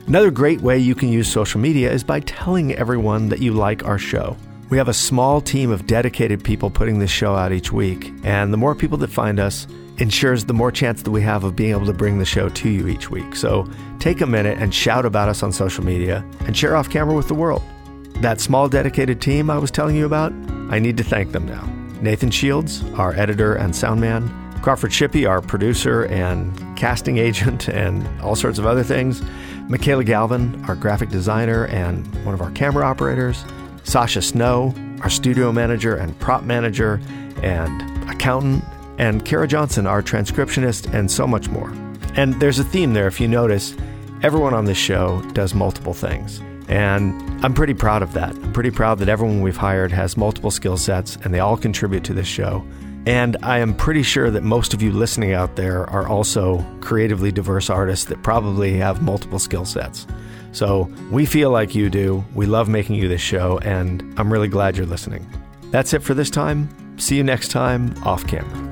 Another 0.07 0.31
great 0.31 0.61
way 0.61 0.79
you 0.79 0.95
can 0.95 1.09
use 1.09 1.31
social 1.31 1.61
media 1.61 1.91
is 1.93 2.03
by 2.03 2.21
telling 2.21 2.75
everyone 2.75 3.29
that 3.29 3.41
you 3.41 3.53
like 3.53 3.85
our 3.85 3.99
show. 3.99 4.37
We 4.69 4.79
have 4.79 4.89
a 4.89 4.95
small 4.95 5.41
team 5.41 5.71
of 5.71 5.87
dedicated 5.87 6.43
people 6.43 6.71
putting 6.71 6.99
this 6.99 7.11
show 7.11 7.35
out 7.35 7.53
each 7.53 7.73
week, 7.73 8.13
and 8.23 8.53
the 8.53 8.57
more 8.57 8.75
people 8.75 8.99
that 8.99 9.11
find 9.11 9.39
us 9.39 9.67
ensures 9.99 10.45
the 10.45 10.55
more 10.55 10.73
chance 10.73 11.03
that 11.03 11.11
we 11.11 11.21
have 11.23 11.45
of 11.45 11.55
being 11.55 11.73
able 11.73 11.87
to 11.87 11.93
bring 11.93 12.19
the 12.19 12.25
show 12.25 12.49
to 12.49 12.69
you 12.69 12.89
each 12.89 13.11
week. 13.11 13.37
So 13.37 13.69
take 13.99 14.21
a 14.21 14.27
minute 14.27 14.59
and 14.59 14.75
shout 14.75 15.05
about 15.05 15.29
us 15.29 15.43
on 15.43 15.53
social 15.53 15.85
media 15.85 16.25
and 16.47 16.57
share 16.57 16.77
off 16.77 16.89
camera 16.89 17.15
with 17.15 17.29
the 17.29 17.35
world. 17.35 17.63
That 18.17 18.41
small 18.41 18.69
dedicated 18.69 19.21
team 19.21 19.51
I 19.51 19.59
was 19.59 19.71
telling 19.71 19.97
you 19.97 20.07
about, 20.07 20.33
I 20.71 20.79
need 20.79 20.97
to 20.97 21.05
thank 21.05 21.33
them 21.33 21.47
now. 21.47 21.80
Nathan 22.03 22.31
Shields, 22.31 22.83
our 22.95 23.15
editor 23.15 23.55
and 23.55 23.75
sound 23.75 24.01
man, 24.01 24.29
Crawford 24.63 24.91
Shippey, 24.91 25.29
our 25.29 25.41
producer 25.41 26.05
and 26.07 26.77
casting 26.77 27.19
agent, 27.19 27.69
and 27.83 28.07
all 28.21 28.37
sorts 28.37 28.59
of 28.59 28.67
other 28.67 28.83
things. 28.83 29.23
Michaela 29.69 30.05
Galvin, 30.05 30.65
our 30.67 30.75
graphic 30.75 31.11
designer 31.11 31.67
and 31.67 32.07
one 32.25 32.35
of 32.35 32.41
our 32.41 32.51
camera 32.51 32.85
operators. 32.85 33.45
Sasha 33.85 34.21
Snow, 34.21 34.75
our 35.03 35.11
studio 35.11 35.53
manager 35.53 35.97
and 35.97 36.19
prop 36.19 36.43
manager 36.43 37.01
and 37.43 38.11
accountant. 38.11 38.65
And 38.99 39.25
Kara 39.25 39.49
Johnson, 39.49 39.87
our 39.87 40.03
transcriptionist, 40.03 40.93
and 40.93 41.11
so 41.11 41.27
much 41.27 41.49
more. 41.49 41.71
And 42.17 42.39
there's 42.41 42.59
a 42.59 42.65
theme 42.65 42.93
there, 42.93 43.07
if 43.07 43.21
you 43.21 43.29
notice. 43.29 43.75
Everyone 44.23 44.53
on 44.53 44.67
this 44.67 44.77
show 44.77 45.23
does 45.33 45.55
multiple 45.55 45.95
things. 45.95 46.43
And 46.71 47.45
I'm 47.45 47.53
pretty 47.53 47.75
proud 47.75 48.03
of 48.03 48.13
that. 48.15 48.35
I'm 48.37 48.53
pretty 48.53 48.71
proud 48.71 49.01
that 49.01 49.09
everyone 49.09 49.43
we've 49.43 49.57
hired 49.57 49.91
has 49.93 50.17
multiple 50.17 50.51
skill 50.51 50.77
sets 50.77 51.17
and 51.17 51.35
they 51.35 51.41
all 51.41 51.57
contribute 51.57 52.05
to 52.05 52.15
this 52.15 52.29
show. 52.29 52.65
And 53.07 53.37
I 53.43 53.59
am 53.59 53.75
pretty 53.75 54.03
sure 54.03 54.31
that 54.31 54.43
most 54.43 54.73
of 54.73 54.81
you 54.81 54.93
listening 54.93 55.33
out 55.33 55.57
there 55.57 55.89
are 55.91 56.07
also 56.07 56.65
creatively 56.81 57.33
diverse 57.33 57.71
artists 57.71 58.05
that 58.07 58.23
probably 58.23 58.77
have 58.77 59.03
multiple 59.03 59.39
skill 59.39 59.65
sets. 59.65 60.07
So 60.53 60.91
we 61.11 61.27
feel 61.27 61.51
like 61.51 61.75
you 61.75 61.91
do. 61.91 62.25
We 62.35 62.47
love 62.47 62.69
making 62.69 62.97
you 62.97 63.09
this 63.09 63.21
show, 63.21 63.59
and 63.59 64.03
I'm 64.17 64.33
really 64.33 64.49
glad 64.49 64.77
you're 64.77 64.87
listening. 64.87 65.27
That's 65.71 65.93
it 65.95 66.03
for 66.03 66.15
this 66.15 66.31
time. 66.31 66.69
See 66.99 67.17
you 67.17 67.25
next 67.25 67.49
time 67.49 67.95
off 68.05 68.27
camera. 68.27 68.70